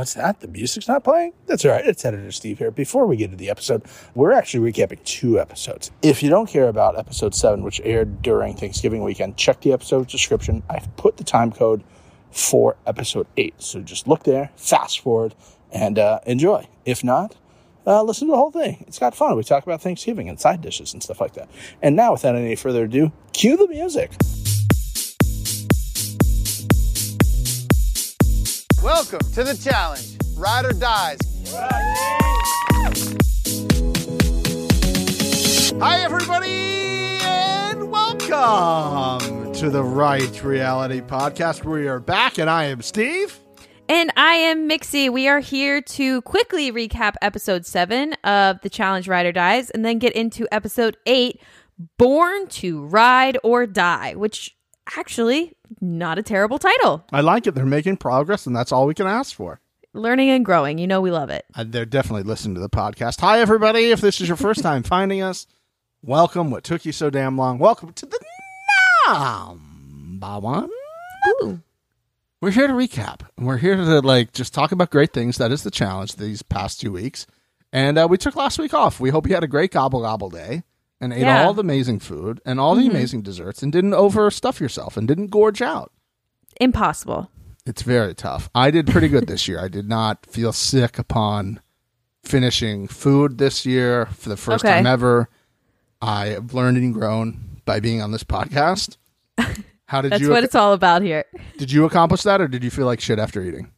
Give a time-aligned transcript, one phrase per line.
[0.00, 0.40] What's that?
[0.40, 1.34] The music's not playing?
[1.44, 1.84] That's all right.
[1.84, 2.70] It's editor Steve here.
[2.70, 3.82] Before we get to the episode,
[4.14, 5.90] we're actually recapping two episodes.
[6.00, 10.08] If you don't care about episode seven, which aired during Thanksgiving weekend, check the episode
[10.08, 10.62] description.
[10.70, 11.84] I've put the time code
[12.30, 13.60] for episode eight.
[13.60, 15.34] So just look there, fast forward,
[15.70, 16.66] and uh, enjoy.
[16.86, 17.36] If not,
[17.86, 18.82] uh, listen to the whole thing.
[18.88, 19.36] It's got fun.
[19.36, 21.50] We talk about Thanksgiving and side dishes and stuff like that.
[21.82, 24.12] And now, without any further ado, cue the music.
[28.82, 30.16] Welcome to the challenge.
[30.38, 31.18] Ride or dies.
[35.78, 41.62] Hi, everybody, and welcome to the Right Reality Podcast.
[41.62, 43.38] We are back, and I am Steve.
[43.86, 45.10] And I am Mixie.
[45.10, 49.84] We are here to quickly recap episode seven of The Challenge Ride or Dies and
[49.84, 51.42] then get into episode eight,
[51.98, 54.56] Born to Ride or Die, which
[54.96, 57.04] actually not a terrible title.
[57.12, 57.54] I like it.
[57.54, 59.60] They're making progress, and that's all we can ask for.
[59.92, 60.78] Learning and growing.
[60.78, 61.44] You know we love it.
[61.54, 63.20] Uh, they're definitely listening to the podcast.
[63.20, 63.90] Hi, everybody.
[63.90, 65.46] If this is your first time finding us,
[66.02, 66.50] welcome.
[66.50, 67.58] What took you so damn long?
[67.58, 68.18] Welcome to the
[69.08, 70.70] number one.
[71.42, 71.60] Ooh.
[72.40, 73.22] We're here to recap.
[73.36, 75.38] We're here to like just talk about great things.
[75.38, 77.26] That is the challenge these past two weeks.
[77.72, 78.98] And uh, we took last week off.
[78.98, 80.62] We hope you had a great gobble gobble day
[81.00, 81.44] and ate Yeah.
[81.44, 82.90] all the amazing food and all the mm-hmm.
[82.90, 85.92] amazing desserts and didn't overstuff yourself and didn't gorge out.
[86.60, 87.30] Impossible.
[87.66, 88.50] It's very tough.
[88.54, 89.60] I did pretty good this year.
[89.60, 91.60] I did not feel sick upon
[92.24, 94.74] finishing food this year for the first Okay.
[94.74, 95.28] time ever.
[96.02, 98.96] I have learned and grown by being on this podcast.
[99.86, 101.24] How did That's you what it's all about here.
[101.58, 103.72] did you accomplish that or did you feel like shit after eating?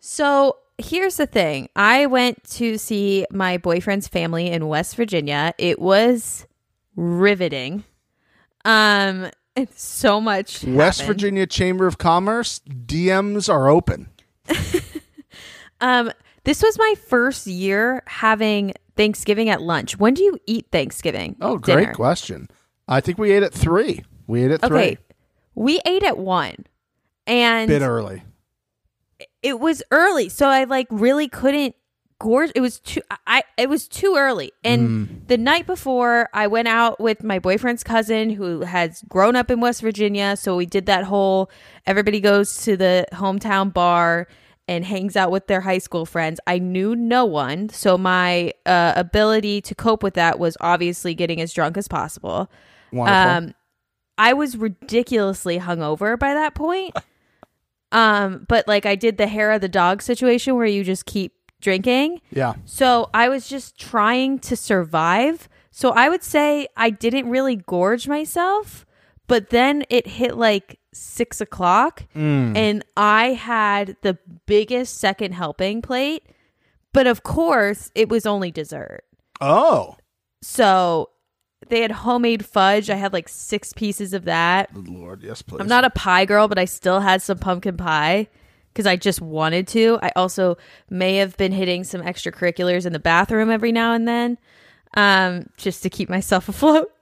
[0.00, 5.52] So here's the thing I went to see my boyfriend's family in West Virginia.
[5.58, 6.46] It was
[6.98, 7.84] riveting.
[8.64, 10.64] Um, it's so much.
[10.64, 11.16] West happened.
[11.16, 14.08] Virginia Chamber of Commerce DMs are open.
[15.80, 16.10] Um,
[16.42, 19.96] this was my first year having Thanksgiving at lunch.
[19.96, 21.36] When do you eat Thanksgiving?
[21.40, 22.48] Oh, great question.
[22.88, 24.04] I think we ate at three.
[24.26, 24.78] We ate at three.
[24.78, 24.98] Okay,
[25.54, 26.66] we ate at one,
[27.28, 28.24] and Bit early.
[29.40, 31.76] it was early, so I like really couldn't
[32.20, 32.50] gorge.
[32.54, 33.00] It was too.
[33.26, 35.26] I it was too early, and Mm.
[35.28, 39.60] the night before I went out with my boyfriend's cousin who has grown up in
[39.60, 40.36] West Virginia.
[40.36, 41.50] So we did that whole
[41.86, 44.26] everybody goes to the hometown bar
[44.66, 46.40] and hangs out with their high school friends.
[46.46, 51.40] I knew no one, so my uh, ability to cope with that was obviously getting
[51.40, 52.50] as drunk as possible.
[52.92, 53.30] Wonderful.
[53.48, 53.54] Um,
[54.18, 56.94] I was ridiculously hungover by that point.
[57.90, 61.32] Um, but like I did the hair of the dog situation where you just keep
[61.60, 62.20] drinking.
[62.30, 62.54] yeah.
[62.64, 65.48] So I was just trying to survive.
[65.70, 68.86] So I would say I didn't really gorge myself,
[69.26, 72.56] but then it hit like six o'clock mm.
[72.56, 76.24] and I had the biggest second helping plate.
[76.92, 79.04] But of course, it was only dessert.
[79.40, 79.96] Oh.
[80.42, 81.10] So
[81.68, 82.90] they had homemade fudge.
[82.90, 84.72] I had like six pieces of that.
[84.72, 85.60] Good Lord, yes, please.
[85.60, 88.28] I'm not a pie girl, but I still had some pumpkin pie
[88.78, 89.98] because I just wanted to.
[90.00, 90.56] I also
[90.88, 94.38] may have been hitting some extracurriculars in the bathroom every now and then
[94.96, 96.92] um, just to keep myself afloat.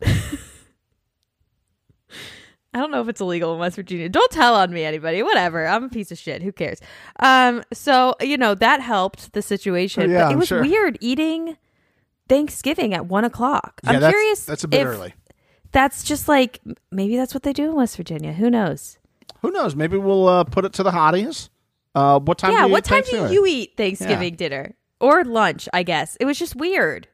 [2.72, 4.08] I don't know if it's illegal in West Virginia.
[4.08, 5.22] Don't tell on me, anybody.
[5.22, 5.66] Whatever.
[5.66, 6.42] I'm a piece of shit.
[6.42, 6.80] Who cares?
[7.20, 10.04] Um, so you know that helped the situation.
[10.04, 10.62] Oh, yeah, but it I'm was sure.
[10.62, 11.58] weird eating
[12.26, 13.82] Thanksgiving at one o'clock.
[13.84, 14.46] yeah, I'm that's, curious.
[14.46, 15.12] That's a bit early.
[15.72, 18.32] That's just like maybe that's what they do in West Virginia.
[18.32, 18.96] Who knows?
[19.42, 19.76] Who knows?
[19.76, 21.50] Maybe we'll uh, put it to the hotties.
[21.96, 22.52] Uh, what time?
[22.52, 22.60] yeah.
[22.62, 23.32] do you What eat time do Thanksgiving?
[23.32, 25.68] you eat Thanksgiving dinner or lunch?
[25.72, 27.08] I guess it was just weird.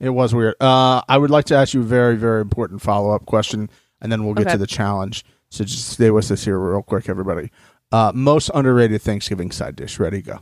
[0.00, 0.54] It was weird.
[0.60, 3.70] Uh, I would like to ask you a very, very important follow up question,
[4.02, 4.52] and then we'll get Okay.
[4.52, 5.24] to the challenge.
[5.48, 7.50] So just stay with us here, real quick, everybody.
[7.92, 9.98] Uh, most underrated Thanksgiving side dish.
[9.98, 10.20] Ready?
[10.20, 10.40] Go.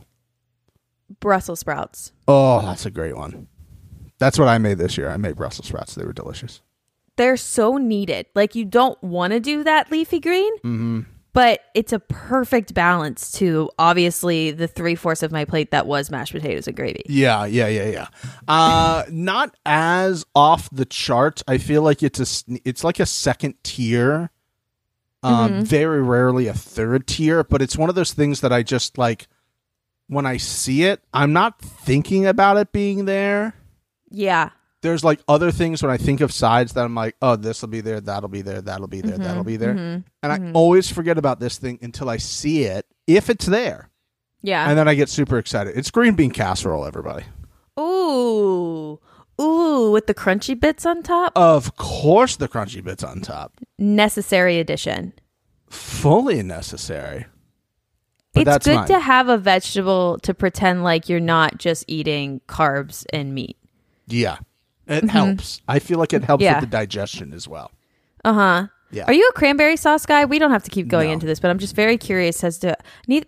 [1.19, 2.11] Brussels sprouts.
[2.27, 3.47] Oh, that's a great one.
[4.17, 5.09] That's what I made this year.
[5.09, 5.93] I made Brussels sprouts.
[5.95, 6.61] They were delicious.
[7.17, 8.25] They're so needed.
[8.33, 10.99] Like you don't want to do that leafy green, Mm-hmm.
[11.35, 16.09] But it's a perfect balance to obviously the three fourths of my plate that was
[16.09, 17.03] mashed potatoes and gravy.
[17.07, 18.07] Yeah, yeah, yeah, yeah.
[18.47, 21.43] Uh, not as off the chart.
[21.45, 24.31] I feel like it's a it's like a second tier.
[25.23, 28.97] Um, very rarely a third tier, but it's one of those things that I just
[28.97, 29.27] like
[30.07, 33.55] when I see it, I'm not thinking about it being there.
[34.09, 34.51] Yeah.
[34.85, 37.69] There's like other things when I think of sides that I'm like, oh, this will
[37.69, 39.47] be there, that'll be there, that'll be there, that'll mm-hmm.
[39.47, 39.73] be there.
[39.73, 40.07] Mm-hmm.
[40.21, 40.55] And I mm-hmm.
[40.55, 43.89] always forget about this thing until I see it, if it's there.
[44.43, 44.69] Yeah.
[44.69, 45.75] And then I get super excited.
[45.75, 47.25] It's green bean casserole, everybody.
[47.79, 48.99] Ooh.
[49.41, 51.33] Ooh, with the crunchy bits on top.
[51.35, 53.59] Of course, the crunchy bits on top.
[53.79, 55.13] Necessary addition.
[55.67, 57.25] Fully necessary.
[58.33, 58.87] But it's good mine.
[58.89, 63.57] to have a vegetable to pretend like you're not just eating carbs and meat.
[64.07, 64.37] Yeah.
[64.87, 65.61] It helps.
[65.67, 66.53] I feel like it helps Mm-hmm.
[66.53, 66.59] Yeah.
[66.61, 67.71] with the digestion as well.
[68.23, 68.67] Uh huh.
[68.91, 69.05] Yeah.
[69.07, 70.25] Are you a cranberry sauce guy?
[70.25, 71.13] We don't have to keep going No.
[71.13, 72.77] into this, but I'm just very curious as to.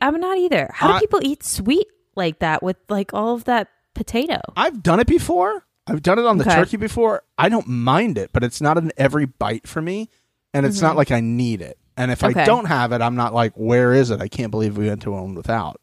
[0.01, 0.69] I'm not either.
[0.74, 4.39] How I- do people eat sweet like that with like all of that potato?
[4.56, 5.63] I've done it before.
[5.88, 6.56] I've done it on the Okay.
[6.56, 7.24] turkey before.
[7.38, 10.09] I don't mind it, but it's not an every bite for me,
[10.54, 11.77] and it's not like I need it.
[11.95, 12.45] And if I Mm-hmm.
[12.45, 14.21] Don't have it, I'm not like, where is it?
[14.21, 15.81] I can't believe we went to one without.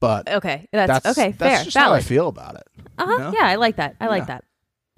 [0.00, 1.32] But Okay, that's, that's okay.
[1.32, 2.62] That's fair, just how I feel about it.
[2.98, 3.16] Uh huh.
[3.18, 3.32] know?
[3.32, 3.96] Yeah, I like that.
[4.00, 4.44] I like that.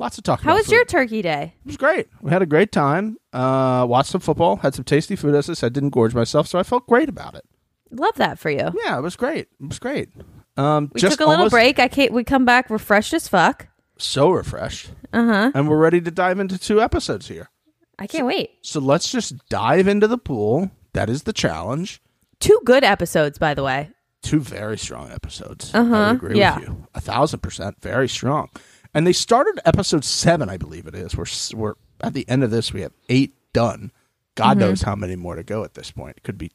[0.00, 0.56] Lots to talk How about.
[0.60, 0.72] was food.
[0.72, 1.54] your turkey day?
[1.64, 2.08] It was great.
[2.22, 3.18] We had a great time.
[3.34, 4.56] Uh, watched some football.
[4.56, 5.34] Had some tasty food.
[5.34, 7.44] As I said, didn't gorge myself, so I felt great about it.
[7.90, 8.70] Love that for you.
[8.82, 9.48] Yeah, it was great.
[9.60, 10.08] It was great.
[10.56, 11.78] Um, We just took a little break.
[11.78, 13.68] I can't, we come back refreshed as fuck.
[13.98, 15.52] So refreshed, Uh huh.
[15.54, 17.50] and we're ready to dive into two episodes here.
[17.98, 18.50] I can't wait.
[18.62, 20.70] So let's just dive into the pool.
[20.94, 22.00] That is the challenge.
[22.38, 23.90] Two good episodes, by the way.
[24.22, 25.70] Two very strong episodes.
[25.74, 26.58] Uh-huh, I agree yeah.
[26.58, 26.86] with you.
[26.94, 27.76] A thousand percent.
[27.82, 28.48] Very strong.
[28.94, 31.16] And they started episode seven, I believe it is.
[31.16, 31.26] We're,
[31.58, 33.92] we're at the end of this, we have eight done.
[34.34, 34.60] God Mm-hmm.
[34.60, 36.16] knows how many more to go at this point.
[36.16, 36.50] It could be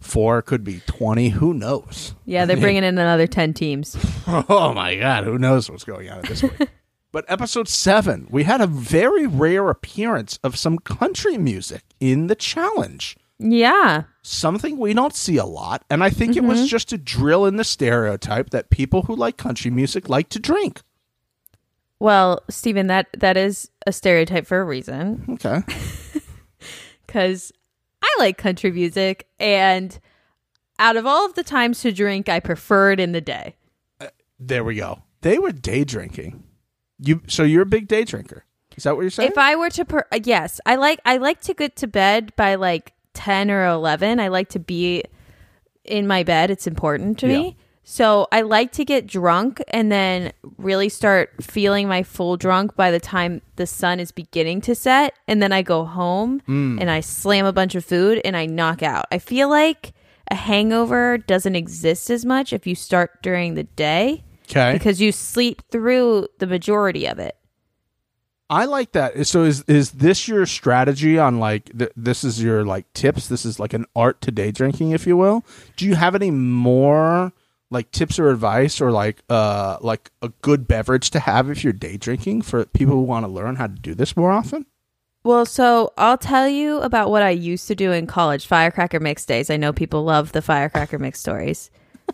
[0.00, 1.30] four, could be 20.
[1.30, 2.14] Who knows?
[2.24, 3.96] Yeah, they're bringing in another ten teams.
[4.26, 5.24] Oh my God.
[5.24, 6.70] Who knows what's going on at this point?
[7.12, 12.36] but episode seven, we had a very rare appearance of some country music in the
[12.36, 13.16] challenge.
[13.40, 14.04] Yeah.
[14.22, 15.82] something we don't see a lot.
[15.90, 16.48] And I think it Mm-hmm.
[16.48, 20.38] was just to drill in the stereotype that people who like country music like to
[20.38, 20.82] drink.
[22.00, 25.24] Well, Stephen, that that is a stereotype for a reason.
[25.30, 25.60] Okay.
[27.06, 27.52] because
[28.02, 29.98] I like country music, and
[30.78, 33.56] out of all of the times to drink, I prefer it in the day.
[34.38, 35.02] there we go.
[35.20, 36.42] They were day drinking.
[36.98, 38.44] You so you're a big day drinker.
[38.76, 39.30] Is that what you're saying?
[39.32, 42.34] If I were to, per- uh, yes, I like I like to get to bed
[42.36, 44.20] by like ten or eleven.
[44.20, 45.02] I like to be
[45.84, 46.50] in my bed.
[46.50, 47.38] It's important to Yeah.
[47.38, 47.56] me.
[47.92, 52.92] So I like to get drunk and then really start feeling my full drunk by
[52.92, 55.14] the time the sun is beginning to set.
[55.26, 56.80] And then I go home Mm.
[56.80, 59.06] and I slam a bunch of food and I knock out.
[59.10, 59.92] I feel like
[60.30, 64.72] a hangover doesn't exist as much if you start during the day okay.
[64.72, 67.36] because you sleep through the majority of it.
[68.48, 69.26] I like that.
[69.26, 73.26] So is is this your strategy on like th- this is your like tips?
[73.26, 75.44] This is like an art to day drinking, if you will.
[75.76, 77.32] Do you have any more
[77.70, 81.72] like tips or advice or like uh like a good beverage to have if you're
[81.72, 84.66] day drinking for people who want to learn how to do this more often?
[85.22, 89.26] Well, so I'll tell you about what I used to do in college, firecracker mix
[89.26, 89.50] days.
[89.50, 91.70] I know people love the firecracker mix stories.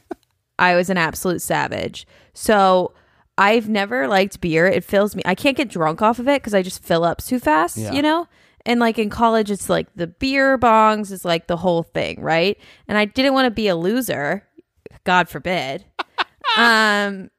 [0.58, 2.06] I was an absolute savage.
[2.34, 2.92] So
[3.38, 4.66] I've never liked beer.
[4.66, 5.22] It fills me.
[5.24, 7.92] I can't get drunk off of it because I just fill up too fast, Yeah.
[7.92, 8.26] you know?
[8.64, 12.58] And like in college, it's like the beer bongs is like the whole thing, right?
[12.88, 14.42] And I didn't want to be a loser.
[15.06, 15.86] God forbid.
[16.58, 17.30] um,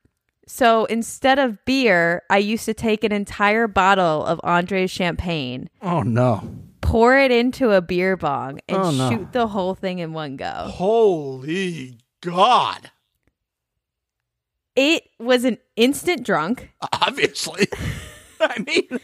[0.47, 6.01] so instead of beer, I used to take an entire bottle of Andre's champagne, Oh
[6.01, 6.49] no.
[6.81, 9.09] pour it into a beer bong, and Oh, no.
[9.11, 10.45] shoot the whole thing in one go.
[10.71, 12.89] Holy God.
[14.75, 17.67] It was an instant drunk, Obviously.
[18.39, 18.99] I mean,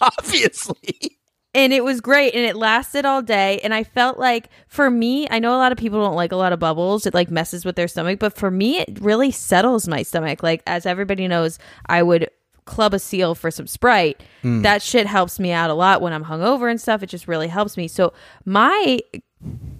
[0.00, 1.17] obviously.
[1.54, 3.60] And it was great, and it lasted all day.
[3.60, 6.36] And I felt like, for me, I know a lot of people don't like a
[6.36, 8.18] lot of bubbles; it like messes with their stomach.
[8.18, 10.42] But for me, it really settles my stomach.
[10.42, 12.30] Like as everybody knows, I would
[12.68, 14.22] club a seal for some Sprite.
[14.44, 14.62] Mm.
[14.62, 17.02] That shit helps me out a lot when I'm hungover and stuff.
[17.02, 17.88] It just really helps me.
[17.88, 18.12] So
[18.44, 19.00] my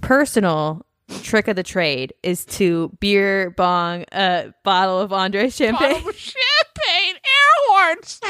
[0.01, 0.87] personal
[1.23, 6.03] trick of the trade is to beer bong a bottle of Andre champagne.
[6.03, 8.21] champagne, air horns.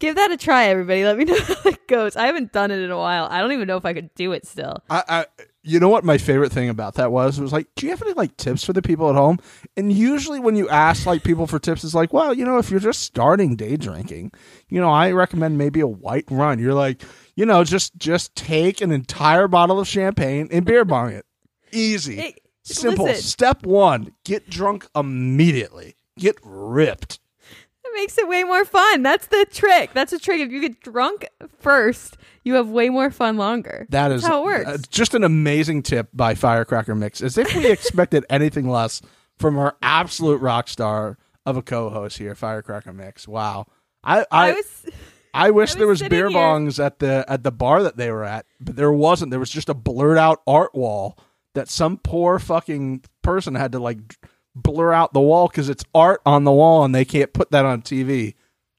[0.00, 1.04] Give that a try, everybody.
[1.04, 2.16] Let me know how it goes.
[2.16, 3.26] I haven't done it in a while.
[3.30, 4.82] I don't even know if I could do it still.
[4.90, 5.26] I, I,
[5.62, 7.38] you know what my favorite thing about that was?
[7.38, 9.38] It was like, do you have any like tips for the people at home?
[9.76, 12.70] And usually when you ask like people for tips, it's like, well, you know, if
[12.70, 14.32] you're just starting day drinking,
[14.68, 16.58] you know, I recommend maybe a white run.
[16.58, 17.02] You're like,
[17.36, 21.24] you know, just just take an entire bottle of champagne and beer bong it.
[21.72, 23.06] Easy, Hey, simple.
[23.06, 23.22] listen.
[23.24, 25.96] Step one: get drunk immediately.
[26.18, 27.18] Get ripped.
[27.94, 29.02] Makes it way more fun.
[29.02, 29.90] That's the trick.
[29.94, 30.40] That's a trick.
[30.40, 31.26] If you get drunk
[31.58, 33.86] first, you have way more fun longer.
[33.90, 34.68] That That's is how it works.
[34.68, 37.22] uh, just an amazing tip by Firecracker Mix.
[37.22, 39.00] As if we expected anything less
[39.38, 43.26] from our absolute rock star of a co-host here, Firecracker Mix.
[43.28, 43.66] Wow.
[44.02, 44.62] I I, I
[45.34, 47.96] I, wish I there was was beer here- bongs at the at the bar that
[47.96, 49.30] they were at, but there wasn't.
[49.30, 51.18] There was just a blurred out art wall
[51.54, 53.98] that some poor fucking person had to like
[54.54, 57.64] blur out the wall because it's art on the wall and they can't put that
[57.64, 58.34] on TV.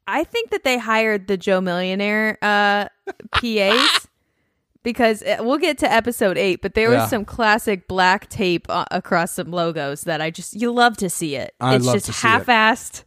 [0.07, 2.87] I think that they hired the Joe Millionaire uh,
[3.31, 4.07] PAs
[4.83, 7.01] because uh, we'll get to episode eight, but there Yeah.
[7.01, 11.09] was some classic black tape uh, across some logos that I just you love to
[11.09, 11.55] see it.
[11.59, 13.03] I'd it's just to see half-assed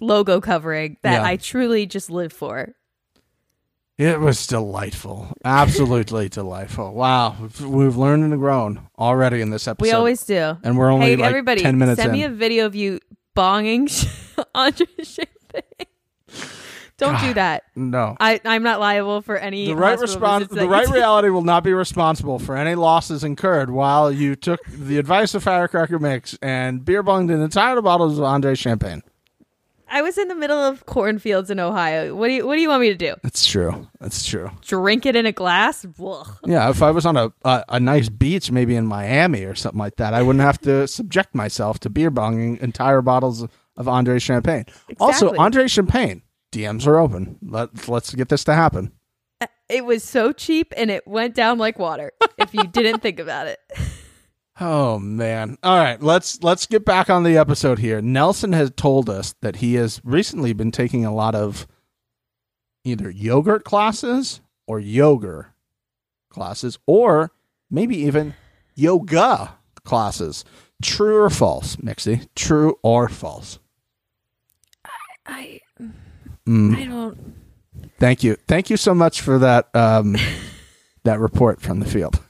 [0.00, 1.24] logo covering that Yeah.
[1.24, 2.74] I truly just live for.
[3.98, 5.28] It was delightful.
[5.44, 6.92] Absolutely delightful.
[6.92, 7.34] Wow.
[7.60, 9.88] We've, learned and grown already in this episode.
[9.88, 10.58] We always do.
[10.62, 12.18] And we're only hey, like everybody, 10 minutes send in.
[12.18, 13.00] me a video of you
[13.34, 13.88] bonging
[14.54, 15.86] Andre Champagne.
[16.98, 17.64] Don't do that.
[17.74, 18.16] no.
[18.18, 19.66] I, I'm not liable for any.
[19.66, 24.10] The right response, the right reality will not be responsible for any losses incurred while
[24.10, 28.54] you took the advice of Firecracker Mix and beer bonged an entire bottle of Andre
[28.54, 29.02] Champagne.
[29.88, 32.14] I was in the middle of cornfields in Ohio.
[32.14, 33.14] What do you What do you want me to do?
[33.22, 33.88] That's true.
[34.00, 34.50] That's true.
[34.62, 35.86] Drink it in a glass?
[36.02, 36.26] Ugh.
[36.44, 39.78] Yeah, if I was on a, a a nice beach, maybe in Miami or something
[39.78, 43.42] like that, I wouldn't have to subject myself to beer bonging entire bottles
[43.76, 44.64] of, Andre Champagne.
[44.98, 47.38] Also, Andre Champagne DMs are open.
[47.42, 48.92] Let let's get this to happen.
[49.40, 52.12] Uh, it was so cheap and it went down like water.
[52.38, 53.58] if you didn't think about it,
[54.58, 55.58] Oh man.
[55.62, 58.00] All right, let's let's get back on the episode here.
[58.00, 61.66] Nelson has told us that he has recently been taking a lot of
[62.84, 65.48] either yogurt classes or yoga
[66.30, 67.32] classes or
[67.70, 68.34] maybe even
[68.74, 70.44] yoga classes.
[70.82, 72.26] True or false, Mixie?
[72.34, 73.58] True or false?
[75.26, 75.60] I
[76.46, 77.34] Mm, I don't.
[77.98, 78.36] thank you.
[78.46, 80.16] Thank you so much for that um
[81.04, 82.20] that report from the field.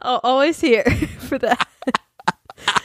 [0.00, 0.84] Always here
[1.18, 1.66] for that.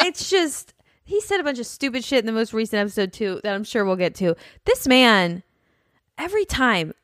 [0.00, 0.74] it's just
[1.04, 3.64] he said a bunch of stupid shit in the most recent episode too that I'm
[3.64, 4.36] sure we'll get to.
[4.64, 5.42] This man,
[6.18, 6.94] every time.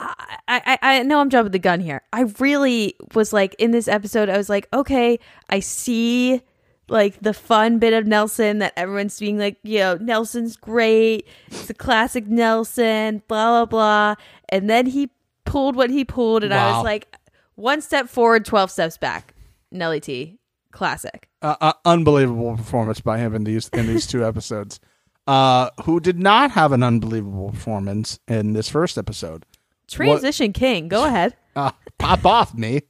[0.00, 2.02] I, I, I know I'm jumping the gun here.
[2.12, 5.18] I really was like in this episode, I was like, okay,
[5.50, 6.40] I see
[6.88, 11.26] like the fun bit of Nelson that everyone's being like, you know, Nelson's great.
[11.48, 14.14] It's a classic Nelson, blah, blah, blah.
[14.48, 15.10] And then he
[15.44, 17.14] pulled what he pulled, and I was like,
[17.58, 19.34] one step forward, 12 steps back.
[19.70, 20.38] Nelly T,
[20.72, 21.28] classic.
[21.42, 24.80] uh, uh, unbelievable performance by him in these in these two episodes.
[25.26, 29.44] Uh, who did not have an unbelievable performance in this first episode?
[29.86, 31.36] Transition king, go ahead.
[31.54, 32.80] Uh, pop off me,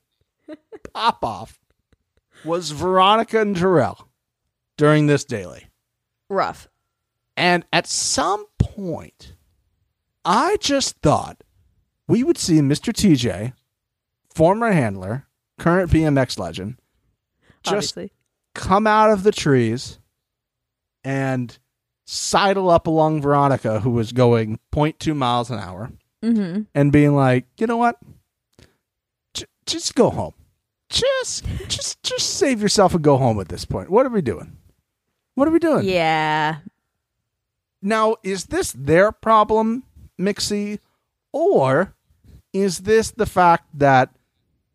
[0.94, 1.58] pop off.
[2.44, 4.06] Was Veronica and Darrell
[4.76, 5.66] during this daily,
[6.28, 6.68] Rough.
[7.36, 9.32] and at some point,
[10.24, 11.42] I just thought
[12.06, 12.92] we would see Mr.
[12.92, 13.54] TJ,
[14.38, 15.26] former handler,
[15.58, 16.76] current BMX legend,
[17.64, 18.12] just Obviously.
[18.54, 19.98] come out of the trees
[21.02, 21.58] and
[22.06, 25.90] sidle up along Veronica, who was going 0.2 miles an hour,
[26.24, 26.62] Mm-hmm.
[26.72, 27.96] and being like, you know what?
[29.34, 30.34] J- just go home.
[30.88, 33.90] Just, just, just save yourself and go home at this point.
[33.90, 34.56] What are we doing?
[35.34, 35.84] What are we doing?
[35.84, 36.58] Yeah.
[37.82, 39.82] Now, is this their problem,
[40.18, 40.78] Mixie,
[41.32, 41.94] or
[42.52, 44.10] is this the fact that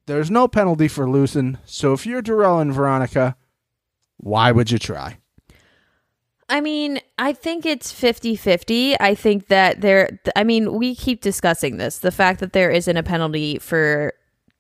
[0.06, 1.58] there's no penalty for losing?
[1.66, 3.36] So if you're Darrell and Veronica,
[4.18, 5.18] why would you try?
[6.50, 9.00] I mean, I think it's 50 50.
[9.00, 12.00] I think that there, I mean, we keep discussing this.
[12.00, 14.14] The fact that there isn't a penalty for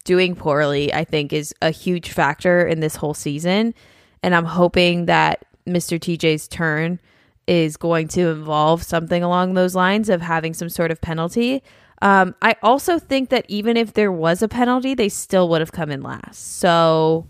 [0.06, 3.74] doing poorly, I think, is a huge factor in this whole season.
[4.22, 6.00] And I'm hoping that Mr.
[6.00, 7.00] TJ's turn
[7.48, 11.62] is going to involve something along those lines of having some sort of penalty.
[12.04, 15.72] Um, I also think that even if there was a penalty, they still would have
[15.72, 16.58] come in last.
[16.60, 17.26] So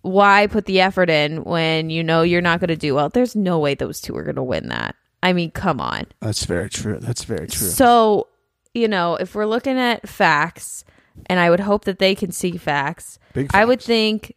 [0.00, 3.10] why put the effort in when you know you're not going to do well?
[3.10, 4.96] There's no way those two are going to win that.
[5.22, 6.06] I mean, come on.
[6.20, 6.98] That's very true.
[6.98, 7.68] That's very true.
[7.68, 8.28] So,
[8.72, 10.84] you know, if we're looking at facts,
[11.26, 14.34] and I would hope that they can see facts, Big I would think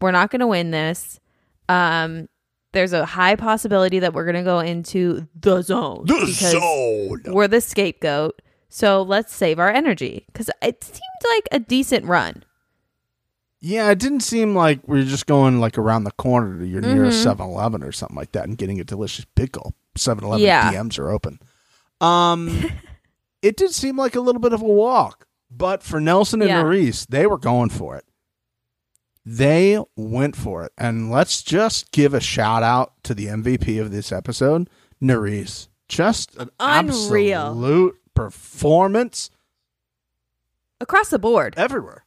[0.00, 1.20] we're not going to win this.
[1.68, 2.28] Um,
[2.72, 6.56] there's a high possibility that we're going to go into the zone because
[7.26, 8.42] we're the scapegoat.
[8.76, 11.00] So let's save our energy because it seemed
[11.34, 12.42] like a decent run.
[13.58, 16.82] Yeah, it didn't seem like we are just going like around the corner to your
[16.82, 17.38] nearest Mhm.
[17.38, 19.72] 7-Eleven or something like that and getting a delicious pickle.
[19.96, 20.70] 7-Eleven Yeah.
[20.74, 21.40] DMs are open.
[22.02, 22.64] Um,
[23.40, 26.62] it did seem like a little bit of a walk, but for Nelson and Yeah.
[26.62, 28.04] Maurice, they were going for it.
[29.24, 33.90] They went for it, and let's just give a shout out to the MVP of
[33.90, 34.68] this episode,
[35.02, 35.68] Nurys.
[35.88, 37.40] Just an Unreal.
[37.40, 39.30] absolute performance
[40.80, 41.54] Across the board.
[41.56, 42.04] everywhere.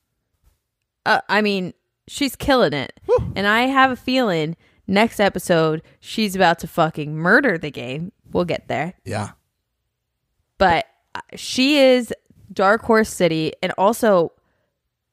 [1.06, 1.74] uh, I mean,
[2.08, 3.00] she's killing it.
[3.36, 4.56] And I have a feeling
[4.88, 8.12] next episode she's about to fucking murder the game.
[8.32, 8.94] We'll get there.
[9.06, 9.30] Yeah,
[10.58, 10.86] But
[11.16, 12.14] uh, she is
[12.54, 14.34] Dark Horse City and also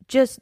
[0.08, 0.38] just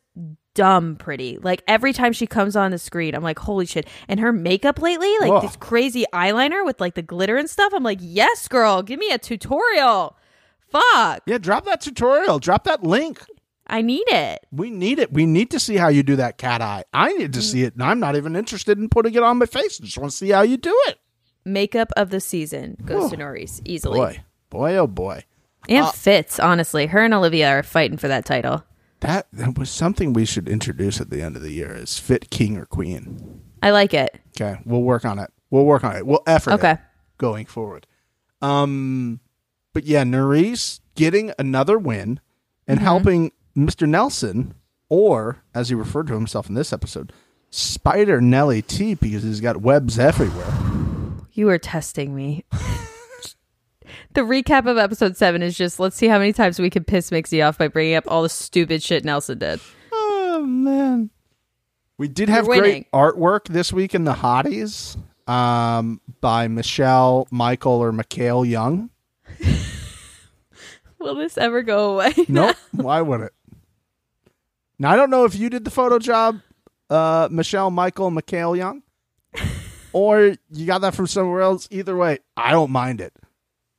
[0.54, 1.38] dumb pretty.
[1.38, 3.86] Like every time she comes on the screen, I'm like, holy shit.
[4.08, 5.40] And her makeup lately, like Whoa.
[5.40, 7.72] this crazy eyeliner with like the glitter and stuff.
[7.74, 10.16] I'm like, yes, girl, give me a tutorial.
[10.74, 11.22] Fuck?
[11.26, 12.38] Yeah, drop that tutorial.
[12.38, 13.20] Drop that link.
[13.66, 14.44] I need it.
[14.52, 15.12] We need it.
[15.12, 16.84] We need to see how you do that cat eye.
[16.92, 19.46] I need to see it, and I'm not even interested in putting it on my
[19.46, 19.80] face.
[19.80, 20.98] I just want to see how you do it.
[21.46, 23.98] Makeup of the season goes to Nurys easily.
[23.98, 25.24] Boy, boy, oh boy.
[25.68, 26.86] And Fitz, honestly.
[26.86, 28.64] Her and Olivia are fighting for that title.
[29.00, 32.30] That, that was something we should introduce at the end of the year is fit
[32.30, 33.42] king or queen.
[33.62, 34.18] I like it.
[34.38, 35.30] Okay, we'll work on it.
[35.50, 36.06] We'll work on it.
[36.06, 36.76] We'll effort it Okay.
[37.18, 37.86] going forward.
[38.42, 39.20] Um,
[39.74, 42.20] but yeah, Nurys getting another win
[42.66, 42.84] and Mm-hmm.
[42.84, 43.86] helping Mr.
[43.86, 44.54] Nelson,
[44.88, 47.12] or as he referred to himself in this episode,
[47.50, 50.52] Spider Nelly T, because he's got webs everywhere.
[51.32, 52.44] You are testing me.
[54.14, 57.10] the recap of episode seven is just let's see how many times we can piss
[57.10, 59.60] Mixie off by bringing up all the stupid shit Nelson did.
[59.92, 61.10] Oh man,
[61.98, 64.96] we did have great artwork this week in the Hotties
[65.28, 68.90] um, by Michelle, Michael, or Mikhail Young.
[71.04, 72.12] Will this ever go away?
[72.28, 72.56] Nope.
[72.72, 73.32] Why would it?
[74.78, 76.40] Now I don't know if you did the photo job,
[76.90, 78.82] uh, Michelle, Michael, Mikhail Young,
[79.92, 81.68] or you got that from somewhere else.
[81.70, 83.12] Either way, I don't mind it.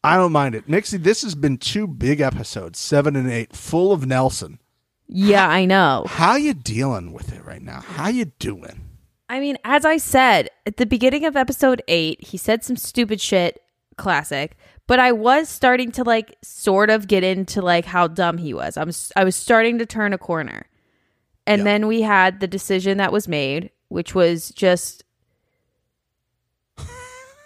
[0.03, 0.67] I don't mind it.
[0.69, 4.59] Mixie, this has been two big episodes, seven and eight, full of Nelson.
[5.07, 6.05] yeah, I know.
[6.07, 7.81] How you dealing with it right now?
[7.81, 8.81] How you doing?
[9.27, 13.19] I mean, as I said at the beginning of episode eight, he said some stupid
[13.19, 13.59] shit,
[13.97, 14.55] classic.
[14.87, 18.77] But I was starting to like sort of get into like how dumb he was.
[18.77, 20.67] I'm I was starting to turn a corner,
[21.47, 21.63] and Yeah.
[21.63, 25.03] then we had the decision that was made, which was just.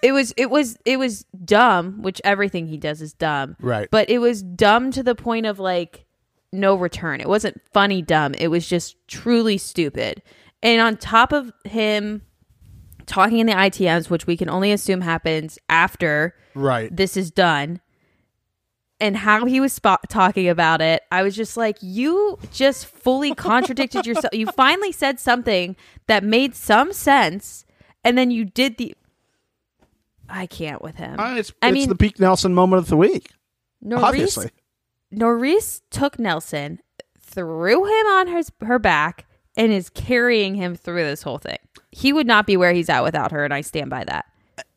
[0.02, 3.58] It was it was it was dumb, which everything he does is dumb.
[3.60, 3.90] Right.
[3.92, 6.06] But it was dumb to the point of like
[6.54, 7.20] no return.
[7.20, 8.34] It wasn't funny dumb.
[8.36, 10.22] It was just truly stupid.
[10.64, 12.22] And on top of him
[13.10, 16.96] talking in the ITMs, which we can only assume happens after Right.
[16.96, 17.82] this is done,
[19.02, 23.34] and how he was spo- talking about it, I was just like, you just fully
[23.34, 24.34] contradicted yourself.
[24.34, 25.76] You finally said something
[26.08, 27.66] that made some sense,
[28.04, 28.94] and then you did the.
[30.30, 31.20] I can't with him.
[31.20, 33.32] Uh, it's I it's mean, the peak Nelson moment of the week.
[33.84, 34.50] Nurys obviously.
[35.14, 36.80] Nurys took Nelson,
[37.20, 39.26] threw him on his her back,
[39.60, 41.58] and is carrying him through this whole thing.
[41.92, 44.26] He would not be where he's at without her, and I stand by that.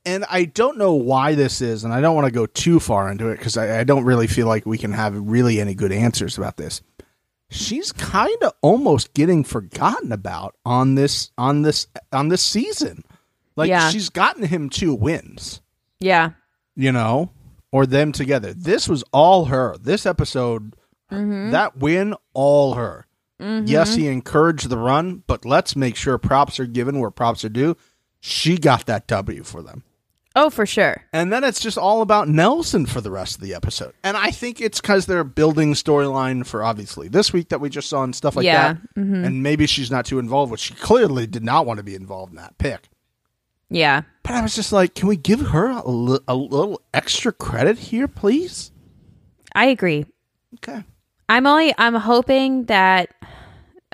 [0.04, 3.10] and I don't know why this is, and I don't want to go too far
[3.10, 5.92] into it because I, I don't really feel like we can have really any good
[5.92, 6.82] answers about this.
[7.50, 13.04] She's kind of almost getting forgotten about on this on this on this season.
[13.56, 13.90] Like Yeah.
[13.90, 15.60] she's gotten him two wins,
[16.00, 16.30] Yeah,
[16.74, 17.30] you know,
[17.70, 18.54] or them together.
[18.54, 19.76] This was all her.
[19.78, 20.74] This episode,
[21.12, 21.50] mm-hmm.
[21.50, 23.06] that win, all her.
[23.66, 24.00] Yes, mm-hmm.
[24.00, 27.76] he encouraged the run, but let's make sure props are given where props are due.
[28.20, 29.82] She got that W for them.
[30.36, 31.04] oh for sure.
[31.12, 33.92] And then it's just all about Nelson for the rest of the episode.
[34.04, 37.88] And I think it's because they're building storyline for obviously this week that we just
[37.88, 38.94] saw and stuff like Yeah, that.
[38.96, 39.24] Mm-hmm.
[39.24, 42.32] And maybe she's not too involved, which she clearly did not want to be involved
[42.32, 42.88] in that pick.
[43.68, 47.32] Yeah, But I was just like, can we give her a, li- a little extra
[47.32, 48.70] credit here, please?
[49.54, 50.04] I agree.
[50.56, 50.84] Okay.
[51.28, 53.14] I'm only I'm hoping that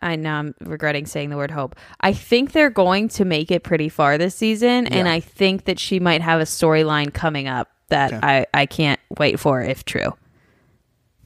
[0.02, 1.76] I know I'm regretting saying the word hope.
[2.00, 5.78] I think they're going to make it pretty far this season, and I think that
[5.78, 8.20] she might have a storyline coming up that Okay.
[8.22, 10.14] I I can't wait for if true.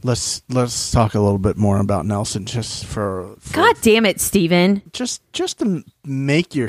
[0.05, 4.21] Let's let's talk a little bit more about Nelson just for, for God damn it,
[4.21, 4.83] Steven.
[4.93, 6.69] just just to make your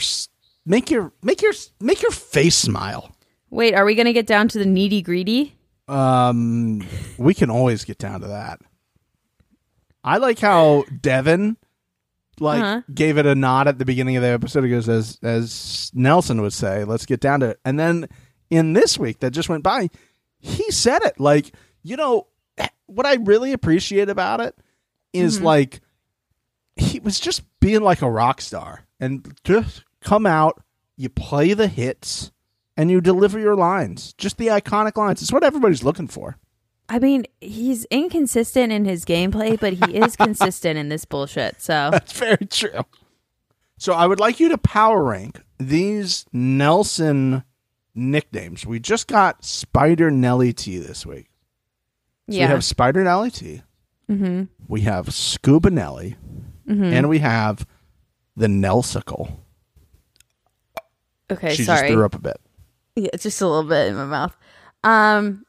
[0.66, 3.16] make your make your make your face smile.
[3.50, 5.56] Wait, are we gonna get down to the needy greedy?
[5.88, 6.86] Um,
[7.18, 8.60] we can always get down to that.
[10.04, 11.58] I like how Devin
[12.40, 12.82] like Uh-huh.
[12.94, 14.64] gave it a nod at the beginning of the episode.
[14.64, 18.08] He goes, as as Nelson would say, "Let's get down to it." And then
[18.50, 19.90] in this week that just went by,
[20.40, 22.28] he said it like, you know,
[22.86, 24.56] what I really appreciate about it
[25.14, 25.82] is like
[26.76, 30.62] he was just being like a rock star and just come out,
[30.98, 32.32] you play the hits,
[32.76, 34.14] and you deliver your lines.
[34.14, 35.22] Just the iconic lines.
[35.22, 36.38] It's what everybody's looking for.
[36.90, 41.62] I mean, he's inconsistent in his gameplay, but he is consistent in this bullshit.
[41.62, 42.82] So That's very true.
[43.78, 47.44] So I would like you to power rank these Nelson
[47.96, 48.66] nicknames.
[48.66, 51.28] We just got Spider Nelly T this week.
[52.30, 53.62] So yeah, we have Spider Nelly T.
[54.10, 54.44] mm-hmm.
[54.68, 56.16] We have Scuba Nelly.
[56.66, 57.68] And we have
[58.36, 59.32] the Nelsicle.
[61.32, 61.56] okay.
[61.56, 62.40] she sorry, just threw up a bit.
[62.96, 64.36] Yeah, just a little bit in my mouth.
[64.84, 65.46] Um,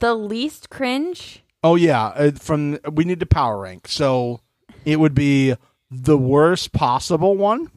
[0.00, 1.42] the least cringe.
[1.62, 3.88] Oh yeah, uh, from we need to power rank.
[3.88, 4.40] So
[4.84, 5.54] it would be
[5.90, 7.70] the worst possible one,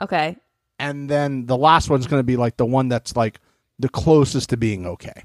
[0.00, 0.36] Okay,
[0.78, 3.40] and then the last one's going to be like the one that's like
[3.78, 5.24] the closest to being okay.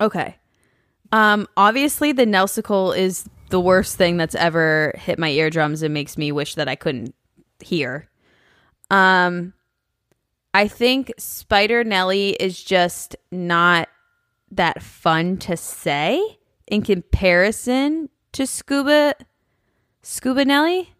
[0.00, 0.36] okay.
[1.12, 6.16] Um, obviously, the Nelsicle is the worst thing that's ever hit my eardrums and makes
[6.16, 7.14] me wish that I couldn't
[7.60, 8.08] hear.
[8.90, 9.52] Um,
[10.54, 13.88] I think Spider Nelly is just not
[14.50, 19.14] that fun to say in comparison to Scuba
[20.02, 20.94] Scuba Nelly.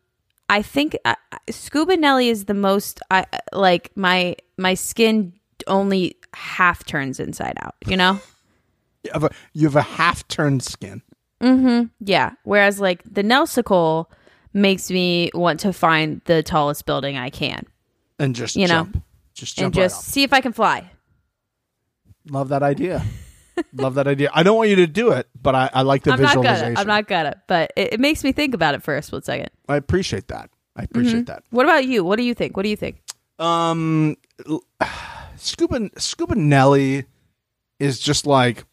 [0.48, 1.14] I think uh,
[1.48, 5.32] Scuba Nelly is the most I like my my skin
[5.66, 8.18] only half turns inside out, you know?
[9.02, 11.00] You have a, you have a half turned skin.
[11.40, 11.86] Mm-hmm.
[12.00, 12.32] Yeah.
[12.42, 14.04] Whereas like the Nelsicle
[14.52, 17.64] makes me want to find the tallest building I can
[18.18, 18.90] And just You know,
[19.32, 20.04] just and jump right just off.
[20.04, 20.90] see if I can fly.
[22.28, 23.02] Love that idea.
[23.74, 24.30] Love that idea.
[24.32, 26.74] I don't want you to do it, but I, I like the I'm not visualization.
[26.74, 26.80] gonna.
[26.80, 27.42] I'm not gonna.
[27.46, 29.50] But it, it makes me think about it for a split second.
[29.68, 30.50] I appreciate that.
[30.76, 31.42] I appreciate that.
[31.50, 32.04] What about you?
[32.04, 32.56] What do you think?
[32.56, 33.02] What do you think?
[33.38, 34.16] Um,
[35.36, 37.04] Scuba Scuba Nelly
[37.78, 38.64] is just like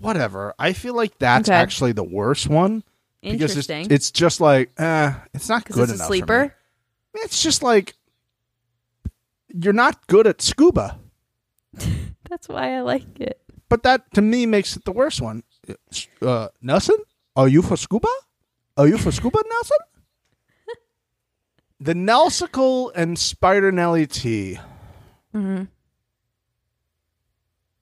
[0.00, 0.54] whatever.
[0.58, 1.56] I feel like that's Okay.
[1.56, 2.82] actually the worst one
[3.22, 6.06] because it's, it's just like eh, it's not good it's a enough.
[6.06, 6.54] sleeper.
[7.14, 7.94] It's just like
[9.52, 10.98] you're not good at scuba,
[12.28, 13.40] That's why I like it.
[13.68, 15.42] but that to me makes it the worst one.
[16.22, 16.96] Uh, Nelson,
[17.36, 18.08] are you for scuba?
[18.76, 19.78] Are you for scuba, Nelson?
[21.80, 24.58] the Nelsicle and Spider Nelly T.
[25.34, 25.64] Mm-hmm.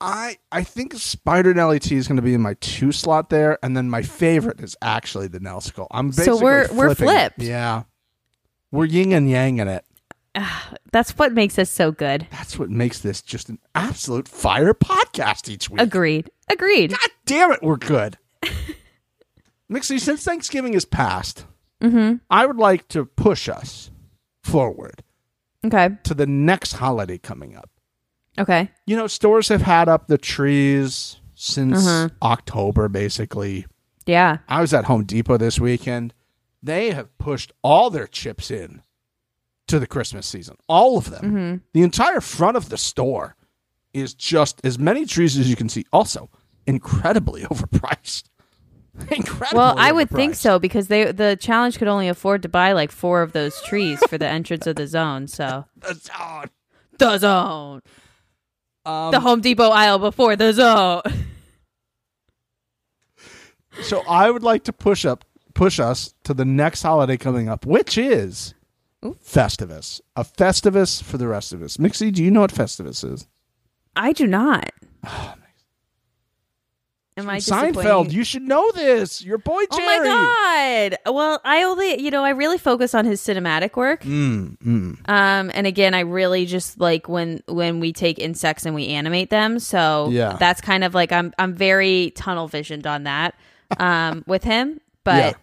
[0.01, 3.59] I I think Spider Nelly T is going to be in my two slot there,
[3.63, 5.87] and then my favorite is actually the Nelsicle.
[5.91, 7.39] I'm So we're- we're flipped.
[7.41, 7.85] Yeah,
[8.71, 9.86] we're yin and yang in it.
[10.93, 12.27] That's what makes us so good.
[12.31, 15.81] That's what makes this just an absolute fire podcast each week.
[15.81, 16.31] Agreed.
[16.51, 16.91] Agreed.
[16.91, 18.19] God damn it, we're good.
[19.71, 21.45] Mixie, since Thanksgiving is past,
[21.83, 22.15] Mm-hmm.
[22.31, 23.91] I would like to push us
[24.43, 25.03] forward
[25.63, 25.91] Okay.
[26.05, 27.69] to the next holiday coming up.
[28.39, 28.71] Okay.
[28.87, 32.09] You know, stores have had up the trees since Uh-huh.
[32.23, 33.67] October, basically.
[34.07, 34.39] Yeah.
[34.49, 36.15] I was at Home Depot this weekend.
[36.63, 38.81] They have pushed all their chips in
[39.69, 40.57] to the Christmas season.
[40.69, 41.25] All of them.
[41.25, 41.57] Mm-hmm.
[41.73, 43.37] The entire front of the store
[43.93, 45.85] is just as many trees as you can see.
[45.93, 46.31] Also,
[46.67, 48.25] incredibly overpriced.
[49.11, 52.73] incredibly Well, I would think so because they the challenge could only afford to buy
[52.73, 55.29] like four of those trees for the entrance of the zone.
[55.29, 56.51] So the zone,
[56.99, 57.83] the zone,
[58.87, 61.03] Um, the Home Depot aisle before the zone.
[63.83, 67.67] so I would like to push up, push us to the next holiday coming up,
[67.67, 68.55] which is
[69.03, 70.01] Festivus.
[70.17, 71.77] A Festivus for the rest of us.
[71.77, 73.27] Mixie, do you know what Festivus is?
[73.95, 74.71] I do not.
[77.19, 79.25] Am I Seinfeld, you should know this.
[79.25, 79.85] Your boy Jerry.
[79.85, 81.15] Oh my god!
[81.15, 84.03] Well, I only you know I really focus on his cinematic work.
[84.03, 85.09] Mm, mm.
[85.09, 89.31] Um, and again, I really just like when when we take insects and we animate
[89.31, 89.59] them.
[89.61, 90.37] So Yeah.
[90.39, 93.35] that's kind of like I'm I'm very tunnel visioned on that
[93.79, 94.81] um, with him.
[95.05, 95.37] But.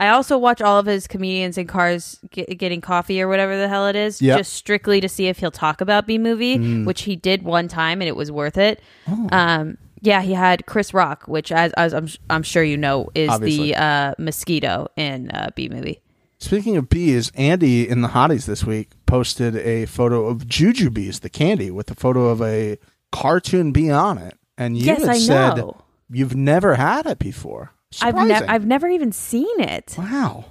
[0.00, 3.68] I also watch all of his comedians in cars get, getting coffee or whatever the
[3.68, 4.36] hell it is, Yeah.
[4.38, 6.84] just strictly to see if he'll talk about Bee Movie, Mm.
[6.86, 8.80] which he did one time and it was worth it.
[9.08, 9.28] Oh.
[9.32, 13.28] Um, yeah, he had Chris Rock, which as, as I'm I'm sure you know is
[13.28, 13.72] Obviously.
[13.72, 16.00] the uh, mosquito in uh, Bee Movie.
[16.38, 21.28] Speaking of bees, Andy in the hotties this week posted a photo of Jujubes, the
[21.28, 22.78] candy, with a photo of a
[23.10, 24.34] cartoon bee on it.
[24.56, 25.78] And you yes, said know.
[26.08, 27.72] you've never had it before.
[28.00, 29.94] I've never I've never even seen it.
[29.98, 30.44] wow.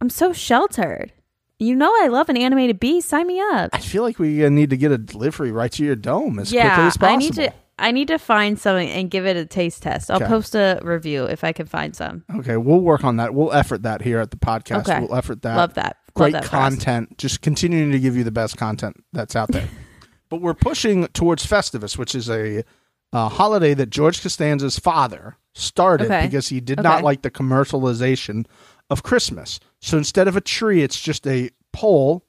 [0.00, 1.12] I'm so sheltered.
[1.58, 3.00] You know I love an animated bee.
[3.00, 3.70] Sign me up.
[3.72, 6.50] I feel like we uh, need to get a delivery right to your dome as
[6.50, 7.06] quickly as possible.
[7.06, 7.52] I need to.
[7.78, 10.10] I need to find something and give it a taste test.
[10.10, 10.26] I'll Okay.
[10.26, 12.22] post a review if I can find some.
[12.36, 13.34] Okay, we'll work on that.
[13.34, 14.88] We'll effort that here at the podcast.
[14.88, 15.00] Okay.
[15.00, 15.56] We'll effort that.
[15.56, 15.96] Love that.
[16.14, 16.74] Love Great that for us.
[16.74, 17.16] content.
[17.18, 19.68] Just continuing to give you the best content that's out there.
[20.28, 22.62] but we're pushing towards Festivus, which is a,
[23.12, 26.26] uh holiday that George Costanza's father started Okay.
[26.26, 28.46] because he did not like the commercialization
[28.90, 29.60] of Christmas.
[29.80, 32.24] So instead of a tree, it's just a pole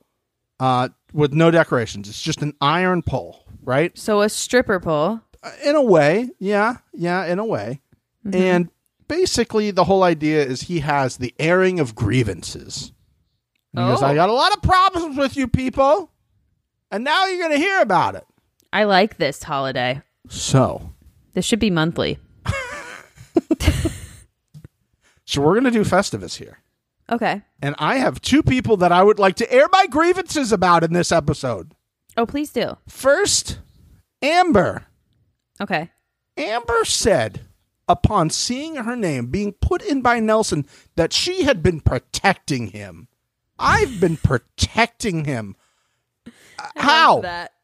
[0.59, 2.07] uh, with no decorations.
[2.09, 3.97] It's just an iron pole, right?
[3.97, 5.19] So a stripper pole.
[5.41, 7.81] Uh, in a way yeah yeah in a way
[8.25, 8.41] Mm-hmm.
[8.41, 8.69] and
[9.09, 12.93] basically the whole idea is he has the airing of grievances
[13.75, 14.05] goes Oh.
[14.05, 16.09] i got a lot of problems with you people
[16.89, 18.25] and now you're gonna hear about it
[18.71, 20.01] I like this holiday.
[20.29, 20.91] So
[21.33, 22.19] This should be monthly.
[25.25, 26.59] so we're gonna do festivus here
[27.11, 27.41] Okay.
[27.61, 30.93] and i have two people that i would like to air my grievances about in
[30.93, 31.73] this episode
[32.15, 32.77] Oh, please do.
[32.87, 33.59] first
[34.21, 34.85] amber
[35.61, 35.89] Okay.
[36.35, 37.41] Amber said
[37.87, 43.07] upon seeing her name being put in by Nelson that she had been protecting him.
[43.59, 45.55] I've been protecting him.
[46.75, 47.21] How?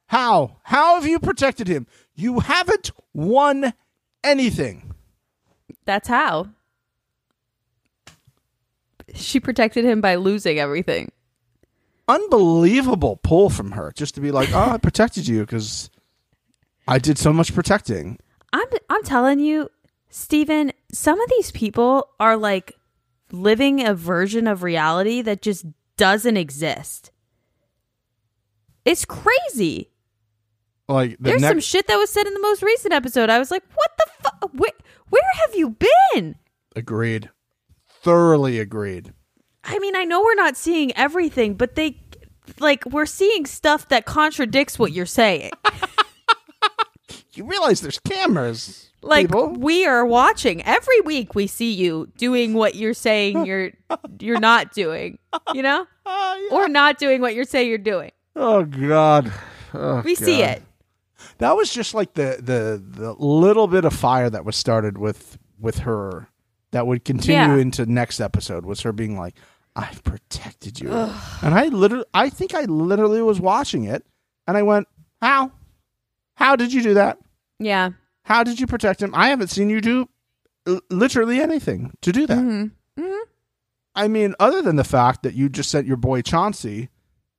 [0.09, 0.57] How?
[0.63, 1.85] How have you protected him?
[2.15, 3.73] You haven't won
[4.23, 4.95] anything.
[5.85, 6.49] That's how.
[9.13, 11.11] She protected him by losing everything.
[12.07, 15.91] Unbelievable pull from her just to be like, oh, I protected you because
[16.87, 18.17] I did so much protecting.
[18.51, 19.69] I'm I'm telling you,
[20.09, 22.73] Stephen, some of these people are like
[23.31, 25.67] living a version of reality that just
[25.97, 27.11] doesn't exist.
[28.85, 29.91] It's crazy.
[30.89, 33.29] Like the There's next, some shit that was said in the most recent episode.
[33.29, 34.49] I was like, "What the fuck?
[34.53, 34.71] Where,
[35.09, 35.77] where have you
[36.13, 36.35] been?"
[36.75, 37.29] agreed,
[37.87, 39.13] thoroughly agreed.
[39.63, 42.01] I mean, I know we're not seeing everything, but they
[42.59, 45.51] like we're seeing stuff that contradicts what you're saying.
[47.33, 49.53] You realize there's cameras, Like people.
[49.53, 51.35] we are watching every week.
[51.35, 53.71] We see you doing what you're saying you're
[54.19, 55.19] you're not doing.
[55.53, 56.57] You know, Oh, yeah.
[56.57, 58.11] or not doing what you're saying you're doing.
[58.35, 59.31] Oh God,
[59.73, 60.63] Oh, We see it.
[61.39, 65.37] That was just like the the the little bit of fire that was started with
[65.59, 66.29] with her
[66.71, 67.55] that would continue Yeah.
[67.57, 69.35] into next episode was her being like,
[69.75, 74.05] "I've protected you," and I literally, I think I literally was watching it,
[74.47, 74.87] and I went,
[75.21, 75.51] "How?
[76.35, 77.17] How did you do that?
[77.57, 77.89] Yeah.
[78.23, 79.13] How did you protect him?
[79.15, 80.07] I haven't seen you do
[80.67, 83.05] l- literally anything to do that." Mm-hmm.
[83.95, 86.89] I mean, other than the fact that you just sent your boy Chauncey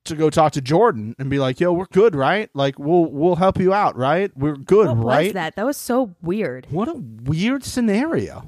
[0.05, 2.49] to go talk to Jordan and be like, "Yo, we're good, right?
[2.53, 4.31] Like, we'll we'll help you out, right?
[4.35, 5.55] We're good, What right?" was that?
[5.55, 6.67] That was so weird.
[6.69, 8.47] What a weird scenario.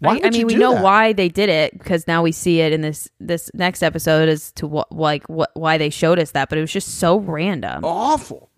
[0.00, 0.82] Why I, I mean, we know that?
[0.82, 4.50] why they did it because now we see it in this this next episode as
[4.52, 7.84] to what like what why they showed us that, but it was just so random.
[7.84, 8.48] Awful.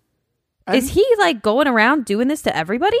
[0.67, 2.99] And- Is he like going around doing this to everybody?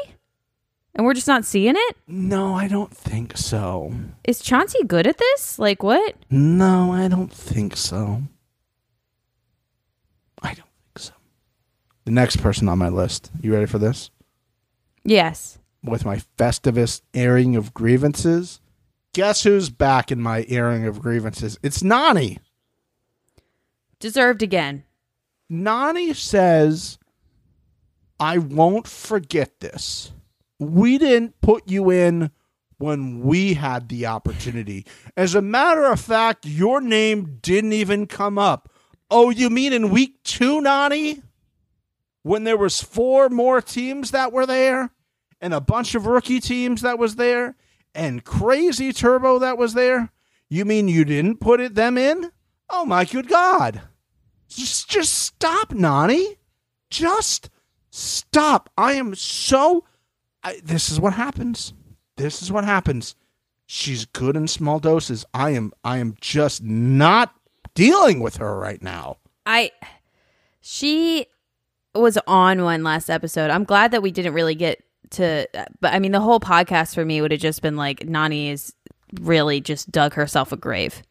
[0.95, 1.97] And we're just not seeing it?
[2.07, 3.93] No, I don't think so.
[4.25, 5.57] Is Chauncey good at this?
[5.57, 6.13] Like what?
[6.29, 8.23] No, I don't think so.
[10.41, 11.13] I don't think so.
[12.05, 13.31] The next person on my list.
[13.41, 14.11] You ready for this?
[15.03, 15.57] Yes.
[15.83, 18.59] With my Festivus airing of grievances.
[19.13, 21.59] Guess who's back in my airing of grievances?
[21.61, 22.39] It's Nany.
[23.99, 24.83] Deserved again.
[25.51, 26.97] Nany says,
[28.19, 30.11] I won't forget this.
[30.59, 32.31] We didn't put you in
[32.77, 34.85] when we had the opportunity.
[35.15, 38.69] As a matter of fact, your name didn't even come up.
[39.11, 41.21] Oh, you mean in week two, Nany?
[42.23, 44.91] When there was four more teams that were there
[45.39, 47.55] and a bunch of rookie teams that was there
[47.93, 50.11] and crazy turbo that was there?
[50.49, 52.31] You mean you didn't put it them in?
[52.69, 53.81] Oh my good God.
[54.47, 56.37] Just just stop, Nany.
[56.89, 57.49] Just
[57.89, 58.69] stop.
[58.77, 59.83] I am so
[60.43, 61.73] I, this is what happens.
[62.17, 63.15] This is what happens.
[63.65, 65.25] She's good in small doses.
[65.33, 67.33] I am I am just not
[67.73, 69.17] dealing with her right now.
[69.45, 69.71] I
[70.61, 71.27] she
[71.95, 73.49] was on one last episode.
[73.49, 75.47] I'm glad that we didn't really get to
[75.79, 78.73] but I mean the whole podcast for me would have just been like Nany is
[79.21, 81.03] really just dug herself a grave.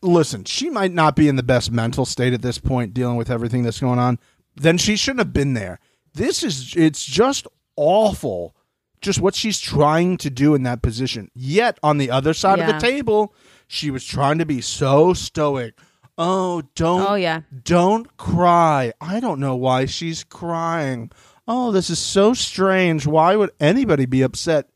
[0.00, 3.30] Listen, she might not be in the best mental state at this point dealing with
[3.30, 4.18] everything that's going on.
[4.56, 5.80] Then she shouldn't have been there.
[6.14, 8.54] This is it's just awful
[9.00, 11.30] just what she's trying to do in that position.
[11.34, 13.34] Yet on the other side of the table,
[13.66, 15.74] she was trying to be so stoic.
[16.18, 17.42] Oh, don't Oh yeah.
[17.64, 18.92] don't cry.
[19.00, 21.12] I don't know why she's crying.
[21.46, 23.06] Oh, this is so strange.
[23.06, 24.68] Why would anybody be upset?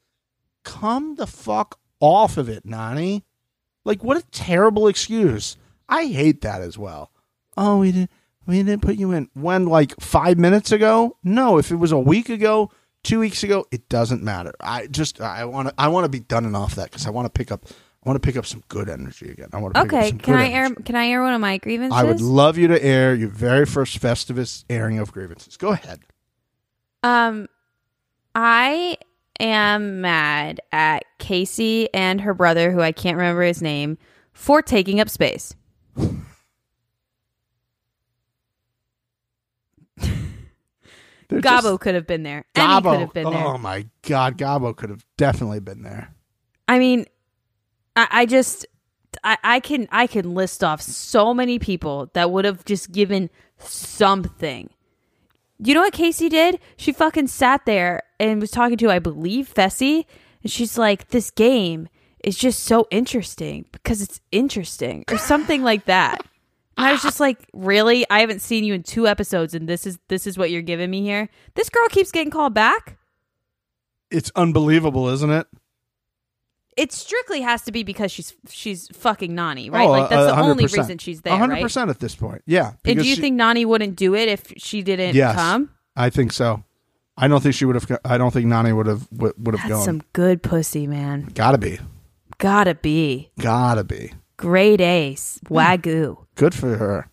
[0.64, 3.24] Come the fuck off of it, Nany.
[3.84, 5.56] Like what a terrible excuse.
[5.88, 7.10] I hate that as well.
[7.56, 8.10] Oh, we didn't
[8.46, 11.16] we didn't put you in when like 5 minutes ago?
[11.22, 12.70] No, if it was a week ago,
[13.04, 14.52] 2 weeks ago, it doesn't matter.
[14.60, 17.10] I just I want to I want to be done and off that cuz I
[17.10, 17.66] want to pick up
[18.04, 19.48] I want to pick up some good energy again.
[19.52, 20.82] I want to pick up Okay, some can good I air energy.
[20.82, 21.96] can I air one of my grievances?
[21.96, 25.56] I would love you to air your very first Festivus airing of grievances.
[25.56, 26.00] Go ahead.
[27.04, 27.46] Um,
[28.34, 28.96] I
[29.38, 33.98] am mad at Kaycee and her brother, who I can't remember his name,
[34.32, 35.54] for taking up space.
[41.30, 42.44] Gabo could have been there.
[42.54, 42.82] Gabo.
[42.92, 43.44] could have been there.
[43.46, 46.14] Oh my God, Gabo could have definitely been there.
[46.68, 47.06] I mean,
[47.96, 48.66] I, I just
[49.24, 53.30] I, I can I can list off so many people that would have just given
[53.58, 54.70] something.
[55.58, 56.58] You know what Kaycee did?
[56.76, 60.06] She fucking sat there and was talking to, I believe, Fessy,
[60.42, 61.88] and she's like, "This game
[62.24, 66.24] is just so interesting because it's interesting," or something like that.
[66.76, 68.04] And I was just like, "Really?
[68.10, 70.90] I haven't seen you in two episodes, and this is this is what you're giving
[70.90, 71.28] me here.
[71.54, 72.98] This girl keeps getting called back."
[74.10, 75.46] It's unbelievable, isn't it?
[76.76, 79.86] It strictly has to be because she's she's fucking Nany, right?
[79.86, 80.76] Oh, like that's uh, the only 100%.
[80.78, 81.62] reason she's there, hundred right?
[81.62, 82.42] percent at this point.
[82.46, 82.72] Yeah.
[82.84, 85.34] And do you she- think Nany wouldn't do it if she didn't Yes.
[85.34, 85.70] come?
[85.96, 86.64] I think so.
[87.16, 88.00] I don't think she would have.
[88.06, 89.84] I don't think Nany would have would have gone.
[89.84, 91.30] some good pussy, man.
[91.34, 91.78] Gotta be.
[92.38, 93.30] Gotta be.
[93.38, 94.12] Gotta be.
[94.38, 95.38] Great ace.
[95.44, 96.24] Wagyu.
[96.36, 97.08] Good for her.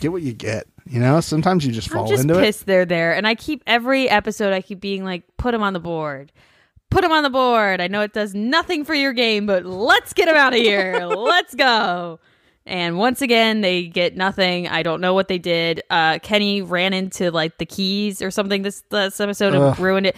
[0.00, 0.66] get what you get.
[0.86, 3.14] You know, sometimes you just fall I'm just into pissed they're there.
[3.16, 6.30] And I keep every episode I keep being like, put them on the board.
[6.94, 7.80] Put them on the board.
[7.80, 11.04] I know it does nothing for your game, but let's get them out of here.
[11.06, 12.20] let's go.
[12.66, 14.68] And once again, they get nothing.
[14.68, 15.82] I don't know what they did.
[15.90, 19.78] Uh, Kenny ran into like the keys or something this this episode and Ugh.
[19.80, 20.16] ruined it.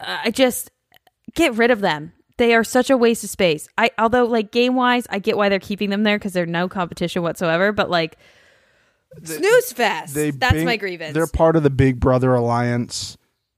[0.00, 0.72] Uh, I just
[1.36, 2.12] get rid of them.
[2.38, 3.68] They are such a waste of space.
[3.78, 6.68] I although like game wise, I get why they're keeping them there because they're no
[6.68, 7.70] competition whatsoever.
[7.70, 8.18] But like
[9.22, 10.12] snooze fest.
[10.14, 11.14] That's big- my grievance.
[11.14, 13.16] They're part of the Big Brother alliance.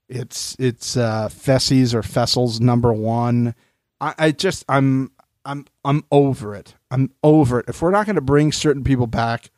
[0.09, 3.55] It's it's uh Fessy's or Fessel's number one.
[4.01, 5.11] I, I just I'm
[5.45, 6.75] I'm I'm over it.
[6.91, 7.65] I'm over it.
[7.69, 9.51] If we're not going to bring certain people back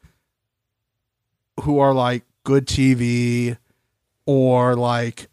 [1.62, 3.58] who are like good TV
[4.26, 5.28] or like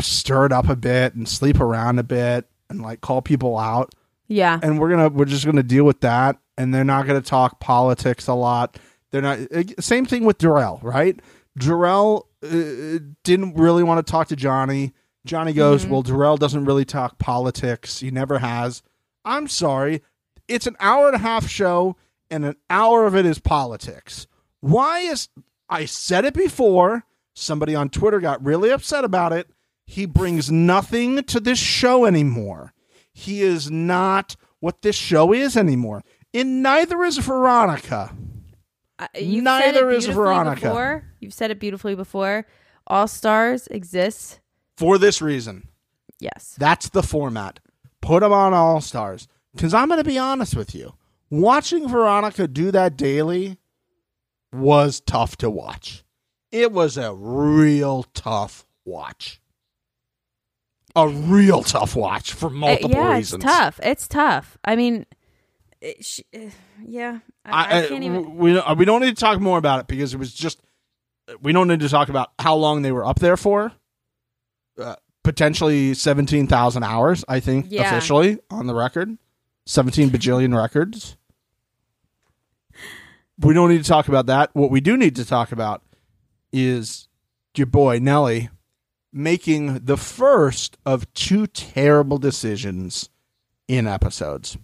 [0.00, 3.94] stir it up a bit and sleep around a bit and like call people out,
[4.28, 4.60] yeah.
[4.62, 8.26] and we're gonna we're just gonna deal with that and they're not gonna talk politics
[8.28, 8.78] a lot
[9.10, 11.18] they're not uh, same thing with Darrell right
[11.58, 14.92] Darrell uh, didn't really want to talk to Johnny.
[15.24, 18.00] Johnny goes well Darrell doesn't really talk politics.
[18.00, 18.82] He never has.
[19.24, 20.02] I'm sorry.
[20.46, 21.96] It's an hour and a half show
[22.30, 24.26] and an hour of it is politics.
[24.60, 25.28] Why is
[25.68, 27.04] I said it before
[27.38, 29.48] somebody on Twitter got really upset about it.
[29.86, 32.74] He brings nothing to this show anymore.
[33.12, 36.02] He is not what this show is anymore.
[36.34, 38.14] And neither is Veronica.
[38.98, 40.60] I- you've Neither said it is Veronica.
[40.68, 41.04] Before.
[41.20, 42.46] You've said it beautifully before.
[42.86, 44.40] All stars exist.
[44.76, 45.68] For this reason.
[46.20, 46.56] Yes.
[46.58, 47.60] That's the format.
[48.00, 49.28] Put them on All Stars.
[49.54, 50.94] Because I'm going to be honest with you.
[51.30, 53.58] Watching Veronica do that daily
[54.52, 56.04] was tough to watch.
[56.50, 59.40] It was a real tough watch.
[60.96, 63.44] A real tough watch for Uh, multiple yeah, reasons.
[63.44, 63.80] it's tough.
[63.82, 64.56] It's tough.
[64.64, 65.06] I mean,
[65.80, 66.50] it, sh- uh,
[66.86, 67.18] yeah.
[67.44, 68.36] I, I, I, can't even.
[68.36, 70.60] we we don't need to talk more about it because it was just
[71.40, 73.72] we don't need to talk about how long they were up there for.
[74.80, 77.88] Uh, potentially seventeen thousand hours, I think, Yeah.
[77.88, 79.18] officially on the record,
[79.66, 81.16] seventeen bajillion records.
[83.38, 84.50] We don't need to talk about that.
[84.54, 85.82] What we do need to talk about
[86.52, 87.08] is
[87.56, 88.50] your boy Nelly
[89.12, 93.10] making the first of two terrible decisions
[93.66, 94.56] in episodes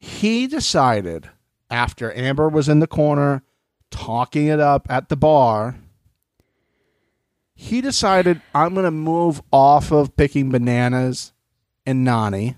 [0.00, 1.28] he decided
[1.70, 3.42] after Amber was in the corner
[3.90, 5.76] talking it up at the bar,
[7.54, 11.32] he decided I'm going to move off of picking bananas
[11.84, 12.56] and Nany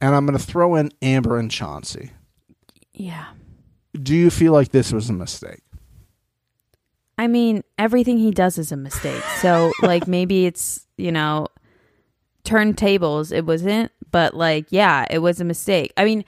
[0.00, 2.12] and I'm going to throw in Amber and Chauncey.
[2.94, 3.26] Yeah.
[3.92, 5.62] Do you feel like this was a mistake?
[7.18, 9.22] I mean, everything he does is a mistake.
[9.40, 11.48] So, like, maybe it's, you know,
[12.44, 13.30] turntables.
[13.30, 15.92] It wasn't, but like, yeah, it was a mistake.
[15.98, 16.24] I mean,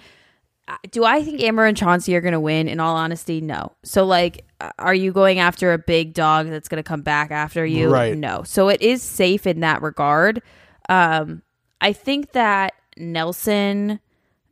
[0.91, 2.69] do I think Amber and Chauncey are going to win?
[2.69, 3.73] In all honesty, no.
[3.83, 4.45] So, like,
[4.79, 7.89] are you going after a big dog that's going to come back after you?
[7.89, 8.17] Right.
[8.17, 8.43] No.
[8.45, 10.43] So it is safe in that regard.
[10.89, 11.43] Um,
[11.81, 14.01] I think that Nelson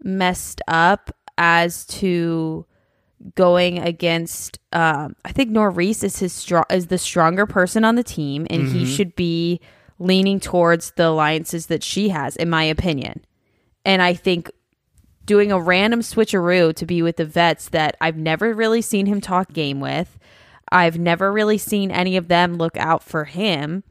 [0.03, 2.67] messed up as to
[3.35, 8.03] going against um I think Nurys is his strong is the stronger person on the
[8.03, 9.61] team and he should be
[9.99, 13.23] leaning towards the alliances that she has in my opinion.
[13.85, 14.51] And I think
[15.27, 19.21] doing a random switcheroo to be with the vets that I've never really seen him
[19.21, 20.19] talk game with.
[20.73, 23.83] I've never really seen any of them look out for him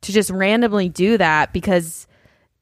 [0.00, 2.06] to just randomly do that because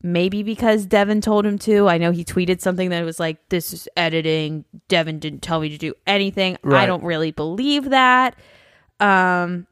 [0.03, 1.89] maybe because Devin told him to.
[1.89, 4.65] I know he tweeted something that was like, This is editing.
[4.89, 6.57] Devin didn't tell me to do anything.
[6.65, 8.37] I don't really believe that.
[9.01, 9.67] Um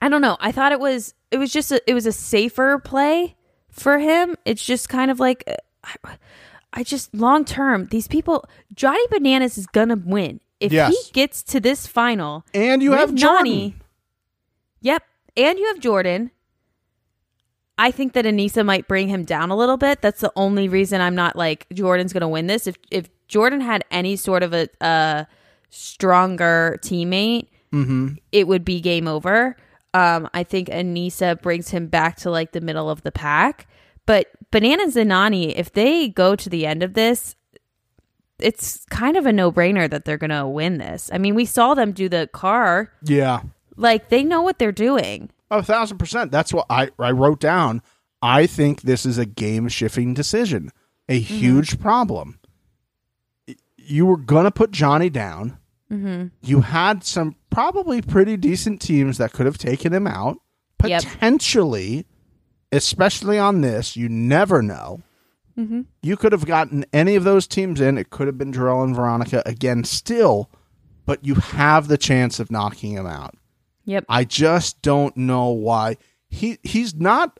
[0.00, 0.36] I don't know.
[0.40, 3.36] I thought it was it was just a, it was a safer play
[3.70, 4.36] for him.
[4.44, 6.16] It's just kind of like uh,
[6.72, 10.92] I, just long term these people Johnny Bananas is gonna win if Yes.
[11.06, 12.44] he gets to this final.
[12.54, 13.74] And you have Jordan.
[14.80, 15.02] Yep,
[15.36, 16.30] and you have Jordan.
[17.78, 20.02] I think that Aneesa might bring him down a little bit.
[20.02, 22.66] That's the only reason I'm not like Jordan's going to win this.
[22.66, 25.26] If if Jordan had any sort of a, a
[25.70, 27.48] stronger teammate,
[28.32, 29.56] it would be game over.
[29.94, 33.66] Um, I think Aneesa brings him back to like the middle of the pack.
[34.04, 37.34] But Bananas and Nany, if they go to the end of this,
[38.38, 41.10] it's kind of a no brainer that they're going to win this.
[41.12, 42.92] I mean, we saw them do the car.
[43.02, 43.42] Yeah.
[43.76, 45.30] Like they know what they're doing.
[45.50, 46.30] A thousand percent.
[46.30, 47.82] That's what I, I wrote down.
[48.20, 50.70] I think this is a game shifting decision,
[51.08, 51.34] a mm-hmm.
[51.34, 52.38] huge problem.
[53.76, 55.58] You were going to put Johnny down.
[55.90, 56.28] Mm-hmm.
[56.42, 60.38] You had some probably pretty decent teams that could have taken him out,
[60.84, 61.02] Yep.
[62.72, 65.02] Especially on this, you never know.
[65.58, 65.82] Mm-hmm.
[66.02, 67.98] You could have gotten any of those teams in.
[67.98, 70.50] It could have been Darrell and Veronica again, still,
[71.04, 73.34] but you have the chance of knocking him out.
[73.84, 74.06] Yep.
[74.08, 75.98] I just don't know why
[76.30, 77.38] he he's not.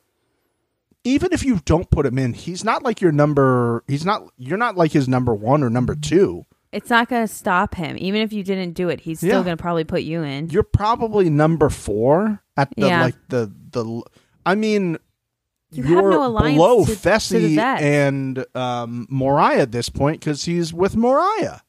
[1.05, 3.83] Even if you don't put him in, he's not like your number.
[3.87, 4.23] He's not.
[4.37, 6.45] You're not like his number one or number two.
[6.71, 7.97] It's not going to stop him.
[7.99, 9.43] Even if you didn't do it, he's still Yeah.
[9.43, 10.49] going to probably put you in.
[10.49, 13.01] You're probably number four at the Yeah.
[13.03, 14.03] like the the.
[14.45, 14.97] I mean,
[15.75, 17.81] You have you're no alliance below to- to Fessy vet.
[17.81, 21.61] and um, Moriah at this point because he's with Moriah.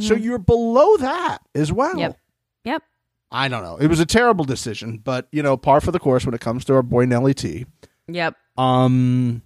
[0.00, 1.90] So you're below that as well.
[1.92, 1.98] Mm-hmm.
[2.00, 2.18] Yep.
[2.64, 2.82] Yep.
[3.30, 3.76] I don't know.
[3.78, 6.66] It was a terrible decision, but you know, par for the course when it comes
[6.66, 7.64] to our boy Nelly T.
[8.06, 8.34] Yep.
[8.58, 9.40] Um,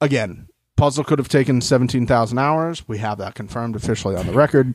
[0.00, 2.86] again, puzzle could have taken seventeen thousand hours.
[2.86, 4.74] We have that confirmed officially on the record.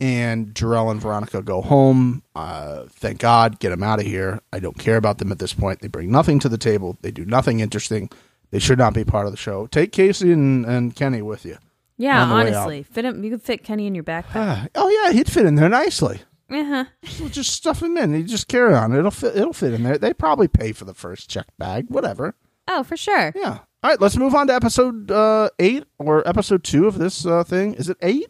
[0.00, 2.22] And Darrell and Veronica go home.
[2.34, 4.40] Uh, thank God, get them out of here.
[4.52, 5.80] I don't care about them at this point.
[5.80, 6.98] They bring nothing to the table.
[7.00, 8.10] They do nothing interesting.
[8.50, 9.66] They should not be part of the show.
[9.68, 11.58] Take Kaycee and, and Kenny with you.
[11.96, 12.82] Yeah, On the way honestly.
[12.82, 14.34] Fit him you could fit Kenny in your backpack.
[14.34, 16.20] Ah, oh yeah, he'd fit in there nicely.
[16.50, 16.84] uh-huh.
[17.20, 18.14] We'll just stuff him in.
[18.14, 18.92] You just carry on.
[18.94, 19.36] It'll fit.
[19.36, 19.96] It'll fit in there.
[19.96, 21.86] They probably pay for the first check bag.
[21.88, 22.34] Whatever.
[22.66, 23.32] Oh, for sure.
[23.36, 23.58] Yeah.
[23.82, 24.00] All right.
[24.00, 27.74] Let's move on to episode uh, eight or episode two of this uh, thing.
[27.74, 28.26] Is it eight?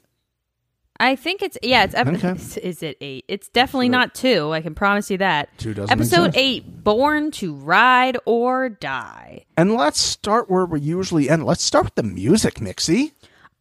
[1.00, 2.30] I think it's yeah, it's ep- Okay.
[2.62, 3.24] is it 8?
[3.28, 4.52] It's definitely not 2.
[4.52, 5.48] I can promise you that.
[5.58, 6.38] Two doesn't Episode exist.
[6.38, 9.44] 8, Born to Ride or Die.
[9.56, 11.44] And let's start where we usually end.
[11.44, 13.12] Let's start with the music, Mixie.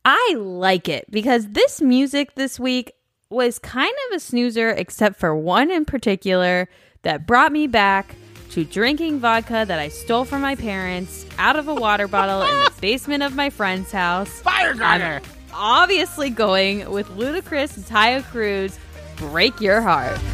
[0.06, 2.92] I like it because this music this week
[3.30, 6.70] was kind of a snoozer, except for one in particular
[7.02, 8.16] that brought me back
[8.52, 12.50] to drinking vodka that I stole from my parents out of a water bottle in
[12.66, 14.30] the basement of my friend's house.
[14.42, 15.26] Firecracker.
[15.26, 18.78] I'm obviously going with Ludacris and Taio Cruz.
[19.18, 20.18] Break your heart.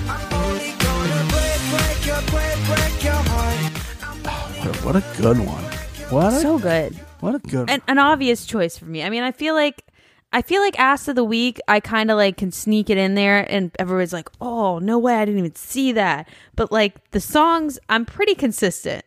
[4.83, 5.63] What a good one.
[6.09, 6.95] What a, So good.
[7.19, 9.03] what a good An, an obvious choice for me.
[9.03, 9.83] I mean, I feel like
[10.31, 13.15] I feel like ass of the week, I kind of like can sneak it in
[13.15, 17.19] there, and everybody's like, "Oh, no way, I didn't even see that." But like the
[17.19, 19.03] songs, I'm pretty consistent.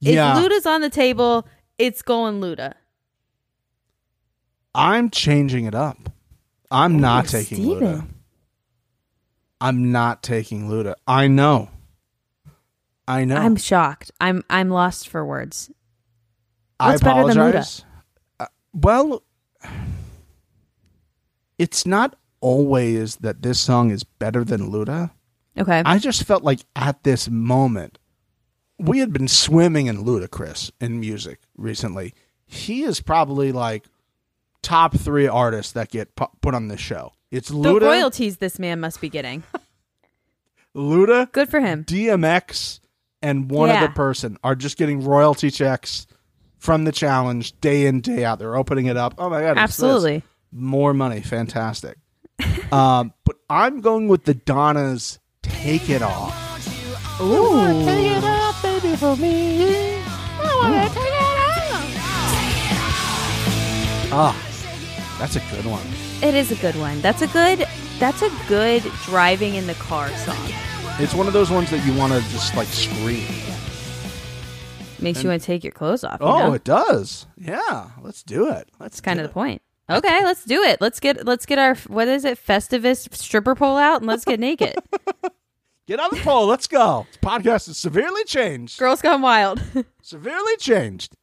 [0.00, 0.36] Yeah.
[0.38, 1.46] If Luda's on the table,
[1.78, 2.74] it's going Luda.
[4.74, 6.10] I'm changing it up.
[6.70, 7.82] I'm not taking Steven.
[7.82, 8.06] Luda.
[9.60, 10.94] I'm not taking Luda.
[11.06, 11.68] I know.
[13.06, 13.36] I know.
[13.36, 14.10] I'm shocked.
[14.20, 15.70] I'm I'm lost for words.
[16.78, 17.48] I What's better than Luda?
[17.48, 17.84] apologize.
[18.38, 19.22] Uh, well,
[21.58, 25.10] it's not always that this song is better than Luda.
[25.58, 25.82] Okay.
[25.84, 27.98] I just felt like at this moment,
[28.78, 32.14] we had been swimming in Ludacris in music recently.
[32.46, 33.86] He is probably like
[34.62, 37.12] top three artists that get pu- put on this show.
[37.30, 37.62] It's Luda.
[37.62, 39.42] the Luda, royalties this man must be getting.
[40.76, 41.84] Luda, Good for him.
[41.84, 42.80] DMX,
[43.22, 43.78] and one Yeah.
[43.84, 46.06] other person are just getting royalty checks
[46.58, 48.38] from the challenge day in day out.
[48.38, 49.14] They're opening it up.
[49.18, 49.58] Oh my god!
[49.58, 50.22] Absolutely.
[50.52, 51.96] more money, fantastic.
[52.72, 55.18] um, but I'm going with the Donnas.
[55.42, 56.36] Take it off.
[57.20, 57.84] Ooh.
[57.84, 59.96] Take it off, baby, for me.
[60.02, 61.30] I want to take it off.
[64.12, 64.49] Ah,
[65.20, 65.86] that's a good one.
[66.22, 67.00] It is a good one.
[67.00, 67.66] That's a good
[68.00, 70.36] that's a good driving in the car song.
[70.98, 73.26] It's one of those ones that you want to just like scream.
[74.98, 76.20] Makes you want to take your clothes off.
[76.20, 76.52] you Oh, know?
[76.54, 77.26] it does.
[77.38, 78.68] Yeah, let's do it.
[78.78, 79.62] That's kind of the point.
[79.88, 80.80] Okay, let's do it.
[80.80, 84.38] Let's get let's get our what is it Festivus stripper pole out and let's get
[84.48, 84.74] naked.
[85.86, 86.46] Get on the pole.
[86.46, 87.06] Let's go.
[87.10, 88.78] This podcast is severely changed.
[88.78, 89.60] Girls Gone Wild.
[90.02, 91.14] Severely changed.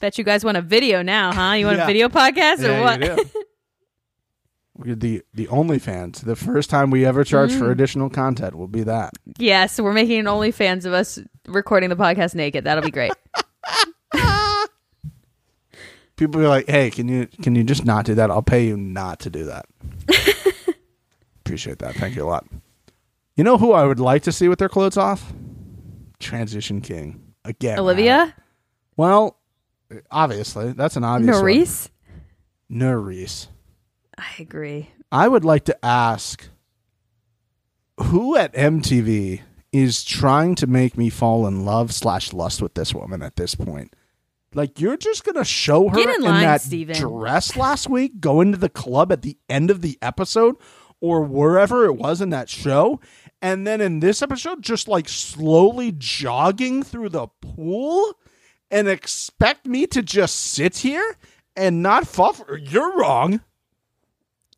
[0.00, 1.52] Bet you guys want a video now, huh?
[1.54, 1.84] You want Yeah.
[1.84, 3.00] a video podcast or Yeah, what?
[3.00, 3.24] you do.
[4.76, 6.24] We're the the OnlyFans.
[6.24, 7.58] The first time we ever charge Mm.
[7.60, 9.12] for additional content will be that.
[9.38, 12.64] yeah, so we're making an OnlyFans of us recording the podcast naked.
[12.64, 13.12] That'll be great.
[16.16, 18.30] People be like, "Hey, can you can you just not do that?
[18.30, 19.66] I'll pay you not to do that."
[21.44, 21.94] Appreciate that.
[21.96, 22.46] Thank you a lot.
[23.36, 25.32] You know who I would like to see with their clothes off?
[26.20, 27.78] Transition King again.
[27.80, 28.32] Olivia?
[28.96, 29.38] Well,
[30.10, 31.36] obviously that's an obvious.
[31.36, 31.88] Nurys?
[32.70, 33.46] Nurys.
[34.16, 34.90] I agree.
[35.10, 36.48] I would like to ask
[38.00, 39.40] who at MTV
[39.72, 43.54] is trying to make me fall in love slash lust with this woman at this
[43.54, 43.94] point.
[44.54, 46.96] Like you're just gonna show her Get in line, that Steven.
[46.96, 50.54] dress last week, go into the club at the end of the episode,
[51.00, 53.00] or wherever it was in that show,
[53.42, 58.14] and then in this episode, just like slowly jogging through the pool,
[58.70, 61.16] and expect me to just sit here
[61.56, 62.56] and not fall for.
[62.58, 63.40] You're wrong.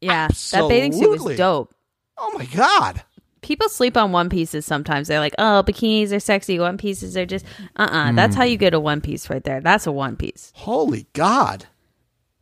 [0.01, 1.33] Yeah, that bathing suit Absolutely.
[1.33, 1.75] was dope.
[2.19, 3.03] Oh my god.
[3.43, 5.07] People sleep on one pieces sometimes.
[5.09, 6.59] They're like, oh, bikinis are sexy.
[6.59, 7.45] One pieces are just,
[7.77, 9.61] uh uh That's how you get a one piece right there.
[9.61, 10.53] That's a one piece.
[10.57, 11.67] Holy God.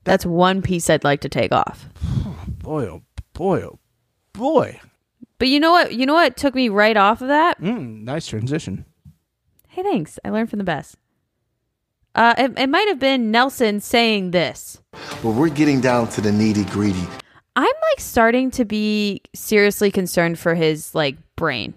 [0.04, 1.88] That's one piece I'd like to take off.
[2.58, 3.02] Boy, oh
[3.34, 3.78] boy, oh
[4.32, 4.80] boy.
[5.38, 5.92] But you know what?
[5.92, 7.60] You know what took me right off of that?
[7.60, 8.86] Mm, nice transition.
[9.68, 10.18] Hey, thanks.
[10.24, 10.96] I learned from the best.
[12.14, 14.80] Uh, it, it might have been Nelson saying this.
[15.22, 17.06] But we're getting down to the needy greedy.
[17.56, 21.74] I'm like starting to be seriously concerned for his like brain.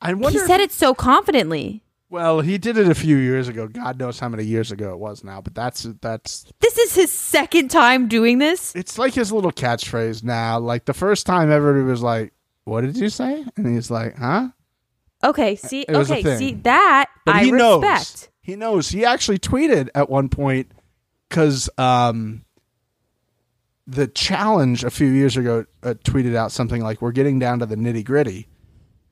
[0.00, 0.30] I wonder.
[0.30, 0.46] He wonder.
[0.46, 1.82] said it so confidently.
[2.10, 3.66] well, he did it a few years ago.
[3.68, 7.12] God knows how many years ago it was now, but that's that's This is his
[7.12, 8.74] second time doing this.
[8.74, 10.58] it's like his little catchphrase now.
[10.58, 12.32] Like the first time everybody was like,
[12.64, 14.48] "What did you say?" And he's like, "Huh?"
[15.24, 18.28] Okay, see, It okay, see that But I he knows.
[18.46, 18.88] He knows.
[18.90, 20.70] He actually tweeted at one point
[21.28, 22.44] because um,
[23.88, 27.66] the challenge a few years ago uh, tweeted out something like, "We're getting down to
[27.66, 28.46] the nitty gritty,"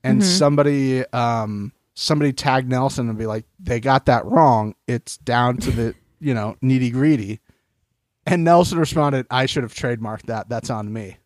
[0.05, 0.29] and Mm-hmm.
[0.29, 4.73] somebody um, somebody tagged Nelson and be like, "They got that wrong.
[4.87, 7.41] It's down to the you know nitty gritty."
[8.25, 10.47] And Nelson responded, "I should have trademarked that.
[10.47, 11.17] That's on me."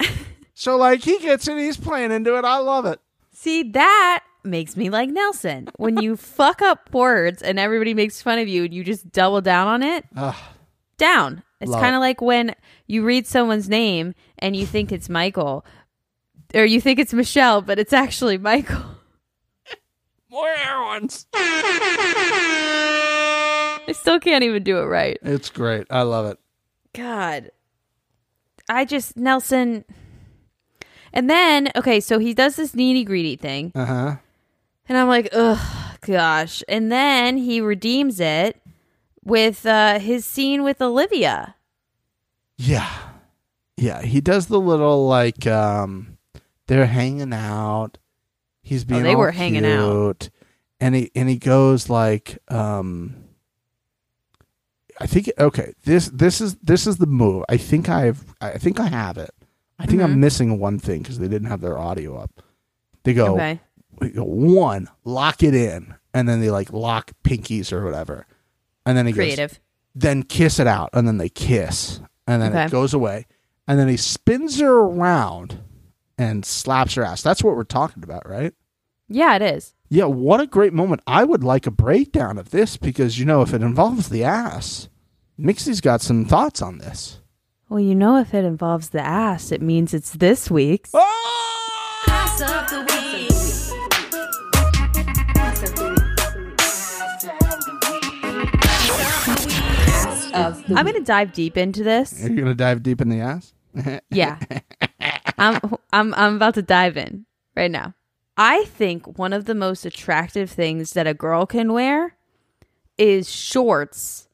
[0.54, 1.56] so like he gets it.
[1.56, 2.44] He's playing into it.
[2.44, 2.98] I love it.
[3.32, 5.68] See, that makes me like Nelson.
[5.76, 9.40] When you fuck up words and everybody makes fun of you and you just double
[9.40, 10.34] down on it, Ugh.
[10.98, 11.42] down.
[11.60, 11.96] It's kind it.
[11.96, 12.54] of like when
[12.86, 15.64] you read someone's name and you think it's Michael
[16.54, 18.82] or you think it's Michelle, but it's actually Michael.
[20.30, 21.26] More ones.
[23.86, 25.18] I still can't even do it right.
[25.22, 25.86] It's great.
[25.90, 26.38] I love it.
[26.92, 27.50] God.
[28.68, 29.84] I just, Nelson.
[31.12, 33.72] And then, okay, so he does this needy greedy thing.
[33.74, 34.16] Uh huh.
[34.88, 36.62] And I'm like, ugh, gosh.
[36.68, 38.60] And then he redeems it
[39.24, 41.54] with uh, his scene with Olivia.
[42.58, 42.90] Yeah.
[43.76, 46.16] Yeah, he does the little like um
[46.68, 47.98] they're hanging out.
[48.62, 50.30] He's being Oh, they were hanging out.
[50.80, 53.16] And he and he goes like um
[55.00, 57.44] I think okay, this this is this is the move.
[57.48, 59.30] I think I've I think I have it.
[59.78, 60.12] I think Mm-hmm.
[60.12, 62.42] I'm missing one thing cuz they didn't have their audio up.
[63.02, 63.60] They go, Okay.
[64.00, 68.26] We go, one, lock it in, and then they like lock pinkies or whatever.
[68.86, 69.60] And then he goes, Creative.
[69.94, 72.64] then kiss it out and then they kiss and then Okay.
[72.66, 73.26] it goes away
[73.66, 75.60] and then he spins her around
[76.18, 78.52] and slaps her ass that's what we're talking about right
[79.08, 79.74] Yeah, it is.
[79.88, 83.40] yeah what a great moment i would like a breakdown of this because you know
[83.42, 84.88] if it involves the ass
[85.38, 87.20] mixie's got some thoughts on this
[87.70, 90.90] Well, you know, if it involves the ass, it means it's this week's.
[90.94, 93.03] Ah!
[100.34, 102.24] I'm going to dive deep into this.
[102.24, 103.54] are you gonna dive deep in the ass
[104.10, 104.38] Yeah.
[105.38, 105.60] I'm
[105.92, 107.26] I'm I'm about to dive in
[107.56, 107.94] right now.
[108.36, 112.16] I think one of the most attractive things that a girl can wear
[112.98, 114.28] is shorts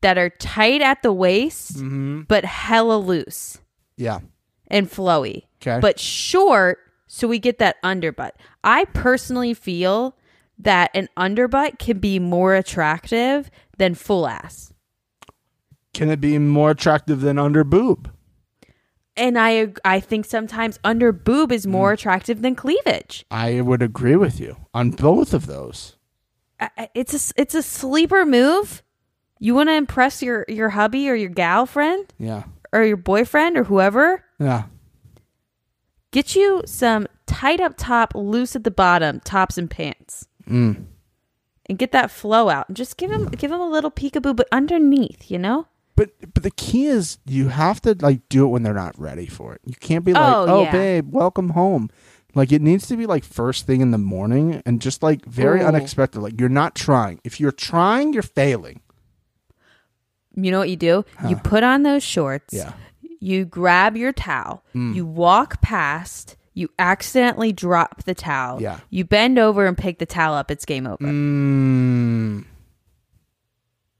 [0.00, 2.22] that are tight at the waist mm-hmm.
[2.22, 3.58] but hella loose
[3.96, 4.20] yeah
[4.68, 5.44] and flowy.
[5.60, 5.80] Okay.
[5.80, 8.32] But short so we get that underbutt.
[8.62, 10.16] I personally feel
[10.60, 14.72] that an underbutt can be more attractive than full ass.
[15.92, 18.10] Can it be more attractive than under boob
[19.16, 21.70] And I I think sometimes under boob is Mm.
[21.70, 23.24] more attractive than cleavage.
[23.30, 25.96] i would agree with you on both of those
[26.94, 28.82] it's a it's a sleeper move.
[29.38, 33.56] You want to impress your your hubby or your gal friend yeah or your boyfriend
[33.56, 34.24] or whoever.
[34.38, 34.64] yeah
[36.12, 40.84] Get you some tight up top, loose at the bottom tops and pants, mm.
[41.66, 42.66] and get that flow out.
[42.68, 45.66] And just give him give him a little peekaboo, but underneath, you know.
[46.00, 49.26] But but the key is you have to like do it when they're not ready
[49.26, 49.60] for it.
[49.66, 50.72] You can't be like, Oh, "Oh, yeah.
[50.72, 51.90] babe, welcome home."
[52.34, 55.60] Like it needs to be like first thing in the morning and just like very
[55.60, 55.66] Ooh.
[55.66, 56.20] unexpected.
[56.20, 57.20] Like you're not trying.
[57.22, 58.80] If you're trying, you're failing.
[60.34, 61.04] You know what you do?
[61.28, 62.54] You put on those shorts.
[62.54, 62.72] Yeah.
[63.02, 64.64] You grab your towel.
[64.74, 64.94] Mm.
[64.94, 66.36] You walk past.
[66.54, 68.62] You accidentally drop the towel.
[68.62, 68.80] Yeah.
[68.88, 70.50] You bend over and pick the towel up.
[70.50, 71.04] It's game over.
[71.04, 72.46] Mm.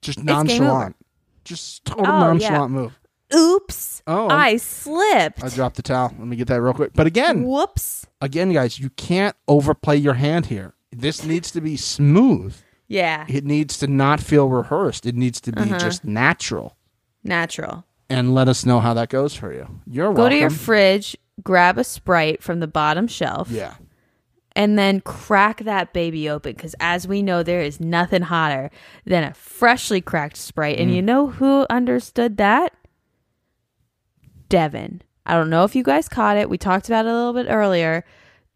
[0.00, 0.96] Just nonchalant.
[1.44, 2.78] Just total Oh, nonchalant yeah.
[2.80, 2.98] move.
[3.34, 4.02] Oops.
[4.06, 5.42] Oh, I slipped.
[5.44, 6.12] I dropped the towel.
[6.18, 6.92] Let me get that real quick.
[6.94, 8.06] But again, Whoops.
[8.20, 10.74] again, guys, you can't overplay your hand here.
[10.90, 12.56] This needs to be smooth.
[12.88, 13.24] Yeah.
[13.28, 15.06] It needs to not feel rehearsed.
[15.06, 15.78] It needs to be Uh-huh.
[15.78, 16.76] just natural.
[17.22, 17.84] Natural.
[18.08, 19.68] and let us know how that goes for you.
[19.86, 20.16] You're welcome.
[20.16, 20.30] Go welcome.
[20.36, 23.74] to your fridge, grab a Sprite from the bottom shelf, yeah.
[24.56, 26.54] And then crack that baby open.
[26.54, 28.70] Because as we know, there is nothing hotter
[29.04, 30.78] than a freshly cracked Sprite.
[30.78, 30.82] Mm.
[30.82, 32.74] And you know who understood that?
[34.48, 35.02] Devin.
[35.26, 36.50] I don't know if you guys caught it.
[36.50, 38.04] We talked about it a little bit earlier.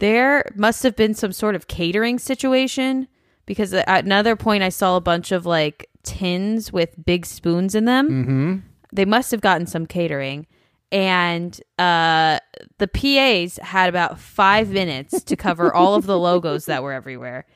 [0.01, 3.07] There must have been some sort of catering situation
[3.47, 7.85] because at another point I saw a bunch of like tins with big spoons in
[7.85, 8.09] them.
[8.09, 8.57] Mm-hmm.
[8.93, 10.47] They must have gotten some catering.
[10.95, 12.39] And uh,
[12.79, 17.47] the PAs had about five minutes to cover all of the logos that were everywhere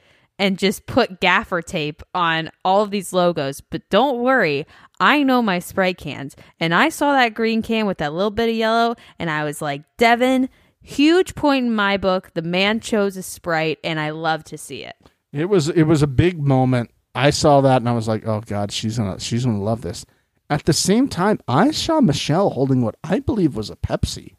[0.40, 3.60] and just put gaffer tape on all of these logos.
[3.60, 4.66] But don't worry,
[4.98, 6.34] I know my Sprite cans.
[6.58, 9.62] And I saw that green can with that little bit of yellow, and I was
[9.62, 10.48] like, Devin,
[10.80, 12.32] huge point in my book.
[12.34, 14.96] The man chose a Sprite, and I love to see it.
[15.32, 16.90] It was it was a big moment.
[17.14, 20.06] I saw that and I was like, "Oh God, she's gonna she's gonna love this."
[20.50, 24.36] At the same time, I saw Michele holding what I believe was a Pepsi.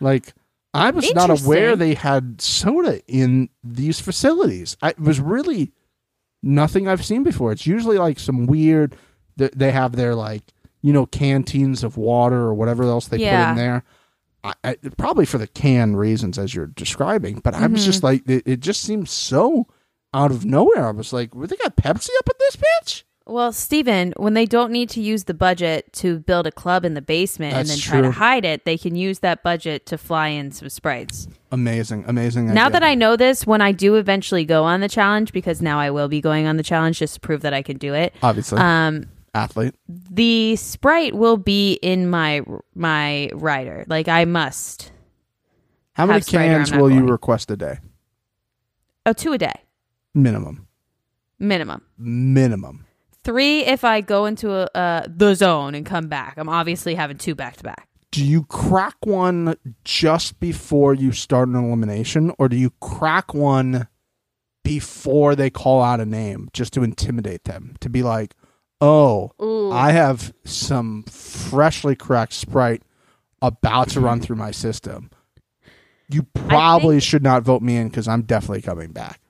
[0.00, 0.34] Like
[0.74, 4.76] I was not aware they had soda in these facilities.
[4.82, 5.72] I, it was really
[6.42, 7.52] nothing I've seen before.
[7.52, 8.96] It's usually like some weird.
[9.38, 10.42] th- They have their like
[10.80, 13.84] you know canteens of water or whatever else they put in there.
[14.44, 18.06] I, I, probably for the can reasons as you're describing, but I was just mm-hmm.
[18.06, 19.68] like, it, it just seemed so
[20.12, 20.88] out of nowhere.
[20.88, 23.04] I was like, well, they got Pepsi up in this bitch?
[23.32, 26.92] Well, Steven, when they don't need to use the budget to build a club in
[26.92, 29.96] the basement and That's then try to hide it, they can use that budget to
[29.96, 31.28] fly in some sprites.
[31.50, 32.52] Amazing, amazing.
[32.52, 32.72] Now idea.
[32.72, 35.90] that I know this, when I do eventually go on the challenge, because now I
[35.90, 38.12] will be going on the challenge just to prove that I can do it.
[38.22, 42.42] obviously Um, athlete, the sprite will be in my
[42.74, 43.86] my rider.
[43.88, 44.92] Like I must.
[45.94, 47.78] how many have Sprite or I'm cans will you request a day?
[49.06, 49.54] Oh, two a day
[50.12, 50.66] Minimum,
[51.38, 51.80] minimum.
[51.96, 52.84] minimum.
[53.24, 56.34] Three if I go into a, uh, the zone and come back.
[56.36, 57.88] I'm obviously having two back to back.
[58.10, 63.88] Do you crack one just before you start an elimination, or do you crack one
[64.64, 67.76] before they call out a name just to intimidate them?
[67.80, 68.34] To be like,
[68.82, 69.30] oh,
[69.72, 72.82] I have some freshly cracked Sprite
[73.40, 75.10] about to run through my system.
[76.08, 79.20] You probably should not vote me in because I'm definitely coming back.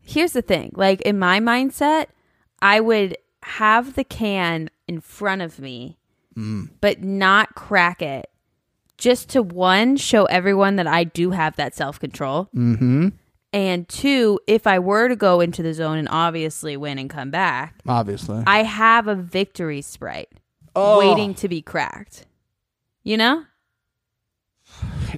[0.00, 0.72] Here's the thing.
[0.74, 2.06] Like in my mindset,
[2.60, 5.98] I would have the can in front of me,
[6.36, 6.70] Mm.
[6.80, 8.30] but not crack it.
[8.96, 12.48] Just to one, show everyone that I do have that self control.
[12.54, 13.08] Mm-hmm.
[13.52, 17.30] And two, if I were to go into the zone and obviously win and come
[17.30, 18.42] back, Obviously.
[18.46, 20.28] I have a victory sprite
[20.76, 20.98] Oh.
[20.98, 22.26] waiting to be cracked.
[23.04, 23.44] You know?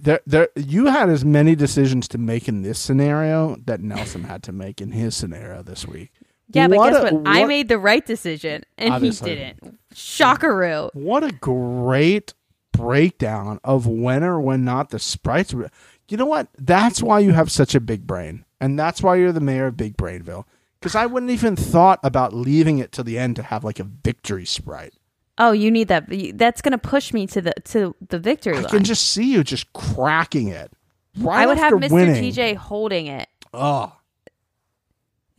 [0.00, 4.42] there, there, you had as many decisions to make in this scenario that Nelson had
[4.44, 6.12] to make in his scenario this week.
[6.52, 7.22] Yeah, but What guess a- what?
[7.28, 9.30] I made the right decision and Obviously.
[9.30, 9.78] he didn't.
[9.94, 10.90] Shockaroo.
[10.94, 12.34] What a great
[12.72, 15.52] breakdown of when or when not the sprites.
[15.54, 15.70] Were.
[16.08, 16.48] You know what?
[16.58, 19.76] That's why you have such a big brain, and that's why you're the mayor of
[19.76, 20.44] Big Brainville.
[20.80, 23.84] Because I wouldn't even thought about leaving it to the end to have like a
[23.84, 24.94] victory sprite.
[25.38, 26.06] Oh, you need that.
[26.34, 28.70] That's going to push me to the to the victory I line.
[28.70, 30.72] can just see you just cracking it.
[31.18, 31.90] Right I would have Mr.
[31.90, 32.32] winning.
[32.32, 33.92] TJ holding it Oh,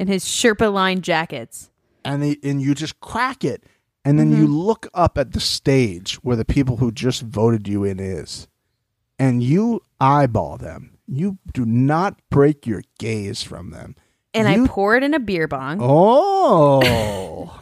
[0.02, 1.70] in his Sherpa line jackets.
[2.04, 3.64] and the, and you just crack it,
[4.04, 4.54] and then you mm-hmm.
[4.54, 8.48] look up at the stage where the people who just voted you in is,
[9.20, 10.98] and you eyeball them.
[11.08, 13.96] You do not break your gaze from them.
[14.34, 15.78] And You- I pour it in a beer bong.
[15.80, 17.62] Oh.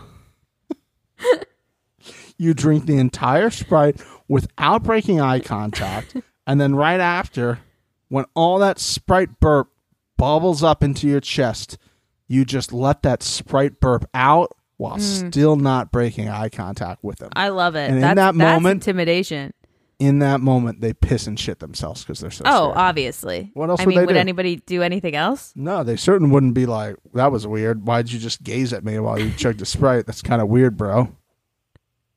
[2.37, 6.15] you drink the entire Sprite without breaking eye contact.
[6.47, 7.59] and then right after,
[8.07, 9.69] when all that Sprite burp
[10.15, 11.77] bubbles up into your chest,
[12.29, 17.31] you just let that Sprite burp out while still not breaking eye contact with them.
[17.31, 17.41] Mm.
[17.41, 17.87] I love it.
[17.89, 19.53] And in that's, that that's moment- intimidation.
[19.99, 22.77] In that moment, they piss and shit themselves because they're so Oh, scared.
[22.77, 23.51] obviously.
[23.53, 24.17] What else I would mean, would do?
[24.19, 25.51] anybody do anything else?
[25.57, 27.85] No, they certainly wouldn't be like, that was weird.
[27.85, 30.05] Why'd you just gaze at me while you chugged a Sprite?
[30.05, 31.09] That's kind of weird, bro.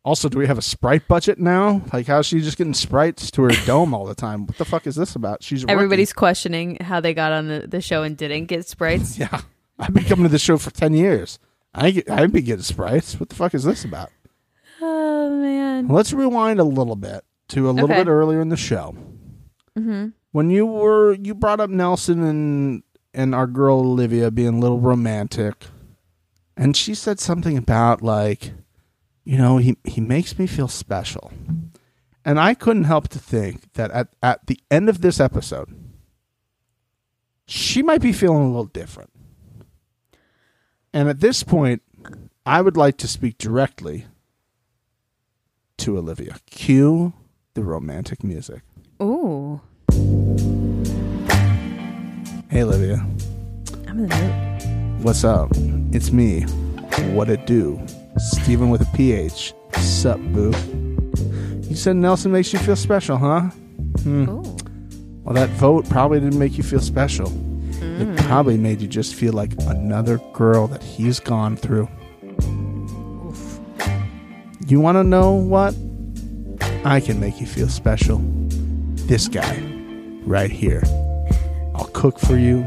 [0.05, 1.83] Also, do we have a Sprite budget now?
[1.93, 4.47] Like, how's she just getting Sprites to her dome all the time?
[4.47, 5.43] What the fuck is this about?
[5.43, 5.73] She's a rookie.
[5.73, 9.19] Everybody's questioning how they got on the, the show and didn't get sprites.
[9.23, 9.41] Yeah.
[9.79, 11.39] I've been coming to the show for 10 years.
[11.75, 13.19] I get, I ain't been getting Sprites.
[13.19, 14.11] What the fuck is this about?
[14.81, 15.89] Oh man.
[15.89, 18.05] Let's rewind a little bit to a little Okay.
[18.05, 18.95] bit earlier in the show.
[19.79, 20.09] Mm-hmm.
[20.33, 22.83] When you were, you brought up Nelson and,
[23.15, 25.67] and our girl Olivia being a little romantic.
[26.57, 28.53] And she said something about like,
[29.25, 31.33] you know, he, he makes me feel special.
[32.25, 35.75] And I couldn't help to think that at, at the end of this episode,
[37.47, 39.11] she might be feeling a little different.
[40.95, 41.83] And at this point,
[42.45, 44.07] I would like to speak directly
[45.79, 46.37] to Olivia.
[46.51, 47.15] Cue
[47.55, 48.63] the romantic music.
[49.03, 49.61] Ooh.
[52.51, 53.05] Hey, Olivia.
[53.89, 55.05] I'm in the mood.
[55.05, 55.51] What's up?
[55.93, 56.43] It's me.
[57.15, 57.81] What it do?
[58.19, 59.55] Steven with a PH.
[59.79, 60.53] Sup, boo?
[61.69, 63.41] You said Nelson makes you feel special, huh?
[64.03, 64.29] Hmm.
[64.29, 64.43] Ooh.
[65.25, 67.33] Well, that vote probably didn't make you feel special.
[67.83, 71.89] It probably made you just feel like another girl that he's gone through.
[74.67, 75.75] You want to know what?
[76.85, 78.19] I can make you feel special.
[79.07, 79.61] This guy,
[80.25, 80.83] right here.
[81.75, 82.65] I'll cook for you.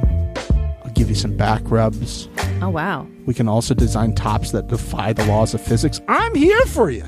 [0.84, 2.30] I'll give you some back rubs.
[2.62, 3.08] Oh wow.
[3.26, 6.00] We can also design tops that defy the laws of physics.
[6.08, 7.04] I'm here for you.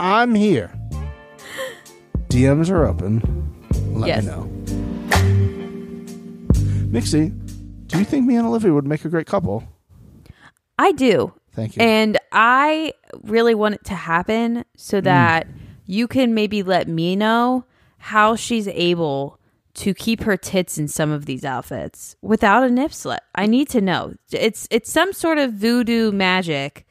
[0.00, 0.72] I'm here.
[2.28, 3.22] DMs are open.
[3.94, 4.24] Let Yes.
[4.24, 4.50] me know.
[6.94, 7.30] Mixie,
[7.88, 9.64] do you think me and Olivia would make a great couple?
[10.78, 11.32] I do.
[11.52, 11.82] Thank you.
[11.82, 12.92] And I
[13.22, 15.04] really want it to happen so Hmm.
[15.04, 15.46] that
[15.86, 17.64] you can maybe let me know
[17.98, 19.38] how she's able
[19.74, 23.22] to keep her tits in some of these outfits without a nip slip.
[23.34, 24.14] I need to know.
[24.30, 26.86] It's it's some sort of voodoo magic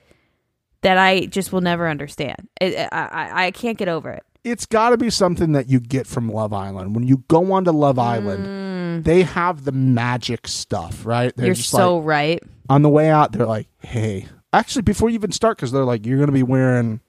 [0.82, 2.50] that I just will never understand.
[2.60, 4.24] I, I I can't get over it.
[4.44, 6.94] it's got to be something that you get from Love Island.
[6.94, 8.44] When you go onto Love Island,
[8.96, 9.02] Mm-hmm.
[9.04, 11.36] they have the magic stuff, right?
[11.36, 11.48] They're.
[11.48, 12.44] You're so like, right.
[12.70, 16.06] on the way out, they're like, hey, actually, before you even start, because they're like,
[16.06, 17.00] you're going to be wearing,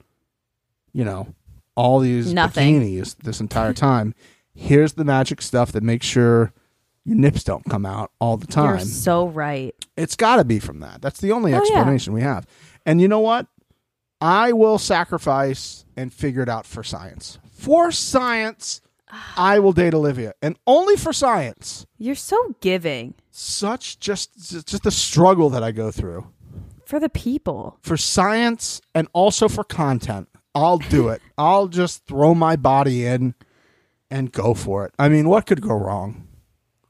[0.92, 1.28] you know,
[1.76, 2.80] all these Nothing.
[2.80, 4.14] bikinis this entire time.
[4.54, 6.52] Here's the magic stuff that makes sure
[7.04, 8.76] your nips don't come out all the time.
[8.76, 9.74] You're so right.
[9.96, 11.02] It's got to be from that.
[11.02, 11.62] That's the only Oh, yeah.
[11.62, 12.46] explanation we have.
[12.86, 13.46] And you know what?
[14.20, 17.38] I will sacrifice and figure it out for science.
[17.52, 18.80] For science,
[19.36, 21.86] I will date Olivia, and only for science.
[21.98, 26.26] You're so giving Such just just the struggle that I go through
[26.86, 27.78] for the people.
[27.82, 30.28] for science and also for content.
[30.54, 31.20] I'll do it.
[31.38, 33.34] I'll just throw my body in
[34.10, 34.92] and go for it.
[34.98, 36.28] I mean, what could go wrong?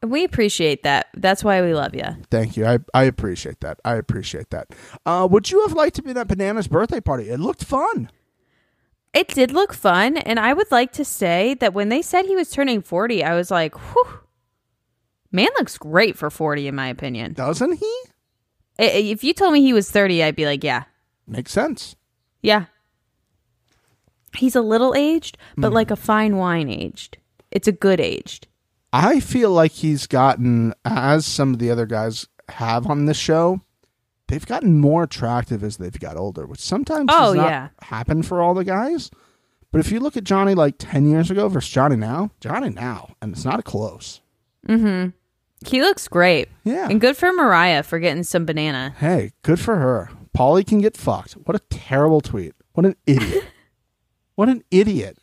[0.02, 1.06] We appreciate that.
[1.14, 2.04] That's why we love you.
[2.30, 2.66] Thank you.
[2.66, 3.80] I, I appreciate that.
[3.86, 4.68] I appreciate that.
[5.06, 7.30] Uh, would you have liked to be at Banana's birthday party?
[7.30, 8.10] It looked fun.
[9.14, 12.34] It did look fun, and I would like to say that when they said he
[12.36, 14.18] was turning 40, I was like, whew,
[15.30, 17.32] man looks great for 40, in my opinion.
[17.34, 17.94] Doesn't he?
[18.78, 18.82] I-
[19.14, 20.84] If you told me he was 30, I'd be like, yeah,
[21.28, 21.94] Makes sense.
[22.42, 22.64] yeah.
[24.36, 25.74] He's a little aged, but Hmm.
[25.74, 27.18] like a fine wine aged.
[27.52, 28.48] It's a good aged.
[28.92, 33.60] I feel like he's gotten, as some of the other guys have on this show,
[34.34, 37.68] they've gotten more attractive as they've got older, which sometimes Oh, does not yeah.
[37.82, 39.08] happen for all the guys.
[39.70, 43.14] But if you look at Johnny like 10 years ago versus Johnny now, Johnny now,
[43.22, 44.20] and it's not a close.
[44.66, 45.10] Mm-hmm.
[45.68, 46.48] He looks great.
[46.64, 46.88] Yeah.
[46.90, 48.92] And good for Moriah for getting some banana.
[48.98, 50.10] Hey, good for her.
[50.36, 51.34] Paulie can get fucked.
[51.34, 52.54] What a terrible tweet.
[52.72, 53.44] What an idiot.
[54.34, 55.16] what an idiot.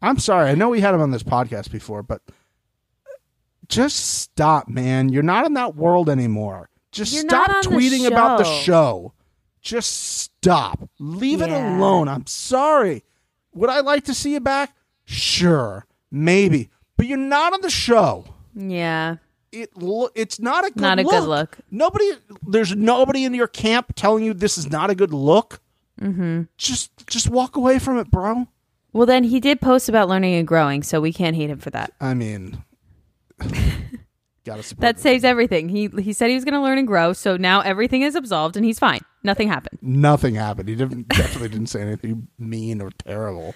[0.00, 0.48] I'm sorry.
[0.48, 2.22] I know we had him on this podcast before, but
[3.68, 5.10] just stop, man.
[5.10, 6.70] You're not in that world anymore.
[6.92, 9.12] Just You're stop on the tweeting about the show.
[9.60, 10.88] Just stop.
[10.98, 12.08] Leave it alone.
[12.08, 13.04] I'm sorry.
[13.54, 14.74] Would I like to see you back?
[15.04, 15.86] Sure.
[16.10, 16.70] Maybe.
[16.96, 18.24] But you're not on the show
[18.54, 19.16] Yeah.
[19.52, 21.10] it lo- it's not a good Not a look.
[21.10, 21.58] good look.
[21.70, 22.10] Nobody,
[22.46, 25.60] there's nobody in your camp telling you this is not a good look.
[26.00, 26.42] Mm-hmm.
[26.56, 28.46] Just, just walk away from it, bro.
[28.92, 31.70] Well, then he did post about learning and growing, so we can't hate him for
[31.70, 31.92] that.
[32.00, 32.62] I mean,
[34.48, 35.68] gotta support That saves everything.
[35.68, 38.56] He he said he was going to learn and grow, so now everything is absolved
[38.56, 39.00] and he's fine.
[39.22, 39.78] Nothing happened.
[39.82, 40.68] Nothing happened.
[40.68, 43.54] He didn't, definitely didn't say anything mean or terrible.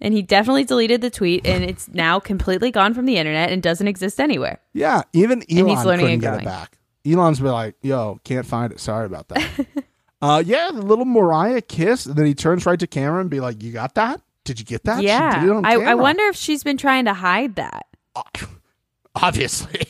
[0.00, 3.62] And he definitely deleted the tweet and it's now completely gone from the internet and
[3.62, 4.60] doesn't exist anywhere.
[4.72, 6.44] Yeah, even Elon he's learning couldn't and get it growing.
[6.44, 6.78] back.
[7.06, 8.80] Elon's been like, "Yo, can't find it.
[8.80, 9.66] Sorry about that."
[10.22, 13.40] uh, yeah, the little Moriah kiss, and then he turns right to camera and be
[13.40, 14.20] like, "You got that?
[14.44, 15.02] Did you get that?
[15.02, 15.40] Yeah.
[15.40, 17.86] did it on I, I wonder if she's been trying to hide that.
[19.14, 19.86] Obviously.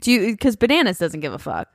[0.00, 1.68] Do you because bananas doesn't give a fuck.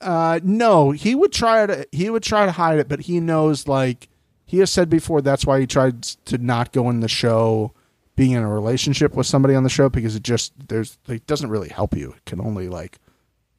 [0.00, 3.66] Uh, no, he would try to he would try to hide it, but he knows
[3.66, 4.08] like
[4.44, 5.20] he has said before.
[5.22, 7.72] That's why he tried to not go in the show,
[8.14, 11.50] being in a relationship with somebody on the show because it just there's it doesn't
[11.50, 12.12] really help you.
[12.16, 12.98] It can only like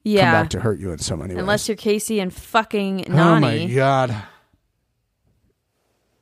[0.05, 1.41] come back to hurt you in so many ways.
[1.41, 3.13] Unless you're Kaycee and fucking Nany.
[3.20, 4.15] oh my god,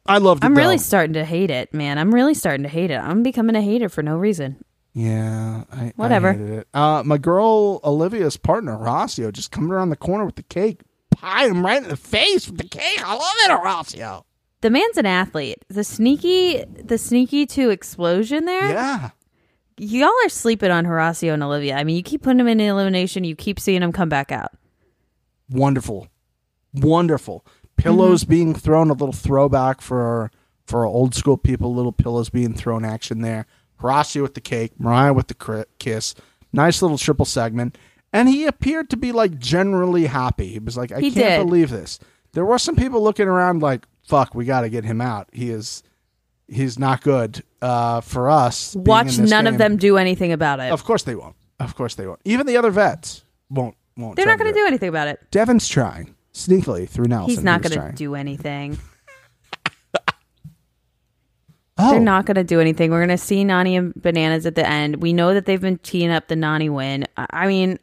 [0.06, 0.48] I loved it.
[0.48, 1.98] I'm really starting to hate it, man.
[1.98, 2.98] I'm really starting to hate it.
[2.98, 4.64] I'm becoming a hater for no reason.
[4.96, 5.66] Yeah.
[5.72, 6.30] I, Whatever.
[6.30, 6.68] I hated it.
[6.74, 10.80] Uh, my girl Olivia's partner Horacio just coming around the corner with the cake,
[11.12, 13.02] pie him right in the face with the cake.
[13.06, 14.24] I love it, Horacio.
[14.62, 15.64] The man's an athlete.
[15.68, 18.70] The sneaky, the sneaky to explosion there.
[18.72, 19.10] Yeah.
[19.78, 21.76] Y'all are sleeping on Horacio and Olivia.
[21.76, 23.26] I mean, you keep putting them in elimination.
[23.26, 24.52] You keep seeing them come back out.
[25.50, 26.08] wonderful
[26.74, 27.46] wonderful
[27.78, 28.30] pillows Mm-hmm.
[28.32, 30.32] being thrown a little throwback for
[30.66, 33.46] for our old school people little pillows being thrown action there
[33.82, 36.16] Horacio with the cake moriah with the kiss
[36.54, 37.78] nice little triple segment
[38.14, 41.46] and he appeared to be like generally happy he was like i He can't did.
[41.46, 42.00] believe this
[42.34, 45.50] there were some people looking around like fuck we got to get him out he
[45.50, 45.84] is
[46.48, 48.76] He's not good uh, for us.
[48.76, 50.72] being Watch in this none of them do anything about it.
[50.72, 51.36] Of course they won't.
[51.60, 52.20] Of course they won't.
[52.24, 53.76] Even the other vets won't.
[53.98, 54.16] Won't.
[54.16, 55.20] They're not going to do anything about it.
[55.32, 57.30] Devin's trying sneakily through Nelson.
[57.36, 58.78] He's not going to do anything.
[61.78, 62.90] Oh, They're not going to do anything.
[62.92, 65.02] We're going to see Nany and Bananas at the end.
[65.02, 67.06] We know that they've been teeing up the Nany win.
[67.18, 67.80] I I mean,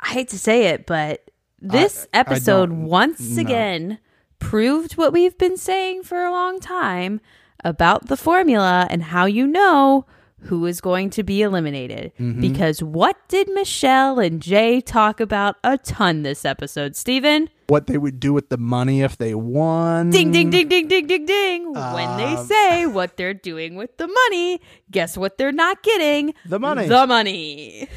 [0.00, 1.30] I hate to say it, but
[1.60, 3.40] this I- I episode don't- once no.
[3.40, 3.98] again
[4.40, 7.20] proved what we've been saying for a long time
[7.64, 10.04] about the formula and how you know
[10.44, 12.12] who is going to be eliminated.
[12.20, 12.40] Mm-hmm.
[12.40, 17.48] Because what did Michele and Jay talk about a ton this episode, Steven?
[17.68, 20.10] what they would do with the money if they won.
[20.10, 21.72] Ding, ding, ding, ding, ding, ding, ding.
[21.72, 26.34] when they Um, say what they're doing with the money, guess what they're not getting?
[26.44, 26.86] The money.
[26.86, 27.88] The money.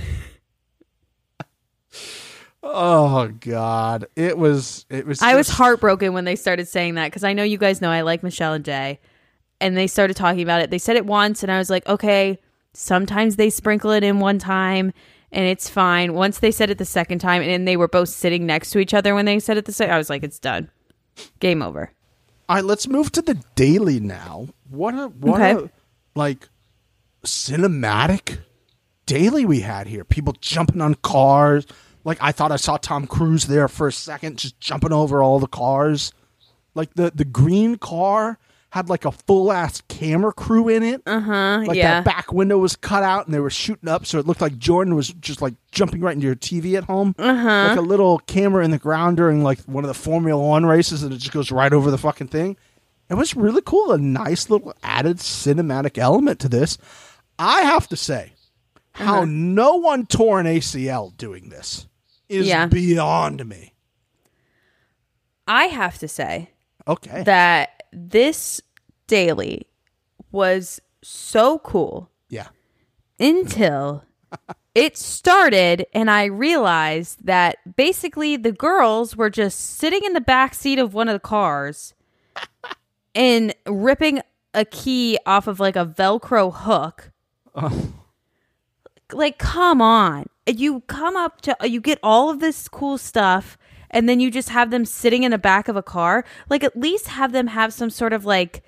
[2.63, 4.85] Oh God, it was.
[4.89, 5.21] It was.
[5.21, 8.01] I was heartbroken when they started saying that because I know you guys know I
[8.01, 8.99] like Michele and Jay.
[9.61, 10.69] And they started talking about it.
[10.69, 12.39] They said it once, and I was like, okay,
[12.73, 14.91] sometimes they sprinkle it in one time
[15.31, 16.13] and it's fine.
[16.13, 18.93] Once they said it the second time, and they were both sitting next to each
[18.93, 20.69] other when they said it the second, I was like, it's done.
[21.39, 21.91] Game over.
[22.47, 24.47] All right, let's move to the daily now.
[24.69, 25.65] What a what Okay.
[25.65, 25.69] a
[26.17, 26.47] like
[27.25, 28.39] cinematic
[29.05, 30.03] daily we had here.
[30.03, 31.65] People jumping on cars.
[32.03, 35.39] Like I thought I saw Tom Cruise there for a second, just jumping over all
[35.39, 36.11] the cars.
[36.75, 38.37] Like the the green car
[38.75, 41.01] had like a full ass camera crew in it.
[41.05, 41.63] Uh huh.
[41.65, 42.01] Like yeah.
[42.01, 44.57] that back window was cut out and they were shooting up, so it looked like
[44.57, 47.15] Jordan was just like jumping right into your TV at home.
[47.17, 47.67] Uh-huh.
[47.69, 51.03] Like a little camera in the ground during like one of the Formula One races,
[51.03, 52.57] and it just goes right over the fucking thing.
[53.09, 53.93] It was really cool.
[53.93, 56.77] A nice little added cinematic element to this.
[57.39, 58.33] I have to say,
[58.91, 59.25] how Uh-huh.
[59.29, 61.87] no one tore an ACL doing this
[62.27, 62.65] is Yeah.
[62.65, 63.73] beyond me.
[65.47, 66.49] I have to say
[66.87, 67.23] Okay.
[67.23, 68.59] that this
[69.07, 69.67] daily
[70.31, 72.47] was so cool yeah.
[73.19, 74.03] until
[74.73, 80.53] it started and I realized that basically the girls were just sitting in the back
[80.53, 81.93] seat of one of the cars
[83.15, 84.21] and ripping
[84.53, 87.11] a key off of like a velcro hook.
[87.55, 87.93] Oh.
[89.13, 90.25] Like come on.
[90.47, 93.57] You come up to you get all of this cool stuff
[93.91, 96.25] and then you just have them sitting in the back of a car.
[96.49, 98.63] Like at least have them have some sort of like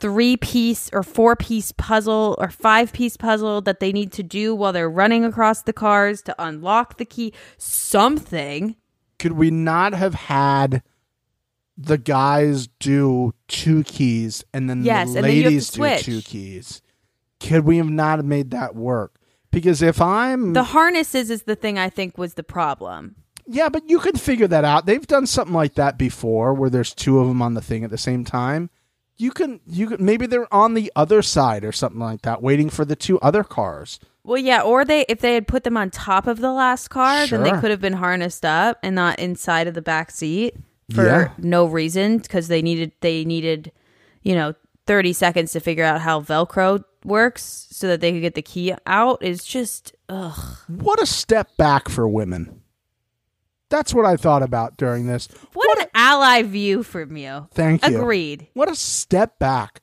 [0.00, 4.54] three piece or four piece puzzle or five piece puzzle that they need to do
[4.54, 7.32] while they're running across the cars to unlock the key.
[7.56, 8.76] Something.
[9.18, 10.82] could we not have had
[11.76, 16.04] the guys do two keys and then Yes, the and then you have to ladies
[16.04, 16.82] do two keys?
[17.40, 19.14] Could we have not made that work?
[19.50, 23.16] Because if I'm The harnesses is the thing I think was the problem.
[23.46, 24.86] yeah, but you could figure that out.
[24.86, 27.90] They've done something like that before, where there's two of them on the thing at
[27.90, 28.68] the same time.
[29.18, 32.70] You can you could maybe they're on the other side or something like that, waiting
[32.70, 33.98] for the two other cars.
[34.22, 37.26] Well, yeah, or they if they had put them on top of the last car,
[37.26, 40.54] then they could have been harnessed up and not inside of the back seat
[40.94, 41.30] for Yeah.
[41.38, 43.72] no reason because they needed they needed,
[44.22, 44.54] you know,
[44.86, 48.72] 30 seconds to figure out how velcro works so that they could get the key
[48.86, 50.56] out is just ugh.
[50.68, 52.57] What a step back for women.
[53.70, 55.28] That's what I thought about during this.
[55.52, 57.48] What, an ally view from you.
[57.52, 57.98] Thank you.
[57.98, 58.48] Agreed.
[58.54, 59.82] What a step back.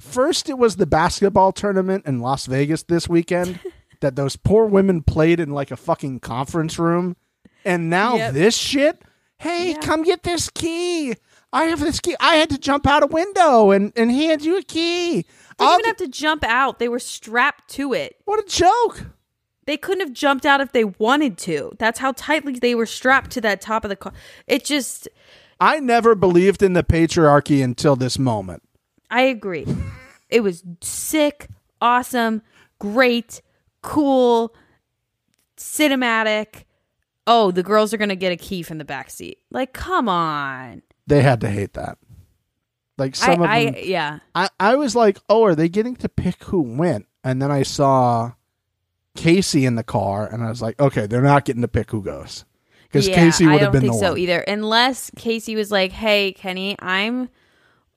[0.00, 3.60] First, it was the basketball tournament in Las Vegas this weekend
[4.00, 7.16] that those poor women played in like a fucking conference room.
[7.64, 8.34] And now Yep.
[8.34, 9.02] this shit.
[9.38, 11.14] Hey, come get this key.
[11.52, 12.16] I have this key.
[12.18, 15.22] I had to jump out a window and, and hand you a key.
[15.22, 16.78] They I'll didn't even have to jump out.
[16.78, 18.16] They were strapped to it.
[18.24, 19.06] what a joke.
[19.64, 21.72] They couldn't have jumped out if they wanted to.
[21.78, 24.12] That's how tightly they were strapped to that top of the car.
[24.46, 25.08] It just
[25.60, 28.62] I never believed in the patriarchy until this moment.
[29.10, 29.66] I agree.
[30.28, 31.48] it was sick,
[31.80, 32.42] awesome,
[32.80, 33.42] great,
[33.82, 34.54] cool,
[35.56, 36.64] cinematic.
[37.26, 39.38] Oh, the girls are going to get a key from the back seat.
[39.52, 40.82] Like, come on.
[41.06, 41.98] They had to hate that.
[42.98, 44.18] Like I, some of I yeah.
[44.34, 47.06] I, I was like, oh, are they getting to pick who went?
[47.24, 48.32] And then I saw
[49.16, 52.02] Kaycee in the car, and I was like, okay, they're not getting to pick who
[52.02, 52.44] goes
[52.84, 54.18] because yeah, Kaycee would have been think the so one.
[54.18, 54.40] either.
[54.40, 57.28] Unless Kaycee was like, "Hey, Kenny, I'm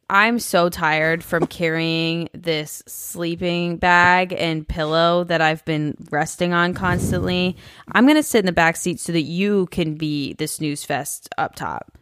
[0.10, 6.74] I'm so tired from carrying this sleeping bag and pillow that I've been resting on
[6.74, 7.58] constantly.
[7.92, 10.84] I'm going to sit in the back seat so that you can be the snooze
[10.84, 11.98] fest up top."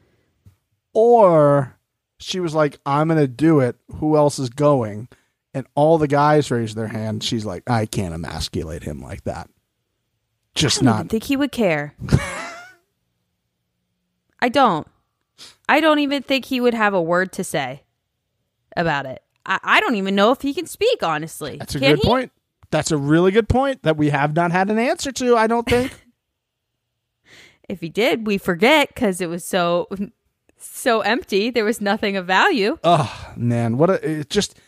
[0.93, 1.77] Or
[2.19, 3.75] she was like, I'm gonna do it.
[3.95, 5.07] Who else is going?
[5.53, 7.23] And all the guys raise their hand.
[7.23, 9.49] She's like, I can't emasculate him like that.
[10.55, 10.93] Just not.
[10.95, 11.09] I not.
[11.09, 11.93] think he would care.
[14.39, 14.87] I don't.
[15.69, 17.83] I don't even think he would have a word to say
[18.75, 19.21] about it.
[19.45, 21.01] I, I don't even know if he can speak.
[21.03, 22.07] Honestly, That's a Can good he?
[22.07, 22.31] point.
[22.71, 25.37] That's a really good point that we have not had an answer to.
[25.37, 25.91] I don't think.
[27.69, 29.87] If he did, we forget because it was so
[30.57, 31.49] so empty.
[31.49, 32.77] There was nothing of value.
[32.83, 34.59] oh man, what a it just.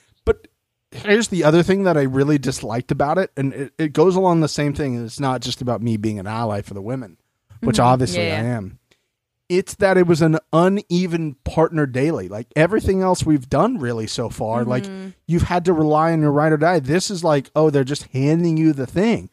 [1.04, 4.41] Here's the other thing that I really disliked about it, and it, it goes along
[4.41, 5.04] the same thing.
[5.04, 7.18] It's not just about me being an ally for the women,
[7.62, 8.28] which obviously Mm-hmm.
[8.30, 8.54] Yeah, yeah.
[8.54, 8.80] I am.
[9.48, 12.28] It's that it was an uneven partner daily.
[12.30, 14.70] Like everything else we've done really so far, Mm-hmm.
[14.70, 14.86] like
[15.28, 16.80] you've had to rely on your ride or die.
[16.80, 19.30] This is like, oh, they're just handing you the thing.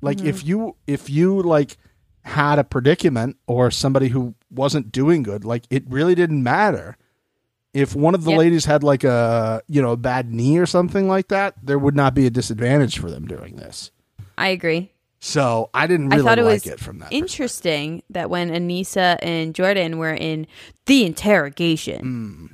[0.00, 0.26] Like Mm-hmm.
[0.28, 1.76] if you if you like
[2.22, 6.96] had a predicament or somebody who wasn't doing good, like it really didn't matter.
[7.76, 8.38] If one of the Yep.
[8.38, 11.94] ladies had like a you know a bad knee or something like that, there would
[11.96, 13.90] not be a disadvantage for them doing this.
[14.38, 14.92] I agree.
[15.18, 17.12] So I didn't really I thought it like was it from that.
[17.12, 20.46] interesting that when Aneesa and Jordan were in
[20.86, 22.46] the interrogation, Hmm.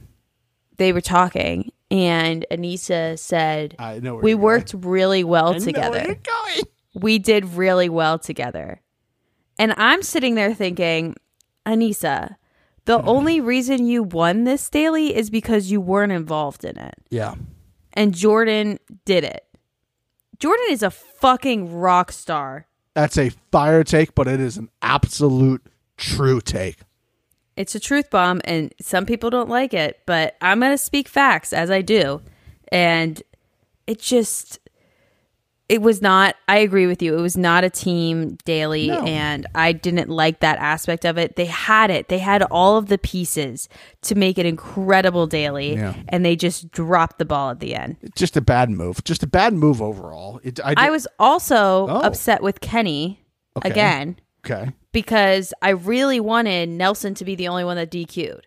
[0.79, 5.55] they were talking, and Aneesa said, I know "We worked really well.
[5.55, 6.05] I together.
[6.23, 6.63] going.
[6.95, 8.81] We did really well together."
[9.59, 11.15] And I'm sitting there thinking,
[11.67, 12.37] Aneesa,
[12.85, 13.09] the Hmm.
[13.09, 17.35] only reason you won this daily is because you weren't involved in it, Yeah.
[17.93, 19.45] and Jordan did it.
[20.39, 22.67] Jordan is a fucking rock star.
[22.95, 25.63] That's a fire take, but it is an absolute
[25.97, 26.79] true take.
[27.57, 31.07] It's a truth bomb, and some people don't like it, but I'm going to speak
[31.07, 32.23] facts as I do.
[32.73, 33.23] And
[33.87, 34.59] it just,
[35.69, 37.17] it was not, I agree with you.
[37.17, 39.05] It was not a team daily, No.
[39.05, 41.37] and I didn't like that aspect of it.
[41.37, 43.69] They had it, they had all of the pieces
[44.03, 45.95] to make it incredible daily, Yeah.
[46.09, 47.97] and they just dropped the ball at the end.
[48.17, 49.03] Just a bad move.
[49.05, 50.41] Just a bad move overall.
[50.43, 52.01] It, I, I was also Oh.
[52.03, 53.21] upset with Kenny
[53.57, 53.71] Okay.
[53.71, 54.73] again okay.
[54.93, 58.47] because I really wanted Nelson to be the only one that DQ'd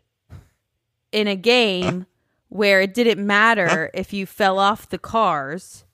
[1.11, 2.05] in a game
[2.49, 5.85] where it didn't matter if you fell off the cars.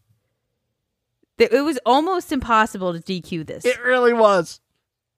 [1.41, 3.65] It was almost impossible to DQ this.
[3.65, 4.59] It really was.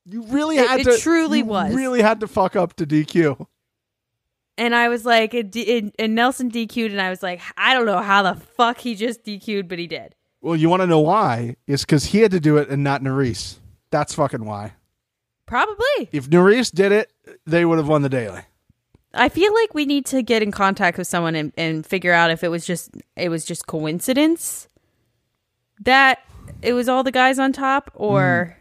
[0.06, 0.90] You really It- had it to.
[0.92, 1.74] It truly you was.
[1.74, 3.48] Really had to fuck up to DQ.
[4.58, 7.86] and I was like, it, it, and Nelson DQ'd, and I was like, I don't
[7.86, 10.16] know how the fuck he just DQ'd, but he did.
[10.42, 11.56] Well, you want to know why?
[11.68, 13.56] It's because he had to do it and not Nurys.
[13.92, 14.74] That's fucking why.
[15.46, 16.10] Probably.
[16.12, 17.12] If Nurys did it,
[17.46, 18.42] they would have won the daily.
[19.14, 22.32] I feel like we need to get in contact with someone and, and figure out
[22.32, 24.68] if it was just it was just coincidence
[25.84, 26.20] that
[26.62, 28.58] it was all the guys on top or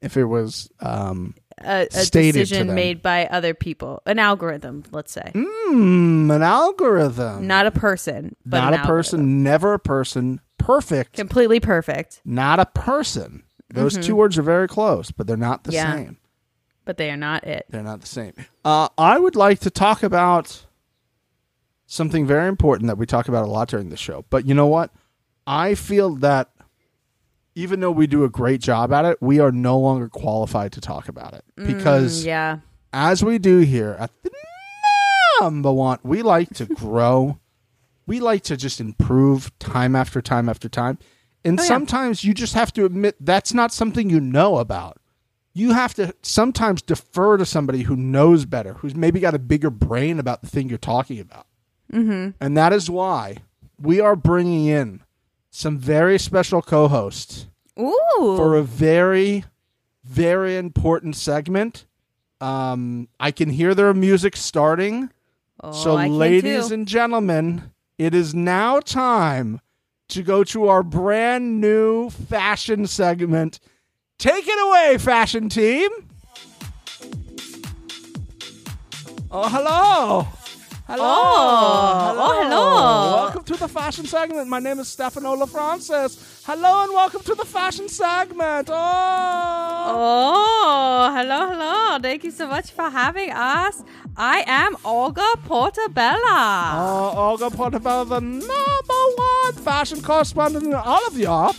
[0.00, 1.34] If it was, um,
[1.64, 2.76] a, a Stated to decision them.
[2.76, 8.58] made by other people, an algorithm, let's say, mm, an algorithm, not a person, but
[8.58, 13.42] not an a person, never a person, perfect, completely perfect, not a person.
[13.70, 15.76] Those two words are very close, but they're not the Mm-hmm.
[15.76, 15.94] Yeah.
[16.06, 16.16] same.
[16.84, 17.64] but they are not it.
[17.70, 18.32] They're not the same.
[18.64, 20.66] Uh, I would like to talk about
[21.86, 24.24] something very important that we talk about a lot during the show.
[24.30, 24.90] But you know what?
[25.46, 26.50] I feel that
[27.54, 30.80] even though we do a great job at it, we are no longer qualified to
[30.80, 32.58] talk about it because Mm, Yeah,
[32.92, 34.30] as we do here at the
[35.40, 37.38] number one, we like to grow.
[38.06, 40.98] we like to just improve time after time after time.
[41.44, 41.68] And Oh, yeah.
[41.68, 44.98] sometimes you just have to admit that's not something you know about.
[45.54, 49.68] You have to sometimes defer to somebody who knows better, who's maybe got a bigger
[49.70, 51.46] brain about the thing you're talking about.
[51.92, 52.30] Mm-hmm.
[52.40, 53.38] And that is why
[53.78, 55.02] we are bringing in
[55.52, 57.46] some very special co hosts
[57.78, 59.44] ooh, for a very,
[60.02, 61.86] very important segment.
[62.40, 65.10] Um, I can hear their music starting.
[65.62, 69.60] Oh, so, I ladies and gentlemen, it is now time
[70.08, 73.60] to go to our brand new fashion segment.
[74.18, 75.90] Take it away, fashion team.
[79.30, 80.26] Oh, hello.
[80.86, 81.04] Hello.
[81.04, 83.14] Oh, oh, hello.
[83.22, 84.48] Welcome to the fashion segment.
[84.48, 86.42] My name is Stefano LaFrancis.
[86.44, 88.68] Hello and welcome to the fashion segment.
[88.70, 88.74] Oh.
[89.94, 91.98] Oh, hello, hello.
[92.02, 93.82] Thank you so much for having us.
[94.16, 96.74] I am Olga Portabella.
[96.74, 101.56] Uh, Olga Portabella, the number one fashion correspondent in all of Europe.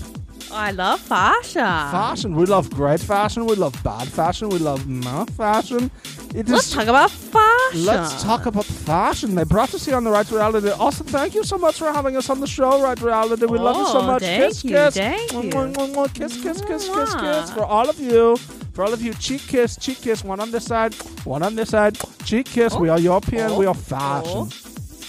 [0.52, 1.62] I love fashion.
[1.64, 2.36] Fashion.
[2.36, 3.46] We love great fashion.
[3.46, 4.50] We love bad fashion.
[4.50, 5.90] We love not fashion.
[6.36, 6.74] It Let's is.
[6.74, 7.86] talk about fashion.
[7.86, 9.36] Let's talk about fashion.
[9.36, 10.70] They brought us here on the Right Reality.
[10.72, 13.46] Also, thank you so much for having us on the show, Right Reality.
[13.46, 14.24] We love you so Oh, much.
[14.24, 14.94] thank kiss, you, kiss.
[14.96, 15.50] thank Mwah, you.
[15.52, 16.14] mwah, mwah.
[16.14, 17.52] Kiss, kiss, kiss, kiss, kiss.
[17.52, 18.38] For all of you.
[18.74, 20.24] For all of you, cheek kiss, cheek kiss.
[20.24, 21.96] One on this side, one on this side.
[22.26, 22.74] Cheek kiss.
[22.74, 23.52] We are European.
[23.52, 23.60] Oh.
[23.60, 24.50] We are fashion.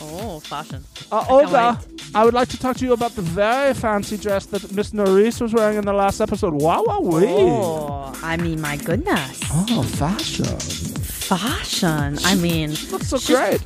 [0.02, 0.84] Oh, fashion.
[1.10, 2.00] Uh, Olga, wait.
[2.14, 5.40] I would like to talk to you about the very fancy dress that Miss Nurys
[5.40, 6.52] was wearing in the last episode.
[6.52, 7.24] Wow, wow, wee.
[7.26, 9.40] Oh, I mean, my goodness.
[9.50, 10.93] Oh, fashion.
[11.28, 12.18] Fashion.
[12.24, 13.60] I mean, Looks so She- great.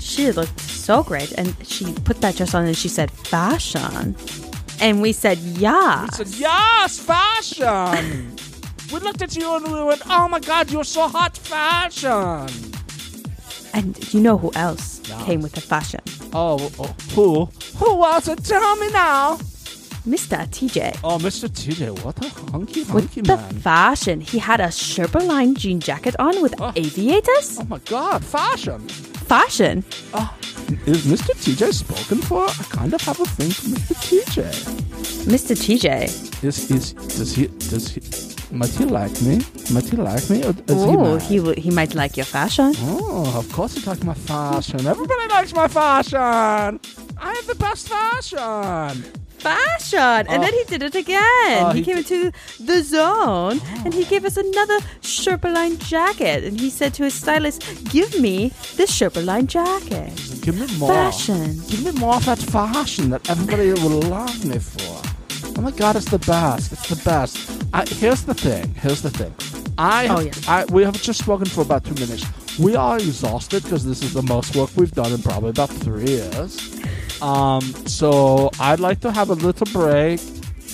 [0.00, 1.32] she looked so great.
[1.32, 4.16] And she put that dress on and she said, fashion.
[4.80, 6.04] And we said, yeah.
[6.04, 8.34] We said, yes, fashion.
[8.92, 12.48] we looked at you and we went, oh my God, you're so hot fashion.
[13.74, 16.00] And you know who else came with the fashion?
[16.34, 17.44] Oh, oh, who?
[17.76, 18.42] Who was it?
[18.44, 19.38] Tell me now.
[20.06, 20.46] Mr.
[20.50, 20.98] TJ.
[21.04, 21.48] Oh, Mr.
[21.48, 23.54] TJ, what a hunky, hunky With hunky the man.
[23.60, 26.72] fashion, he had a Sherpa line jean jacket on with Oh.
[26.74, 27.58] aviators.
[27.60, 28.80] oh my God, fashion.
[28.88, 29.84] Fashion.
[30.12, 30.34] Oh,
[30.86, 31.30] is Mr.
[31.42, 32.44] TJ spoken for?
[32.48, 33.94] I kind of have a thing for Mr.
[34.02, 34.42] TJ.
[35.26, 35.54] Mr.
[35.56, 36.42] TJ.
[36.42, 38.00] Is is does he does he
[38.50, 39.40] might he like me?
[39.72, 40.38] Might he like me?
[40.42, 42.74] He Oh, he w- he might like your fashion.
[42.80, 44.84] Oh, of course he likes my fashion.
[44.84, 46.18] Everybody likes my fashion.
[47.18, 49.04] I have the best fashion.
[49.42, 50.26] Fashion.
[50.28, 51.18] And then he did it again.
[51.64, 56.44] Oh, he, he came into the zone and he gave us another Sherpa line jacket.
[56.44, 60.12] And he said to his stylist, Give me this Sherpa line jacket.
[60.42, 60.88] Give me more.
[60.92, 61.60] Fashion.
[61.68, 65.02] Give me more of that fashion that everybody will love me for.
[65.58, 66.72] Oh my god, it's the best.
[66.72, 67.36] It's the best.
[67.74, 68.72] I, here's the thing.
[68.74, 69.34] Here's the thing.
[69.78, 70.32] I, Oh, have, yeah.
[70.52, 72.24] I we have just spoken for about two minutes.
[72.58, 76.04] We are exhausted because this is the most work we've done in probably about three
[76.06, 76.78] years.
[77.22, 80.20] Um, so I'd like to have a little break.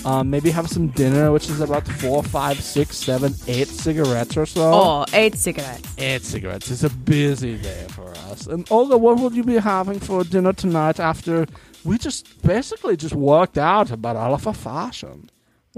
[0.04, 4.46] Um, maybe have some dinner, which is about four, five, six, seven, eight cigarettes or
[4.46, 4.72] so.
[4.72, 5.94] Oh, eight cigarettes.
[5.98, 6.70] Eight cigarettes.
[6.70, 8.46] It's a busy day for us.
[8.46, 11.46] And Olga, what will you be having for dinner tonight after
[11.84, 15.28] we just basically just worked out about all of our fashion?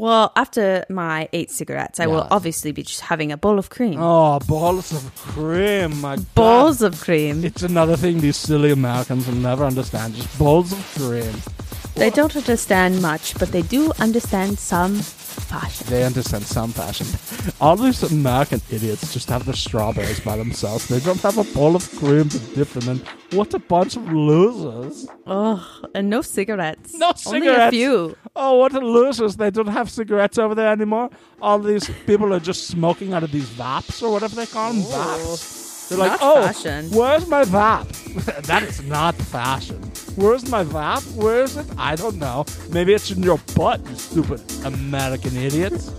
[0.01, 2.29] Well, after my eight cigarettes, I will Yes.
[2.31, 4.01] obviously be just having a bowl of cream.
[4.01, 6.01] Oh, balls of cream.
[6.01, 6.35] My God.
[6.35, 7.45] Balls of cream.
[7.45, 10.15] It's another thing these silly Americans will never understand.
[10.15, 11.35] Just balls of cream.
[11.97, 15.03] They don't understand much, but they do understand some
[15.41, 15.87] fashion.
[15.89, 17.07] They understand some fashion.
[17.61, 20.89] All these American idiots just have the strawberries by themselves.
[20.89, 23.37] They don't have a bowl of cream to dip them in.
[23.37, 25.09] What a bunch of losers.
[25.27, 26.95] Oh, and no cigarettes.
[26.95, 27.27] No cigarettes.
[27.27, 28.17] Only a few.
[28.37, 29.37] Oh, what a losers.
[29.37, 31.11] They don't have cigarettes over there anymore.
[31.41, 34.83] All these people are just smoking out of these vaps or whatever they call them.
[34.87, 35.37] Oh.
[35.37, 35.60] Vaps.
[35.91, 37.89] They're like, Not oh, fashion." where's my vap?
[38.47, 39.83] that is not fashion.
[40.15, 41.05] Where's my vap?
[41.17, 41.67] Where is it?
[41.77, 42.45] I don't know.
[42.71, 45.91] Maybe it's in your butt, you stupid American idiots.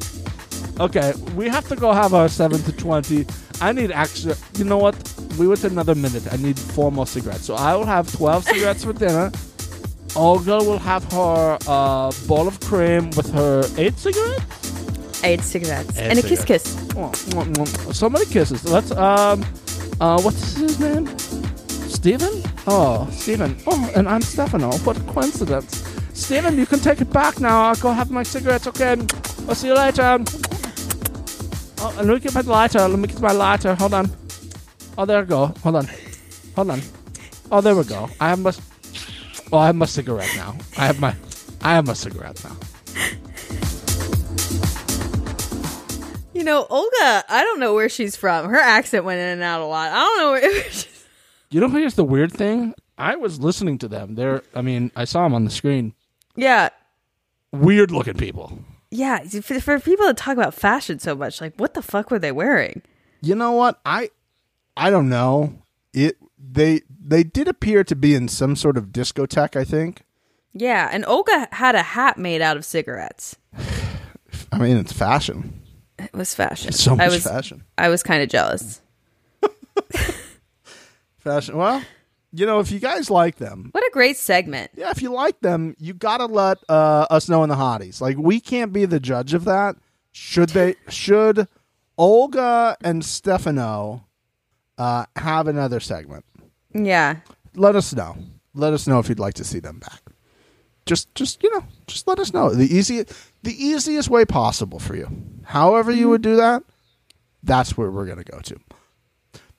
[0.80, 3.26] okay, we have to go have our 7 to 20.
[3.60, 4.34] I need extra.
[4.58, 4.96] You know what?
[5.38, 6.26] We went another minute.
[6.32, 7.44] I need four more cigarettes.
[7.44, 9.30] So I will have 12 cigarettes for dinner.
[10.16, 14.79] Olga will have her uh, bowl of cream with her eight cigarettes.
[15.22, 15.96] Eight cigarettes.
[15.98, 16.76] Eight and a kiss kiss.
[16.96, 17.12] Oh.
[17.92, 18.64] So many kisses.
[18.64, 19.44] Let's um,
[20.00, 21.06] uh, what's his name?
[21.88, 22.42] Stephen?
[22.66, 23.56] Oh, Stephen.
[23.66, 24.72] Oh, and I'm Stefano.
[24.78, 25.86] What a coincidence.
[26.14, 27.64] Stephen, you can take it back now.
[27.64, 28.66] I'll go have my cigarettes.
[28.66, 28.96] Okay.
[29.48, 30.18] I'll see you later.
[31.82, 32.78] Oh, and let me get my lighter.
[32.88, 33.74] Let me get my lighter.
[33.74, 34.10] Hold on.
[34.96, 35.46] Oh, there we go.
[35.62, 35.88] Hold on.
[36.56, 36.80] Hold on.
[37.52, 38.08] Oh, there we go.
[38.20, 38.52] I have my.
[39.52, 40.56] Oh, I have my cigarette now.
[40.78, 41.14] I have my.
[41.62, 42.56] I have my cigarette now.
[46.40, 48.48] You know, Olga, I don't know where she's from.
[48.48, 49.92] Her accent went in and out a lot.
[49.92, 51.04] I don't know where she's
[51.50, 52.74] You know, here's the weird thing.
[52.96, 54.14] I was listening to them.
[54.14, 54.42] They're.
[54.54, 55.92] I mean, I saw them on the screen.
[56.36, 56.70] Yeah.
[57.52, 58.58] Weird looking people.
[58.90, 59.22] Yeah.
[59.22, 62.32] For, for people to talk about fashion so much, like, what the fuck were they
[62.32, 62.80] wearing?
[63.20, 63.78] You know what?
[63.84, 64.08] I.
[64.78, 65.58] I don't know.
[65.92, 66.16] It.
[66.38, 66.80] They.
[66.88, 69.56] They did appear to be in some sort of discotheque.
[69.56, 70.04] I think.
[70.54, 70.88] Yeah.
[70.90, 73.36] And Olga had a hat made out of cigarettes.
[74.52, 75.59] I mean, it's fashion.
[76.04, 76.72] It was fashion.
[76.72, 77.62] So much I was, fashion.
[77.78, 78.80] I was kind of jealous.
[81.18, 81.56] Fashion.
[81.56, 81.82] Well,
[82.32, 84.70] you know, if you guys like them, What a great segment.
[84.74, 88.00] yeah, if you like them, you gotta let uh, us know in the hotties.
[88.00, 89.76] Like, we can't be the judge of that.
[90.12, 90.76] Should they?
[90.88, 91.46] Should
[91.98, 94.06] Olga and Stefano
[94.78, 96.24] uh, have another segment?
[96.72, 97.16] Yeah.
[97.54, 98.16] Let us know.
[98.54, 100.00] Let us know if you'd like to see them back.
[100.90, 103.04] Just, just you know, just let us know the easy,
[103.44, 105.08] the easiest way possible for you.
[105.44, 106.64] However you would do that,
[107.44, 108.58] that's where we're gonna go to.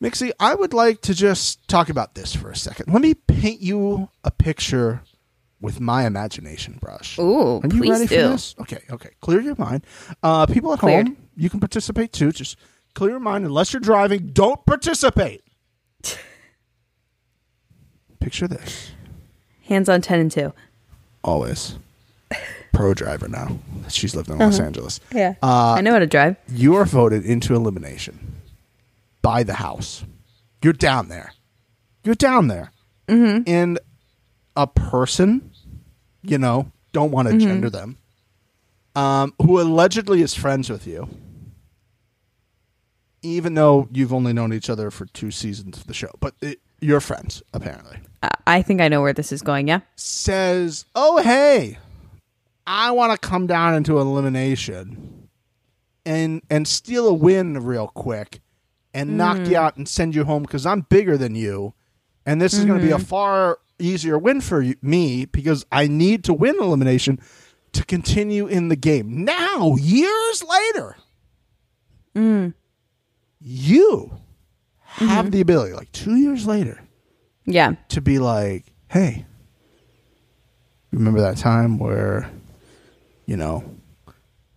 [0.04, 2.92] Mixie, I would like to just talk about this for a second.
[2.92, 5.04] Let me paint you a picture
[5.62, 7.18] with my imagination brush.
[7.18, 8.16] Ooh, Are you please ready do.
[8.24, 8.54] for this?
[8.60, 9.12] Okay, okay.
[9.22, 9.86] Clear your mind.
[10.22, 11.08] Uh, people at Cleared.
[11.08, 12.34] home, you can participate too.
[12.34, 12.58] Just
[12.94, 13.46] clear your mind.
[13.46, 15.44] Unless you're driving, don't participate.
[18.20, 18.92] Picture this.
[19.62, 20.52] Hands on 10 and 2.
[21.24, 21.78] Always.
[22.74, 23.58] Pro driver now.
[23.90, 25.00] She's lived in Los Angeles.
[25.14, 25.36] Yeah.
[25.44, 26.38] Uh, I know how to drive.
[26.48, 28.42] you are voted into elimination
[29.22, 30.04] by the House.
[30.64, 31.34] You're down there.
[32.04, 32.72] You're down there.
[33.08, 33.44] Mm-hmm.
[33.46, 33.80] And
[34.56, 35.52] a person,
[36.24, 37.98] you know, don't want to gender them,
[38.96, 41.10] um, who allegedly is friends with you,
[43.22, 46.12] even though you've only known each other for two seasons of the show.
[46.20, 47.98] But it, your friends apparently
[48.46, 49.68] I- think I know where this is going.
[49.68, 49.82] Yeah.
[49.96, 51.78] says, "Oh hey,
[52.66, 55.30] I want to come down into elimination
[56.06, 58.42] and and steal a win real quick
[58.94, 59.46] and knock hmm.
[59.46, 61.74] you out and send you home because I'm bigger than you,
[62.26, 63.04] and this is going to be a mm-hmm.
[63.06, 67.20] far easier win for you, me because I need to win elimination
[67.74, 69.24] to continue in the game.
[69.24, 70.98] Now, years later,
[72.14, 72.54] mm.
[73.40, 74.12] you
[74.84, 75.30] have mm-hmm.
[75.32, 76.82] the ability, like two years later."
[77.46, 77.74] Yeah.
[77.90, 79.26] to be like, hey,
[80.92, 82.30] remember that time where,
[83.26, 83.64] you know,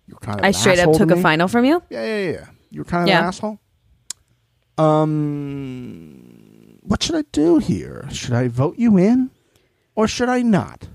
[0.07, 1.83] you were kind of I straight up asshole to took a final from you.
[1.91, 2.47] Yeah, yeah, yeah.
[2.71, 3.21] You were kind of Yeah.
[3.21, 3.59] an asshole.
[4.77, 8.07] Um, what should I do here?
[8.11, 9.31] Should I vote you in,
[9.95, 10.89] or should I not?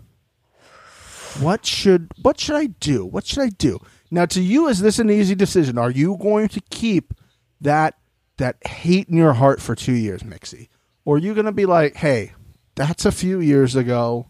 [1.39, 3.05] What should what should I do?
[3.05, 3.79] What should I do?
[4.11, 5.77] Now, to you, is this an easy decision?
[5.77, 7.13] Are you going to keep
[7.61, 7.95] that
[8.37, 10.67] that hate in your heart for two years, Mixie,
[11.10, 12.34] or are you going to be like, hey,
[12.76, 14.30] that's a few years ago.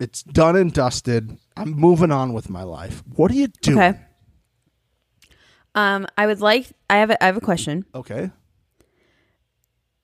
[0.00, 1.38] It's done and dusted.
[1.56, 3.04] I'm moving on with my life.
[3.14, 3.74] What do you do?
[3.78, 4.00] Okay.
[5.76, 6.72] Um, I would like.
[6.90, 7.10] I have.
[7.10, 7.84] A, I have a question.
[7.94, 8.32] Okay.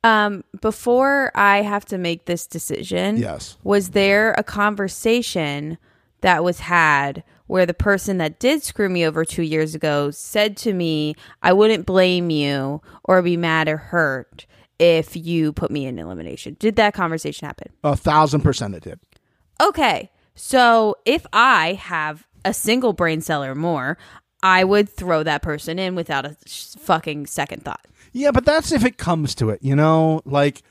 [0.05, 3.57] Um, before I have to make this decision, Yes.
[3.65, 5.77] was there a conversation
[6.21, 10.57] that was had where the person that did screw me over two years ago said
[10.59, 14.47] to me, "I wouldn't blame you or be mad or hurt
[14.97, 16.57] if you put me in elimination"?
[16.59, 17.73] Did that conversation happen?
[17.83, 19.01] A thousand percent it did.
[19.63, 20.11] Okay.
[20.35, 23.97] So if I have a single brain cell or more,
[24.43, 27.87] I would throw that person in without a sh- fucking second thought.
[28.13, 30.21] Yeah, but that's if it comes to it, you know?
[30.25, 30.63] Like,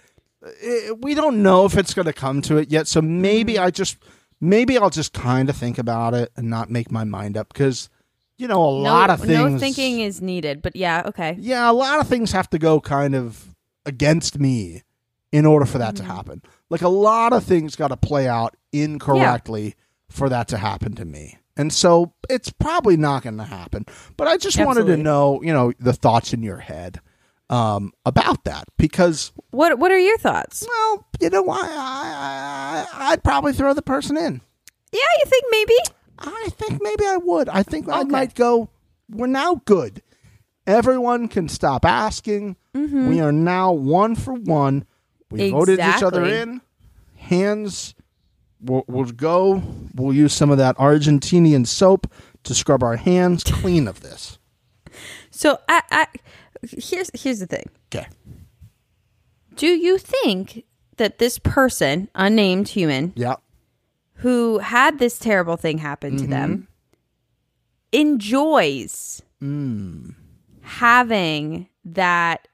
[0.61, 2.87] eh, we don't know if it's going to come to it yet.
[2.87, 3.97] So maybe I just,
[4.39, 7.89] maybe I'll just kind of think about it and not make my mind up because,
[8.37, 9.53] you know, a lot of things.
[9.53, 11.35] No thinking is needed, but yeah, okay.
[11.39, 13.52] yeah, a lot of things have to go kind of
[13.85, 14.83] against me
[15.31, 16.05] in order for that Mm-hmm.
[16.07, 16.41] to happen.
[16.69, 19.75] Like a lot of things got to play out incorrectly
[20.09, 21.37] for that to happen to me.
[21.55, 23.85] And so it's probably not going to happen.
[24.17, 26.99] But I just wanted to know, you know, the thoughts in your head
[27.49, 30.65] um, about that because, What What are your thoughts?
[30.67, 34.41] well, you know, I, I, I I'd probably throw the person in.
[34.91, 35.75] Yeah, you think maybe?
[36.19, 37.49] I think maybe I would.
[37.49, 38.69] I think I might go.
[39.09, 40.01] We're now good.
[40.65, 42.55] Everyone can stop asking.
[42.75, 43.07] Mm-hmm.
[43.09, 44.85] We are now one for one.
[45.29, 46.61] We voted each other in.
[47.15, 47.95] Hands
[48.61, 49.61] will will go.
[49.95, 52.11] We'll use some of that Argentinian soap
[52.43, 54.37] to scrub our hands clean of this.
[55.31, 56.07] So I, I
[56.63, 57.69] here's here's the thing.
[57.93, 58.07] Okay.
[59.55, 60.63] Do you think
[60.97, 63.35] that this person, unnamed human, Yeah.
[64.15, 66.67] who had this terrible thing happen to them,
[67.91, 69.21] enjoys
[70.61, 72.47] having that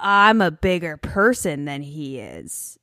[0.00, 2.78] I'm a bigger person than he is?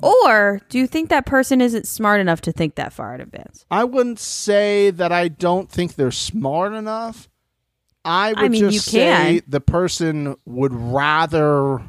[0.00, 3.64] Or do you think that person isn't smart enough to think that far in advance?
[3.70, 7.28] I wouldn't say that I don't think they're smart enough.
[8.04, 11.80] I would I mean, just say the person would rather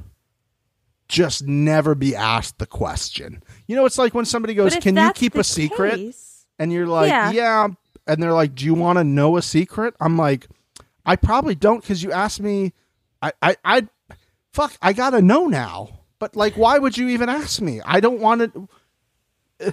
[1.09, 3.43] just never be asked the question.
[3.67, 6.87] You know, it's like when somebody goes, "Can you keep a secret?" case- and you're
[6.87, 7.31] like, Yeah.
[7.31, 7.67] "Yeah,"
[8.07, 10.47] and they're like, "Do you want to know a secret?" I'm like,
[11.05, 12.71] "I probably don't because you asked me.
[13.21, 13.87] I, I, I,
[14.53, 17.81] fuck, I gotta know now." But like, why would you even ask me?
[17.85, 18.69] I don't want to.
[19.59, 19.71] Uh,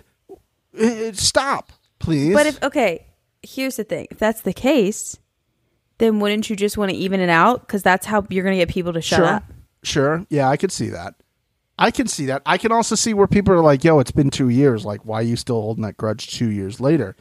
[0.81, 2.35] uh, stop, please.
[2.35, 3.07] But if okay,
[3.43, 5.19] here's the thing: if that's the case,
[5.99, 7.61] then wouldn't you just want to even it out?
[7.61, 9.45] Because that's how you're going to get people to shut sure, up.
[9.83, 11.15] sure, yeah, I could see that.
[11.79, 12.43] I can see that.
[12.45, 14.85] I can also see where people are like, "Yo, it's been two years.
[14.85, 17.17] Like, why are you still holding that grudge two years later?"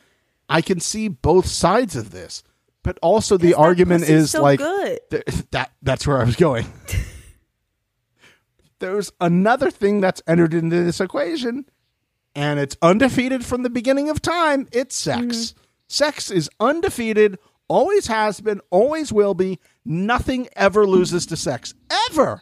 [0.49, 2.43] I can see both sides of this,
[2.83, 4.99] but also the argument is so like good.
[5.11, 6.65] Th- that that's where I was going.
[8.79, 11.65] There's another thing that's entered into this equation,
[12.33, 14.67] and it's undefeated from the beginning of time.
[14.71, 15.21] It's sex.
[15.21, 15.61] Mm-hmm.
[15.87, 17.37] Sex is undefeated,
[17.67, 19.59] always has been, always will be.
[19.85, 21.73] Nothing ever loses to sex.
[22.09, 22.41] Ever.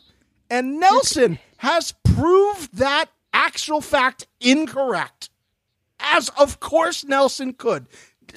[0.50, 5.30] And Nelson has proved that actual fact incorrect.
[6.00, 7.88] As of course Nelson could.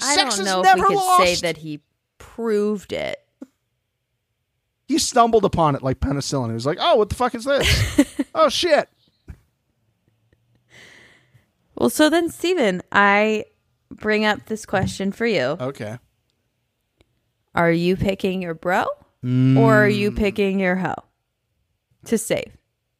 [0.02, 1.22] I Sex don't know if never we could lost.
[1.22, 1.80] say that he
[2.22, 3.18] proved it.
[4.86, 6.48] he stumbled upon it like penicillin.
[6.48, 8.24] He was like, "Oh, what the fuck is this?
[8.34, 8.88] oh shit!"
[11.74, 13.44] Well, so then, Steven, I
[13.90, 15.98] bring up this question for you: Okay.
[17.54, 18.84] Are you picking your bro,
[19.24, 20.94] or are you picking your hoe
[22.06, 22.56] to save?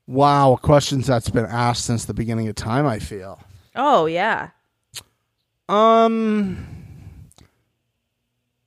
[0.06, 2.86] Wow, questions that's been asked since the beginning of time.
[2.86, 3.40] I feel.
[3.74, 4.50] Oh yeah,
[5.68, 6.66] Um,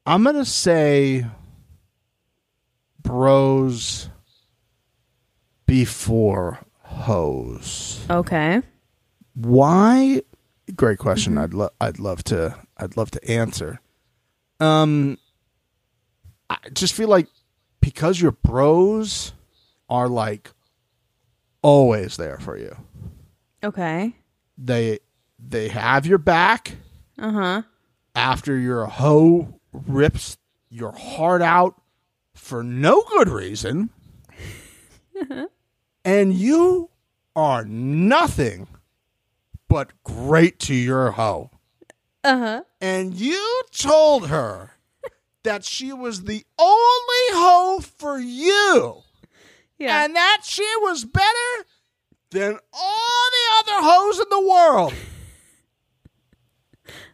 [0.06, 1.26] I'm gonna say,
[3.02, 4.10] bros
[5.66, 8.06] before hoes.
[8.10, 8.62] Okay.
[9.34, 10.22] Why?
[10.76, 11.38] Great question.
[11.38, 11.72] I'd love.
[11.82, 12.56] I'd love to.
[12.78, 13.80] I'd love to answer.
[14.60, 15.18] Um,
[16.50, 17.28] I just feel like
[17.82, 19.34] because your bros
[19.90, 20.52] are like
[21.62, 22.76] always there for you.
[23.64, 24.16] Okay.
[24.58, 25.00] They
[25.40, 26.76] they have your back
[27.20, 27.62] Uh huh.
[28.16, 29.55] after your hoe
[29.88, 30.38] rips
[30.70, 31.82] your heart out
[32.34, 33.90] for no good reason,
[36.06, 36.90] and you
[37.36, 38.68] are nothing
[39.68, 41.50] but great to your hoe.
[42.24, 42.62] Uh huh.
[42.82, 44.72] And you told her
[45.44, 49.04] that she was the only hoe for you,
[49.78, 50.04] Yeah.
[50.04, 51.66] and that she was better
[52.32, 54.94] than all the other hoes in the world.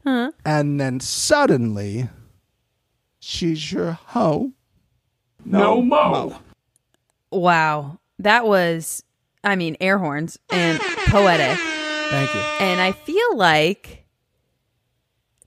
[0.04, 0.32] Huh.
[0.44, 2.10] And then suddenly,
[3.32, 4.52] she's your hoe.
[5.46, 6.40] No mo.
[7.32, 7.98] wow.
[8.20, 9.04] That was,
[9.44, 11.58] I mean, air horns and poetic.
[11.58, 12.42] Thank you.
[12.60, 14.06] And I feel like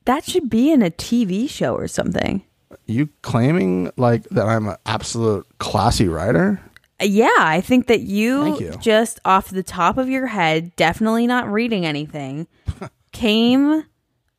[0.06, 2.43] that should be in a TV show or something.
[2.86, 6.61] You claiming like that I'm an absolute classy writer?
[7.01, 8.77] Yeah, I think that you, you.
[8.81, 12.47] just off the top of your head, definitely not reading anything,
[13.12, 13.85] came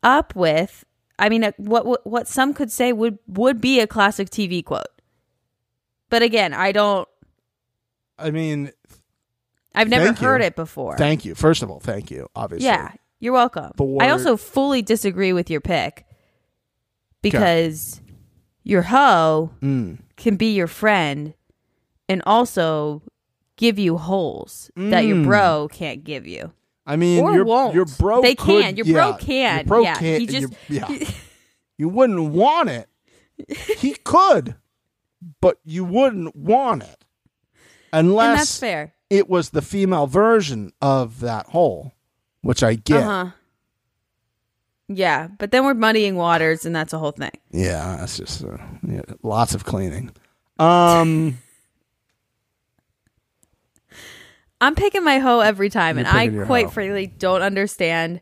[0.03, 0.83] up with.
[1.17, 4.63] I mean, uh, what what what some could say would would be a classic TV
[4.63, 4.83] quote.
[6.09, 7.07] But again, I don't.
[8.19, 8.71] I mean,
[9.73, 10.27] I've never Thank you.
[10.27, 10.97] heard it before.
[10.97, 11.35] thank you.
[11.35, 12.27] First of all, thank you.
[12.35, 13.71] Obviously, Yeah, you're welcome.
[13.77, 16.05] For- I also fully disagree with your pick
[17.21, 18.01] because
[18.63, 19.99] your hoe Mm.
[20.15, 21.33] can be your friend
[22.07, 23.01] and also
[23.57, 25.23] give you holes that your Mm.
[25.25, 26.53] bro can't give you.
[26.85, 27.73] I mean, Or your won't.
[27.73, 28.21] your bro.
[28.21, 28.75] They could- can.
[28.77, 29.57] Your bro can.
[29.57, 30.19] Your bro Yeah, can't.
[30.21, 30.87] he just- yeah.
[31.77, 32.87] you wouldn't want it.
[33.79, 34.55] He could,
[35.41, 37.03] but you wouldn't want it
[37.91, 38.93] And that's unless fair.
[39.09, 41.93] it was the female version of that hole,
[42.41, 43.03] which I get.
[43.03, 43.31] Uh-huh.
[44.87, 47.31] Yeah, but then we're muddying waters and that's a whole thing.
[47.51, 48.57] Yeah, that's just uh,
[48.87, 50.11] yeah, lots of cleaning.
[50.59, 51.39] Um,
[54.61, 56.71] I'm picking my hoe every time You're and I quite hoe.
[56.71, 58.21] frankly don't understand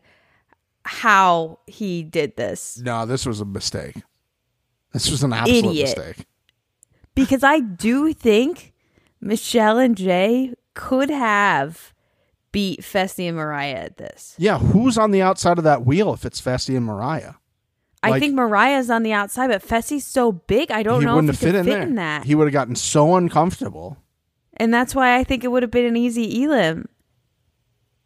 [0.84, 2.78] how he did this.
[2.82, 3.96] no, this was a mistake.
[4.92, 5.96] This was an absolute Idiot.
[5.96, 6.26] mistake.
[7.14, 8.72] because I do think
[9.20, 11.92] Michele and Jay could have
[12.52, 14.34] beat Fessy and Moriah at this.
[14.38, 17.36] Yeah, who's on the outside of that wheel if it's Fessy and Moriah?
[18.02, 21.26] I Like- think Moriah's on the outside, but Fessy's so big, I don't know if
[21.26, 21.82] he fit in fit there.
[21.82, 22.24] in that.
[22.24, 23.96] He would have gotten so uncomfortable.
[24.56, 26.88] And that's why I think it would have been an easy elim.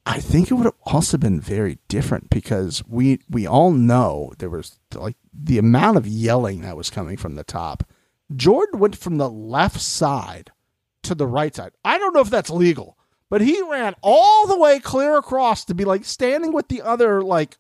[0.08, 4.48] I think it would have also been very different because we we all know there
[4.48, 7.84] was like the amount of yelling that was coming from the top.
[8.34, 10.50] Jordan went from the left side
[11.02, 11.72] to the right side.
[11.84, 12.96] I don't know if that's legal,
[13.28, 17.22] but he ran all the way clear across to be like standing with the other
[17.22, 17.58] like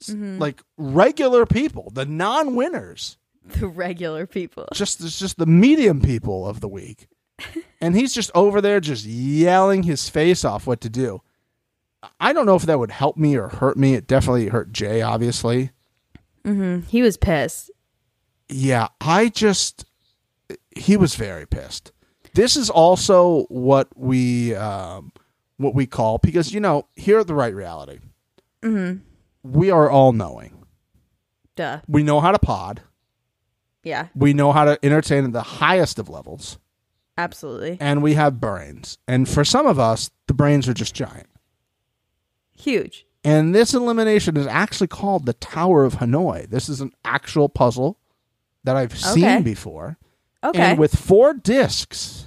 [0.00, 0.38] s- mm-hmm.
[0.38, 3.18] like regular people, the non-winners.
[3.46, 4.68] The regular people.
[4.72, 7.08] Just it's just the medium people of the week.
[7.80, 11.22] And he's just over there just yelling his face off what to do.
[12.18, 13.94] I don't know if that would help me or hurt me.
[13.94, 15.70] It definitely hurt Jay, obviously.
[16.44, 17.70] He was pissed.
[18.48, 19.84] Yeah, I just
[20.74, 21.92] he was very pissed.
[22.34, 25.12] This is also what we um,
[25.58, 27.98] what we call because you know here at the right reality,
[29.42, 30.64] we are all knowing.
[31.56, 31.80] Duh.
[31.86, 32.82] We know how to pod.
[33.82, 36.58] Yeah, We know how to entertain at the highest of levels,
[37.24, 37.76] absolutely.
[37.80, 38.98] and we have brains.
[39.08, 41.26] And for some of us, the brains are just giant.
[42.56, 43.06] Huge.
[43.24, 46.48] And this elimination is actually called the Tower of Hanoi.
[46.48, 47.98] This is an actual puzzle
[48.64, 49.42] that I've seen Okay.
[49.42, 49.98] before.
[50.42, 50.58] Okay.
[50.60, 52.26] And with four discs.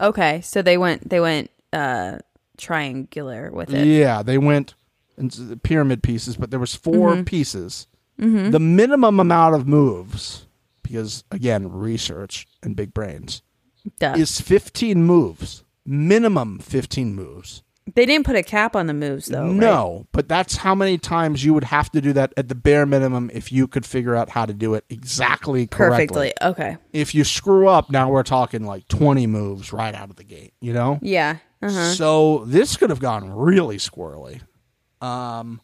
[0.00, 2.18] okay, so they went they went uh
[2.56, 3.86] triangular with it.
[3.86, 4.74] Yeah, they went
[5.18, 7.24] into the pyramid pieces, but there was 4 Mm-hmm.
[7.24, 7.86] pieces.
[8.18, 10.46] The minimum amount of moves,
[10.84, 13.42] because again, research and big brains,
[13.98, 14.14] Duh.
[14.16, 15.64] is 15 moves.
[15.84, 17.62] Minimum 15 moves.
[17.96, 19.46] they didn't put a cap on the moves though.
[19.46, 19.52] right?
[19.52, 22.86] no, but that's how many times you would have to do that at the bare
[22.86, 26.06] minimum if you could figure out how to do it exactly correctly.
[26.06, 26.32] Perfectly.
[26.40, 26.76] Okay.
[26.92, 30.54] If you screw up, now we're talking like 20 moves right out of the gate,
[30.60, 31.00] you know?
[31.02, 31.38] Yeah.
[31.60, 31.92] Uh-huh.
[31.94, 34.40] So this could have gone really squirrely.
[35.00, 35.60] Um,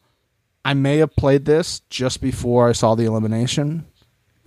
[0.64, 3.86] I may have played this just before I saw the elimination.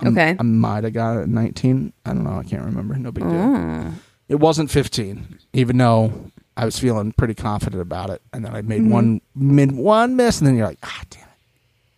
[0.04, 0.36] Okay.
[0.38, 1.92] I might have got it at 19.
[2.04, 2.38] I don't know.
[2.38, 2.94] I can't remember.
[2.94, 3.32] No big deal.
[3.32, 3.92] Mm.
[4.28, 6.12] It wasn't 15, even though
[6.56, 8.22] I was feeling pretty confident about it.
[8.32, 8.90] And then I made Mm-hmm.
[8.90, 11.28] one mid one miss, and then you're like, ah, damn it,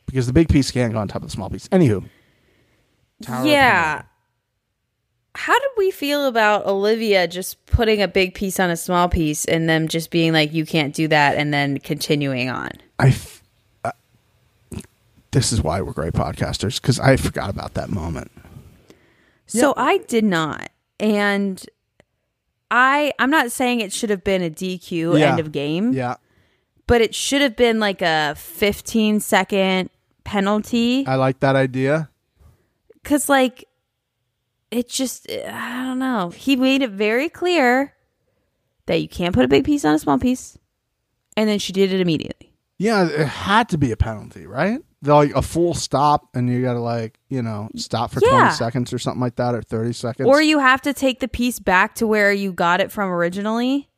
[0.07, 1.69] because the big piece can't go on top of the small piece.
[1.69, 2.09] Anywho,
[3.23, 4.03] Tower yeah.
[5.37, 9.45] How did we feel about Olivia just putting a big piece on a small piece
[9.45, 12.71] and them just being like, you can't do that, and then continuing on?
[12.99, 13.17] I.
[15.35, 18.31] F- this is why we're great podcasters because I forgot about that moment.
[19.47, 20.71] So I did not.
[21.01, 21.65] And
[22.71, 25.31] I I'm not saying it should have been a DQ Yeah.
[25.31, 26.17] end of game, Yeah,
[26.87, 29.91] but it should have been like a 15 second
[30.25, 32.09] penalty I like that idea.
[33.05, 33.65] cuz like
[34.71, 36.31] it just I don't know.
[36.31, 37.95] He made it very clear
[38.87, 40.57] that you can't put a big piece on a small piece.
[41.37, 42.54] And then she did it immediately.
[42.85, 44.79] Yeah, it had to be a penalty, right?
[45.01, 48.31] They're like a full stop, and you got to like you know stop for Yeah.
[48.31, 50.29] twenty seconds or something like that, or thirty seconds.
[50.29, 53.89] Or you have to take the piece back to where you got it from originally.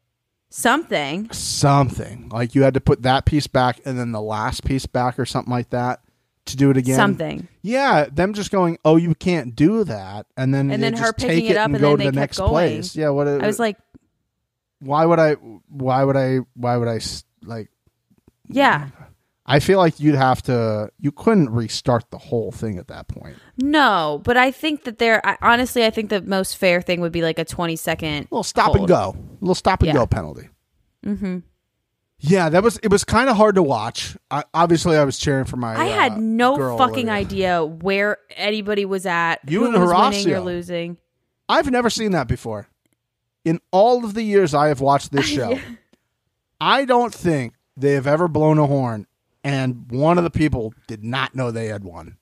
[0.49, 1.29] Something.
[1.33, 5.19] something like you had to put that piece back and then the last piece back
[5.19, 6.01] or something like that
[6.47, 6.97] to do it again.
[6.97, 7.49] Something.
[7.63, 11.07] Yeah, them just going, oh, you can't do that, and then And they then her
[11.09, 12.51] just picking take it up and and go then to they the kept next going.
[12.51, 12.97] place.
[12.97, 13.27] Yeah, what?
[13.29, 13.77] I was like,
[14.79, 15.33] why would I?
[15.69, 16.39] Why would I?
[16.55, 16.97] Why would I?
[16.97, 17.69] s- Like,
[18.49, 18.89] yeah.
[19.49, 20.91] I feel like you'd have to.
[20.99, 23.37] You couldn't restart the whole thing at that point.
[23.57, 25.25] No, but I think that there.
[25.25, 28.25] I, honestly, I think the most fair thing would be like a twenty second.
[28.25, 29.15] A little stop and go.
[29.17, 29.95] A little stop and Yeah.
[29.95, 30.49] go penalty.
[31.05, 31.39] Mm-hmm.
[32.19, 32.79] Yeah, that was.
[32.79, 34.17] It was kind of hard to watch.
[34.33, 35.75] I, obviously, I was cheering for my.
[35.77, 39.41] I uh, had no fucking idea where anybody was at.
[39.47, 40.97] You who and was winning or losing.
[41.49, 42.67] I've never seen that before.
[43.45, 45.57] In all of the years I have watched this show,
[46.61, 49.07] I don't think they have ever blown a horn
[49.45, 52.17] and one of the people did not know they had won.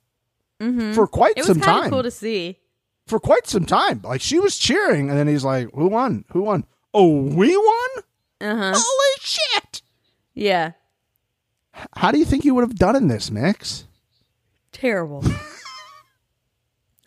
[0.94, 1.84] For quite It was some kind time.
[1.84, 2.58] of cool to see.
[3.06, 4.00] for quite some time.
[4.02, 6.24] Like she was cheering and then he's like, Who won?
[6.30, 6.64] Who won?
[6.94, 7.88] Oh, we won?
[8.40, 8.72] Uh huh.
[8.74, 9.82] Holy shit.
[10.32, 10.72] Yeah.
[11.96, 13.84] How do you think you would have done in this, Mix?
[14.72, 15.22] Terrible.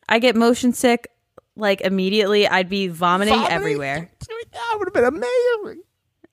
[0.09, 1.07] I get motion sick
[1.55, 2.47] like immediately.
[2.47, 3.55] I'd be vomiting, Vomiting?
[3.55, 4.11] everywhere.
[4.53, 5.83] That would have been amazing.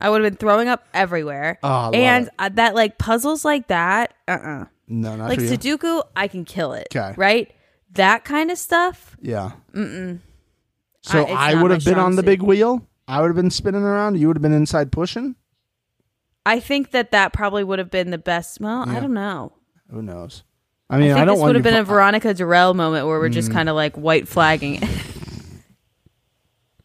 [0.01, 1.59] I would have been throwing up everywhere.
[1.62, 2.33] Oh, I love and it.
[2.39, 5.51] uh, that like puzzles like that, uh uh No, not Like for you.
[5.59, 6.89] Sudoku, I can kill it.
[6.91, 7.15] 'Kay.
[7.16, 7.53] Right?
[7.93, 9.16] That kind of stuff.
[9.23, 9.53] Yeah.
[9.73, 10.19] Mm-mm.
[11.03, 12.27] So I- it's I not would my have been strong on the suit.
[12.27, 12.87] big wheel.
[13.07, 14.19] I would have been spinning around.
[14.19, 15.37] You would have been inside pushing.
[16.47, 18.61] I think that that probably would have been the best.
[18.61, 19.53] Well, I don't know.
[19.91, 20.43] Who knows?
[20.91, 23.07] I mean, I I, think don't this want would have been a Veronica Darrell moment
[23.07, 23.55] where we're just Mm.
[23.55, 24.89] kind of like white flagging it.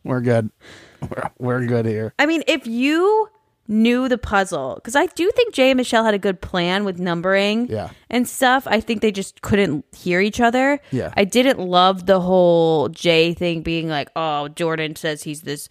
[0.03, 0.49] We're good.
[1.01, 2.13] We're, we're good here.
[2.19, 3.29] I mean, if you
[3.67, 6.99] knew the puzzle, because I do think Jay and Michele had a good plan with
[6.99, 7.91] numbering Yeah.
[8.09, 8.65] and stuff.
[8.65, 10.79] I think they just couldn't hear each other.
[10.91, 11.13] Yeah.
[11.15, 15.69] I didn't love the whole Jay thing being like, oh, Jordan says he's this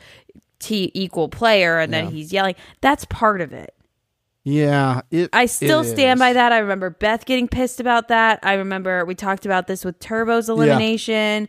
[0.60, 2.55] T equal player and then he's yelling.
[2.80, 3.74] That's part of it.
[4.44, 5.02] Yeah.
[5.10, 6.20] It, I still it stand is.
[6.20, 6.52] by that.
[6.52, 8.38] I remember Beth getting pissed about that.
[8.42, 11.48] I remember we talked about this with Turbo's elimination,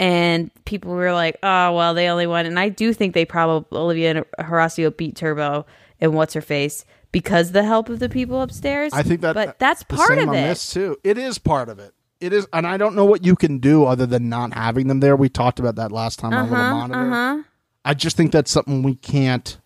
[0.00, 3.78] and people were like, "Oh, well, they only won." And I do think they probably
[3.78, 5.66] Olivia and Horacio beat Turbo
[6.00, 8.92] and what's her face because the help of the people upstairs.
[8.94, 10.48] I think that, but that's the part same of on it.
[10.48, 10.96] This too.
[11.04, 11.92] It is part of it.
[12.20, 15.00] It is, and I don't know what you can do other than not having them
[15.00, 15.16] there.
[15.16, 17.44] We talked about that last time on Uh-huh, Little Monitor.
[17.84, 19.58] I just think that's something we can't.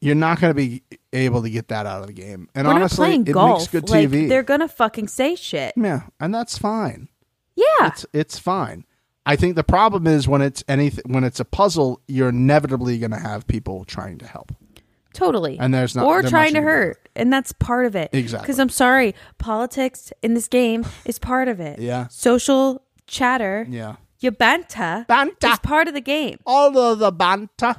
[0.00, 0.82] You're not going to be
[1.12, 2.48] able to get that out of the game.
[2.54, 3.60] And We're honestly, it golf.
[3.60, 4.28] makes good like, TV.
[4.28, 5.72] they're gonna fucking say shit.
[5.76, 7.08] yeah, and that's fine.
[7.56, 8.84] Yeah, It's it's fine.
[9.26, 13.10] I think the problem is when it's anything when it's a puzzle, you're inevitably going
[13.10, 14.52] to have people trying to help.
[15.12, 15.58] totally.
[15.58, 18.10] And there's not- or trying to hurt, and that's part of it.
[18.12, 18.46] Exactly.
[18.46, 21.78] Because I'm sorry, politics in this game is part of it.
[21.80, 22.06] Yeah.
[22.08, 23.66] Social chatter.
[23.68, 23.96] Yeah.
[24.20, 25.48] Your banta, Banta.
[25.52, 26.38] is part of the game.
[26.46, 27.76] all of the banter.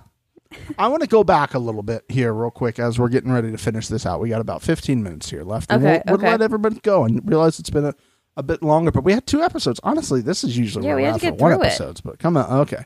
[0.79, 3.51] I want to go back a little bit here, real quick, as we're getting ready
[3.51, 4.19] to finish this out.
[4.19, 5.71] We got about 15 minutes here left.
[5.71, 7.93] And Okay, we'll, we'll let everybody go and realize it's been a,
[8.39, 9.79] a bit longer, but we had two episodes.
[9.83, 11.59] Honestly, this is usually Yeah, we to get one it.
[11.61, 12.49] episodes, but come on.
[12.61, 12.83] Okay.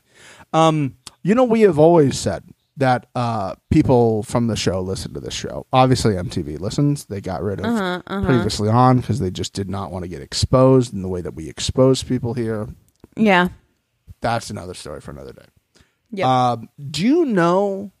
[0.52, 2.44] Um, you know, we have always said
[2.76, 5.64] that uh, people from the show listen to this show.
[5.72, 7.04] Obviously, MTV listens.
[7.04, 10.20] They got rid of Uh-huh, previously on because they just did not want to get
[10.20, 12.68] exposed in the way that we expose people here.
[13.16, 13.48] Yeah.
[14.20, 15.44] That's another story for another day.
[16.10, 16.26] Yep.
[16.26, 17.92] Um, do you know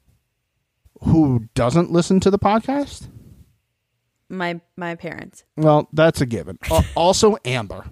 [1.02, 3.06] who doesn't listen to the podcast?
[4.28, 5.44] My my parents.
[5.56, 6.58] Well, that's a given.
[6.70, 7.84] Al- uh, also, Amber.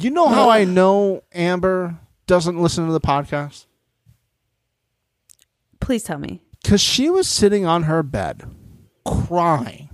[0.00, 3.66] You know how I know Amber doesn't listen to the podcast?
[5.80, 6.42] Please tell me.
[6.62, 8.42] Because she was sitting on her bed
[9.04, 9.90] crying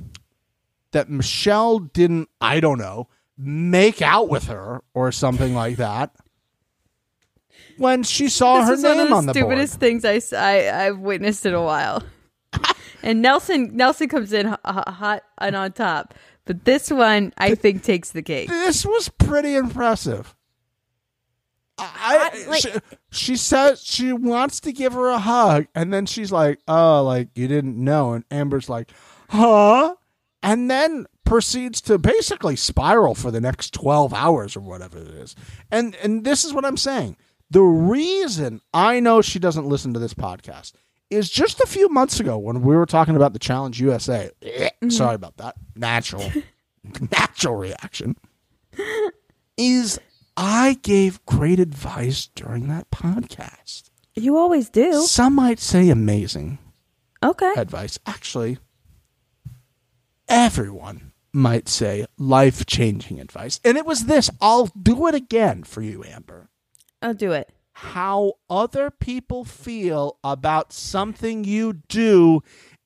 [0.92, 6.14] that Michele didn't, I don't know, make out with her or something like that
[7.78, 9.44] when she saw her this is one of the on the board.
[9.44, 12.02] stupidest things I've witnessed in a while.
[13.08, 16.14] And Nelson Nelson comes in hot, hot and on top,
[16.44, 18.48] but this one I think takes the cake.
[18.48, 20.34] This was pretty impressive.
[21.78, 22.70] I, I- like- she,
[23.10, 27.28] she says she wants to give her a hug, and then she's like, "Oh, like
[27.34, 28.90] you didn't know," and Amber's like,
[29.30, 29.94] "Huh?"
[30.42, 35.36] and then proceeds to basically spiral for the next 12 hours or whatever it is.
[35.70, 37.16] And and this is what I'm saying.
[37.50, 40.72] The reason I know she doesn't listen to this podcast
[41.10, 44.30] is just a few months ago when we were talking about the Challenge USA.
[44.42, 44.90] Eh, mm-hmm.
[44.90, 45.54] Sorry about that.
[45.74, 46.30] Natural
[47.10, 48.16] natural reaction.
[49.56, 49.98] Is
[50.36, 53.90] I gave great advice during that podcast.
[54.14, 55.02] You always do.
[55.02, 56.58] Some might say amazing
[57.22, 57.52] Okay.
[57.56, 57.98] advice.
[58.06, 58.58] Actually,
[60.28, 63.60] everyone might say life changing advice.
[63.64, 64.30] And it was this.
[64.40, 66.48] I'll do it again for you, Amber.
[67.02, 67.50] I'll do it.
[67.80, 72.42] How other people feel about something you do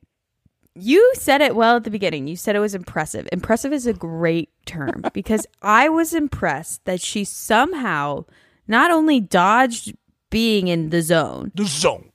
[0.75, 2.29] You said it well at the beginning.
[2.29, 3.29] You said it was impressive.
[3.33, 8.25] Impressive is a great term because I was impressed that she somehow
[8.67, 9.95] not only dodged
[10.31, 12.11] being in the zone, The zone.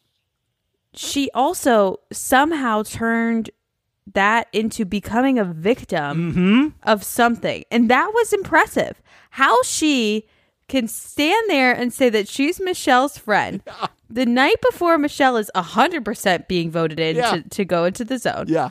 [0.96, 3.50] she also somehow turned
[4.12, 6.68] that into becoming a victim mm-hmm.
[6.84, 7.64] of something.
[7.72, 9.02] And that was impressive.
[9.32, 10.28] How she
[10.68, 13.62] can stand there and say that she's Michele's friend
[14.10, 17.32] the night before Michele is 100% being voted in Yeah.
[17.32, 18.70] to, to go into the zone Yeah.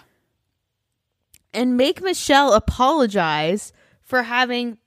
[1.52, 3.72] and make Michele apologize
[4.02, 4.78] for having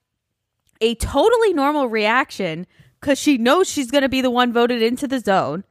[0.81, 2.67] a totally normal reaction
[2.99, 5.63] because she knows she's going to be the one voted into the zone.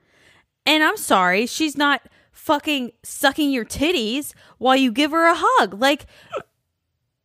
[0.66, 2.00] And I'm sorry, she's not
[2.34, 5.80] fucking sucking your titties while you give her a hug.
[5.80, 6.04] Like,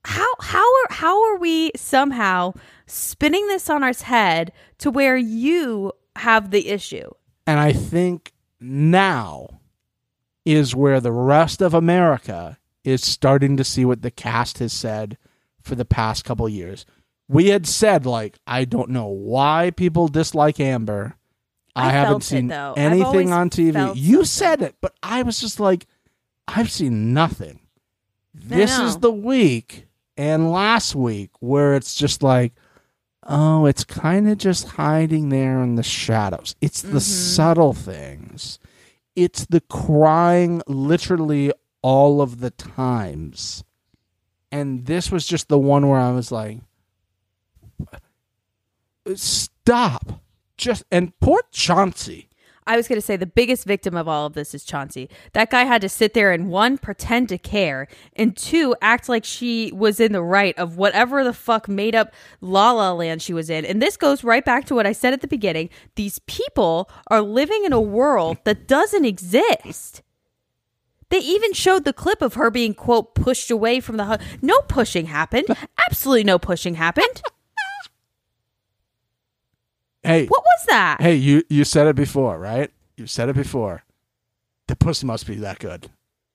[0.06, 2.53] how how are how are we somehow
[2.86, 7.10] spinning this on our head to where you have the issue?
[7.45, 8.31] And I think
[8.61, 9.60] now
[10.45, 15.18] is where the rest of America is starting to see what the cast has said
[15.61, 16.86] for the past couple years.
[17.27, 21.15] We had said, like, I don't know why people dislike Amber.
[21.76, 22.74] I, I haven't it, seen though.
[22.76, 23.94] Anything on TV.
[23.96, 24.26] You something.
[24.26, 25.86] said it, but I was just like,
[26.48, 27.60] I've seen nothing.
[28.34, 29.88] This is the week
[30.18, 32.54] and last week where it's just like,
[33.24, 36.56] oh, it's kind of just hiding there in the shadows.
[36.62, 37.00] It's the mm-hmm.
[37.00, 38.60] subtle things.
[39.16, 41.52] It's the crying literally
[41.82, 43.64] all of the times.
[44.52, 46.60] And this was just the one where I was like,
[49.16, 50.22] stop.
[50.60, 52.27] Just and poor Chauncey.
[52.68, 55.10] I was going to say the biggest victim of all of this is Chauncey.
[55.31, 59.23] That guy had to sit there and one, pretend to care, and two, act like
[59.23, 63.34] she was in the right of whatever the fuck made up La La Land she
[63.34, 63.65] was in.
[63.65, 65.69] And this goes right back to what I said at the beginning.
[65.95, 70.03] These people are living in a world that doesn't exist.
[71.10, 74.22] They even showed the clip of her being, quote, pushed away from the hug.
[74.41, 75.48] No pushing happened.
[75.88, 77.23] Absolutely no pushing happened.
[80.03, 81.01] Hey, What was that?
[81.01, 82.71] hey, you you said it before, right?
[82.97, 83.84] You said it before.
[84.67, 85.89] The pussy must be that good.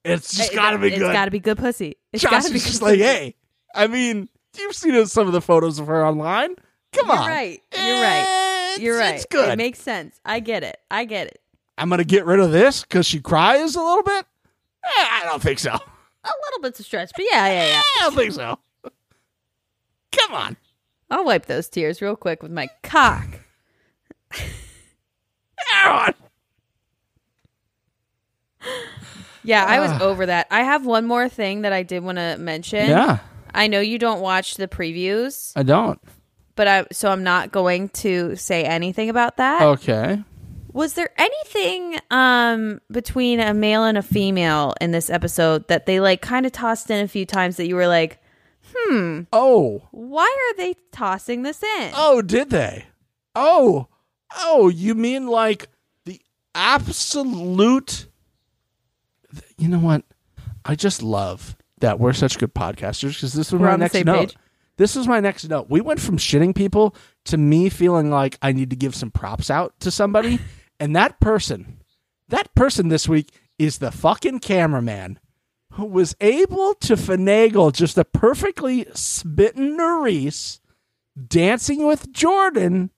[0.04, 1.12] It's just It- got to be It's good.
[1.12, 1.96] got to be good pussy.
[2.12, 3.02] It's got to Josh be is just like, pussy.
[3.04, 3.34] hey,
[3.74, 4.28] I mean,
[4.58, 6.54] you've seen some of the photos of her online.
[6.92, 7.60] Come You're on, right.
[7.74, 8.76] You're right.
[8.80, 9.14] You're right.
[9.14, 9.48] It's good.
[9.50, 10.20] It makes sense.
[10.24, 10.76] I get it.
[10.90, 11.40] I get it.
[11.78, 14.26] I'm gonna get rid of this because she cries a little bit.
[14.84, 15.70] Eh, I don't think so.
[15.72, 17.80] A little bit's a stretch, but yeah, yeah, yeah.
[17.82, 18.58] I don't think so.
[20.12, 20.56] Come on.
[21.10, 23.26] I'll wipe those tears real quick with my cock.
[29.46, 30.46] Yeah, I was over that.
[30.50, 32.88] I have one more thing that I did want to mention.
[32.88, 33.18] Yeah,
[33.52, 36.00] I know you don't watch the previews, I don't.
[36.56, 39.60] but I so I'm not going to say anything about that.
[39.62, 40.22] Okay.
[40.72, 46.00] Was there anything um between a male and a female in this episode that they
[46.00, 48.18] like kind of tossed in a few times that you were like,
[48.74, 49.20] "Hmm.
[49.30, 51.92] Oh, why are they tossing this in?
[51.94, 52.86] oh, did they?
[53.36, 53.88] Oh,
[54.38, 55.68] oh, you mean like
[56.04, 56.20] the
[56.54, 58.06] absolute?
[59.58, 60.04] You know what?
[60.64, 64.18] I just love that we're such good podcasters because this was We're my next note.
[64.30, 64.36] page.
[64.76, 65.68] This is my next note.
[65.68, 66.96] We went from shitting people
[67.26, 70.40] to me feeling like I need to give some props out to somebody,
[70.80, 71.80] and that person,
[72.28, 75.20] that person this week is the fucking cameraman
[75.72, 80.60] who was able to finagle just a perfectly spitting Nurys
[81.28, 82.90] dancing with Jordan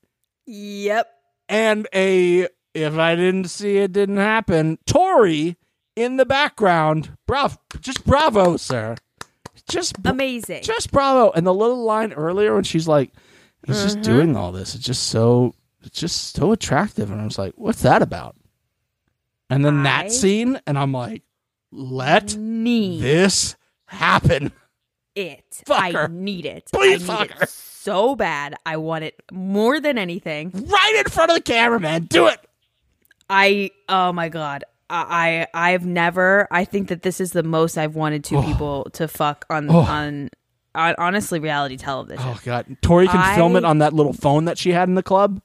[0.47, 1.07] Yep.
[1.49, 5.57] And a if I didn't see it didn't happen Tori
[5.95, 7.17] in the background.
[7.25, 8.95] Bravo, just bravo, sir.
[9.69, 10.63] Just Amazing.
[10.63, 11.31] just bravo.
[11.31, 13.11] And the little line earlier when she's like,
[13.65, 14.03] he's just uh-huh.
[14.03, 14.75] doing all this.
[14.75, 15.53] It's just so
[15.83, 17.11] it's just so attractive.
[17.11, 18.35] And I was like, what's that about?
[19.49, 21.23] And then I- that scene, and I'm like,
[21.71, 23.01] let Me.
[23.01, 23.55] this
[23.85, 24.51] happen.
[25.17, 25.63] It.
[25.65, 26.07] Fuck I her.
[26.07, 26.69] need it.
[26.71, 27.43] Please I need her.
[27.43, 28.55] it so bad.
[28.65, 30.51] I want it more than anything.
[30.53, 32.03] Right in front of the camera, man.
[32.03, 32.39] Do it.
[33.29, 34.63] I oh my god.
[34.89, 38.43] I I- I've never I think that this is the most I've wanted two oh.
[38.43, 39.79] people to fuck on oh.
[39.79, 40.29] on
[40.75, 42.23] on honestly reality television.
[42.25, 42.77] Oh god.
[42.81, 45.41] Tori can film it on that little phone that she had in the club.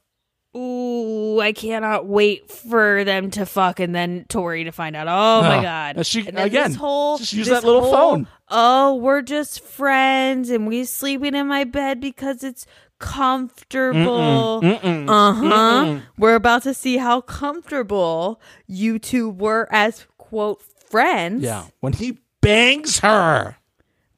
[0.55, 5.07] Ooh, I cannot wait for them to fuck and then Tori to find out.
[5.07, 5.97] Oh my god!
[5.97, 8.27] And she- And again, this whole, just use that little whole, phone.
[8.49, 12.67] Oh, we're just friends, and we sleeping in my bed because it's
[12.99, 14.61] comfortable.
[14.63, 15.99] Uh huh.
[16.17, 21.43] We're about to see how comfortable you two were as quote friends.
[21.43, 21.65] Yeah.
[21.79, 23.57] When he bangs her.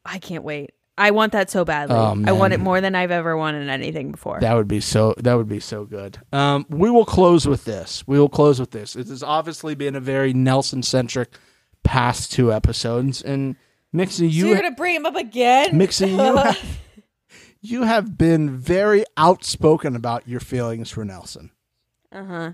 [0.03, 0.72] I can't wait.
[0.98, 1.96] I want that so badly.
[1.96, 4.40] Oh, I want it more than I've ever wanted anything before.
[4.40, 5.14] That would be so.
[5.18, 6.18] That would be so good.
[6.32, 8.04] Um, we will close with this.
[8.08, 8.96] We will close with this.
[8.96, 11.38] It has obviously been a very Nelson centric
[11.84, 13.58] past two episodes, and
[13.94, 15.72] Mixie, so you you're gonna bring him up again?
[15.72, 16.80] Mixie, you have,
[17.62, 21.52] you have been very outspoken about your feelings for Nelson.
[22.12, 22.52] Uh huh.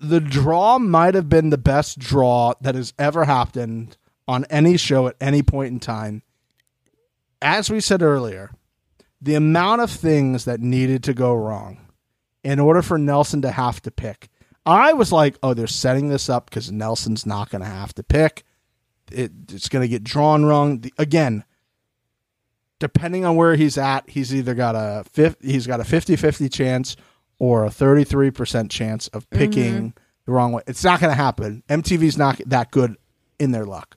[0.00, 3.96] The draw might have been the best draw that has ever happened
[4.28, 6.22] on any show at any point in time.
[7.40, 8.50] As we said earlier,
[9.20, 11.88] the amount of things that needed to go wrong
[12.44, 14.28] in order for Nelson to have to pick.
[14.64, 18.02] I was like, oh, they're setting this up because Nelson's not going to have to
[18.02, 18.44] pick.
[19.10, 20.80] It, it's going to get drawn wrong.
[20.80, 21.44] The, again,
[22.78, 26.96] depending on where he's at, he's either got a fif- he's got a 50-50 chance
[27.38, 29.88] or a 33% chance of picking mm-hmm.
[30.26, 30.62] the wrong way.
[30.66, 31.62] It's not going to happen.
[31.68, 32.96] MTV's not that good
[33.38, 33.96] in their luck.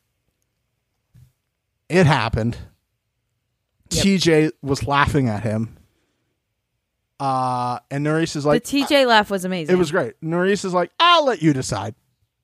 [1.89, 2.57] It happened.
[3.99, 5.77] TJ was laughing at him.
[7.19, 9.75] Uh, and Nurys is like, the TJ laugh was amazing.
[9.75, 10.19] it was great.
[10.21, 11.93] Nurys is like, I'll let you decide.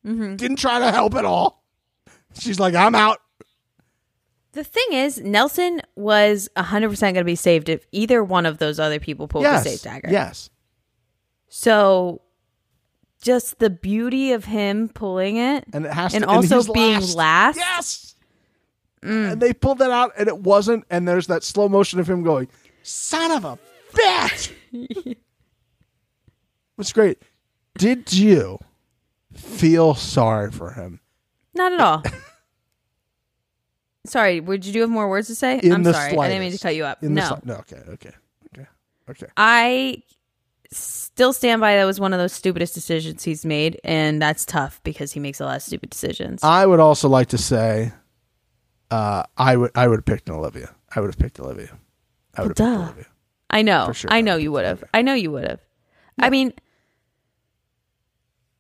[0.04, 1.64] Didn't try to help at all.
[2.34, 3.20] She's like, I'm out.
[4.54, 8.80] The thing is, Nelson was 100% going to be saved if either one of those
[8.80, 9.64] other people pulled yes.
[9.64, 10.10] the safe dagger.
[10.10, 10.50] Yes.
[11.50, 12.22] So
[13.22, 17.58] just the beauty of him pulling it And it has and to, also being last.
[17.58, 18.16] Yes.
[19.04, 19.34] Mm.
[19.34, 20.86] And they pulled that out, and it wasn't.
[20.90, 22.48] And there's that slow motion of him going,
[22.84, 23.60] "Son of a
[23.94, 24.54] bitch."
[26.80, 27.18] It's great.
[27.78, 28.60] Did you
[29.34, 31.00] feel sorry for him
[31.56, 32.04] Not at all.
[34.06, 35.60] sorry, would you do have more words to say?
[35.60, 36.14] in I'm the sorry.
[36.14, 36.20] slightest?
[36.26, 37.04] I didn't mean to cut you up.
[37.04, 37.22] In no.
[37.24, 37.56] sli- no.
[37.56, 37.82] Okay.
[37.90, 38.12] Okay.
[38.56, 38.68] Okay.
[39.10, 39.26] Okay.
[39.38, 40.04] I
[40.72, 44.82] still stand by that was one of those stupidest decisions he's made and that's tough
[44.84, 46.44] because he makes a lot of stupid decisions.
[46.44, 47.92] I would also like to say,
[48.92, 50.74] uh, I would I would have picked an Olivia.
[50.96, 51.78] I would have picked Olivia.
[52.36, 52.90] I would have Well, picked.
[52.90, 53.12] Olivia.
[53.50, 53.92] I know.
[53.94, 54.12] Sure.
[54.12, 54.84] I know you would have.
[54.94, 55.60] I know you would have.
[56.20, 56.52] I mean,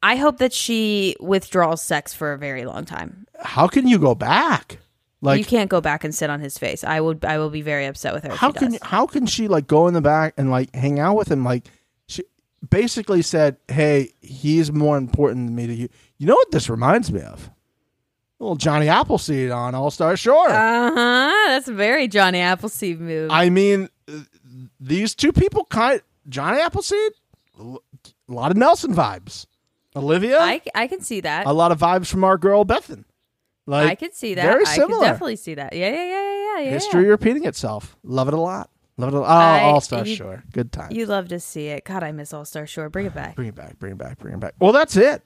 [0.04, 3.26] I hope that she withdraws sex for a very long time.
[3.42, 4.80] How can you go back?
[5.22, 6.84] Like you can't go back and sit on his face.
[6.84, 7.26] I would.
[7.26, 8.36] I will be very upset with her.
[8.36, 8.80] How can does.
[8.84, 11.68] how can she like go in the back and like hang out with him like
[12.08, 12.24] she
[12.70, 15.90] basically said hey he's more important than me to you
[16.20, 17.50] you know what this reminds me of
[18.40, 21.32] little johnny appleseed on all-star shore Uh huh.
[21.48, 23.32] That's a very Johnny Appleseed move.
[23.32, 23.90] i mean
[24.80, 27.12] these two people kind johnny appleseed
[27.60, 27.78] a
[28.28, 29.46] lot of nelson vibes
[29.96, 31.48] olivia I, I can see that.
[31.48, 33.06] a lot of vibes from our girl bethan
[33.70, 34.44] like I can see that.
[34.44, 35.74] very I similar can definitely see that.
[35.74, 36.70] Yeah, yeah, yeah, yeah, yeah.
[36.72, 37.10] history yeah.
[37.10, 39.62] repeating itself love it a lot love it a lot.
[39.62, 41.84] Oh all-star shore good time You love to see it.
[41.84, 42.90] God, I miss All Star Shore.
[42.90, 43.36] Bring it back.
[43.36, 44.54] Bring it back, bring it back, bring it back.
[44.60, 45.22] Well, that's it.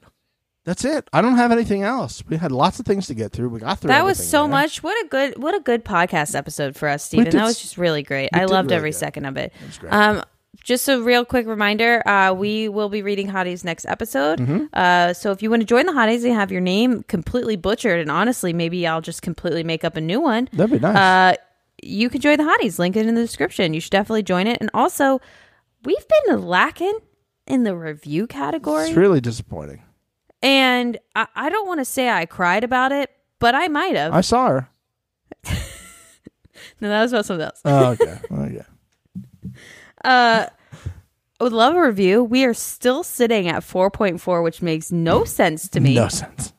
[0.64, 1.08] That's it.
[1.12, 2.22] I don't have anything else.
[2.28, 3.48] We had lots of things to get through.
[3.48, 3.88] We got through.
[3.88, 4.82] That was so much.
[4.82, 7.24] What a good, what a good podcast episode for us, Stephen.
[7.24, 8.30] did That was just really great.
[8.32, 8.98] I loved really every good.
[8.98, 9.52] second of it.
[9.88, 10.22] Um,
[10.62, 14.38] just a real quick reminder: uh, we will be reading Hotties next episode.
[14.38, 14.66] Mm-hmm.
[14.72, 18.00] Uh, so if you want to join the Hotties and have your name completely butchered,
[18.00, 20.48] and honestly, maybe I'll just completely make up a new one.
[20.52, 20.96] That'd be nice.
[20.96, 21.36] Uh,
[21.82, 22.78] you can join the Hotties.
[22.78, 23.74] Link it in the description.
[23.74, 24.58] You should definitely join it.
[24.60, 25.20] And also,
[25.82, 26.96] we've been lacking
[27.48, 28.86] in the review category.
[28.86, 29.82] it's really disappointing.
[30.42, 34.12] And I, I don't want to say I cried about it, but I might have.
[34.12, 34.68] I saw her.
[36.80, 37.60] no, that was about something else.
[37.64, 38.18] Oh, okay.
[38.30, 38.62] okay.
[40.04, 40.46] Uh,
[41.38, 42.24] I would love a review.
[42.24, 45.94] We are still sitting at 4.4, which makes no sense to me.
[45.94, 46.52] No sense.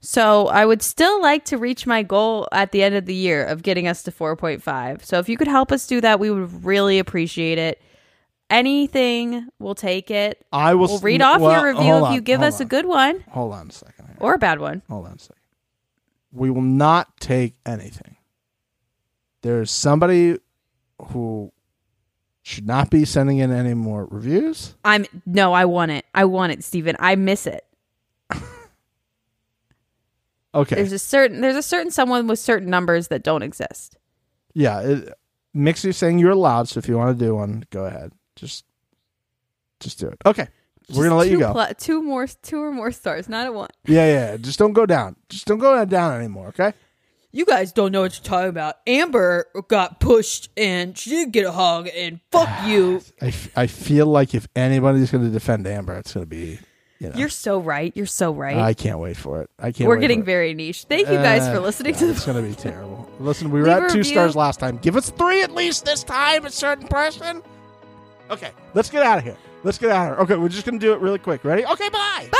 [0.00, 3.44] So I would still like to reach my goal at the end of the year
[3.44, 5.04] of getting us to 4.5.
[5.04, 7.80] So if you could help us do that, we would really appreciate it.
[8.52, 10.44] Anything, we'll take it.
[10.52, 10.88] I will.
[10.88, 13.54] We'll read off well, your review if on, you give us a good one Hold
[13.54, 14.06] on a second.
[14.08, 14.16] here.
[14.20, 14.82] or a bad one.
[14.90, 15.36] Hold on a second.
[16.32, 18.16] We will not take anything.
[19.40, 20.38] There's somebody
[21.12, 21.50] who
[22.42, 24.74] should not be sending in any more reviews.
[24.84, 26.04] I'm no, I want it.
[26.14, 26.94] I want it, Stephen.
[26.98, 27.64] I miss it.
[30.54, 30.76] Okay.
[30.76, 33.96] There's a certain there's a certain someone with certain numbers that don't exist.
[34.52, 34.80] yeah.
[34.80, 35.14] It,
[35.56, 38.12] Mixie saying you're allowed, so if you want to do one, go ahead.
[38.36, 38.64] Just,
[39.80, 40.18] just do it.
[40.26, 40.48] Okay.
[40.94, 41.52] We're gonna let you go.
[41.52, 43.68] plu- two more, two or more stars, not at one.
[43.86, 44.36] yeah, yeah.
[44.36, 45.16] Just don't go down.
[45.28, 46.48] Just don't go down anymore.
[46.48, 46.72] Okay.
[47.34, 48.76] You guys don't know what you're talking about.
[48.86, 53.00] Amber got pushed and she didn't get a hug, and fuck you.
[53.22, 56.58] I, f- I feel like if anybody's going to defend Amber, it's going to be,
[56.98, 57.90] you know, You're so right.
[57.96, 58.56] You're so right.
[58.58, 59.50] I can't wait for it.
[59.58, 59.88] I can't.
[59.88, 60.26] We're wait getting for it.
[60.26, 60.84] very niche.
[60.84, 63.08] Thank you guys Uh, for listening yeah, to This It's going to be terrible.
[63.18, 64.12] Listen, we were Leave at two review.
[64.12, 64.76] stars last time.
[64.76, 67.40] Give us three at least this time, a certain person.
[68.32, 69.36] Okay, let's get out of here.
[69.62, 70.24] Let's get out of here.
[70.24, 71.44] Okay, we're just going to do it really quick.
[71.44, 71.66] Ready?
[71.66, 72.28] Okay, bye.
[72.32, 72.38] Bye.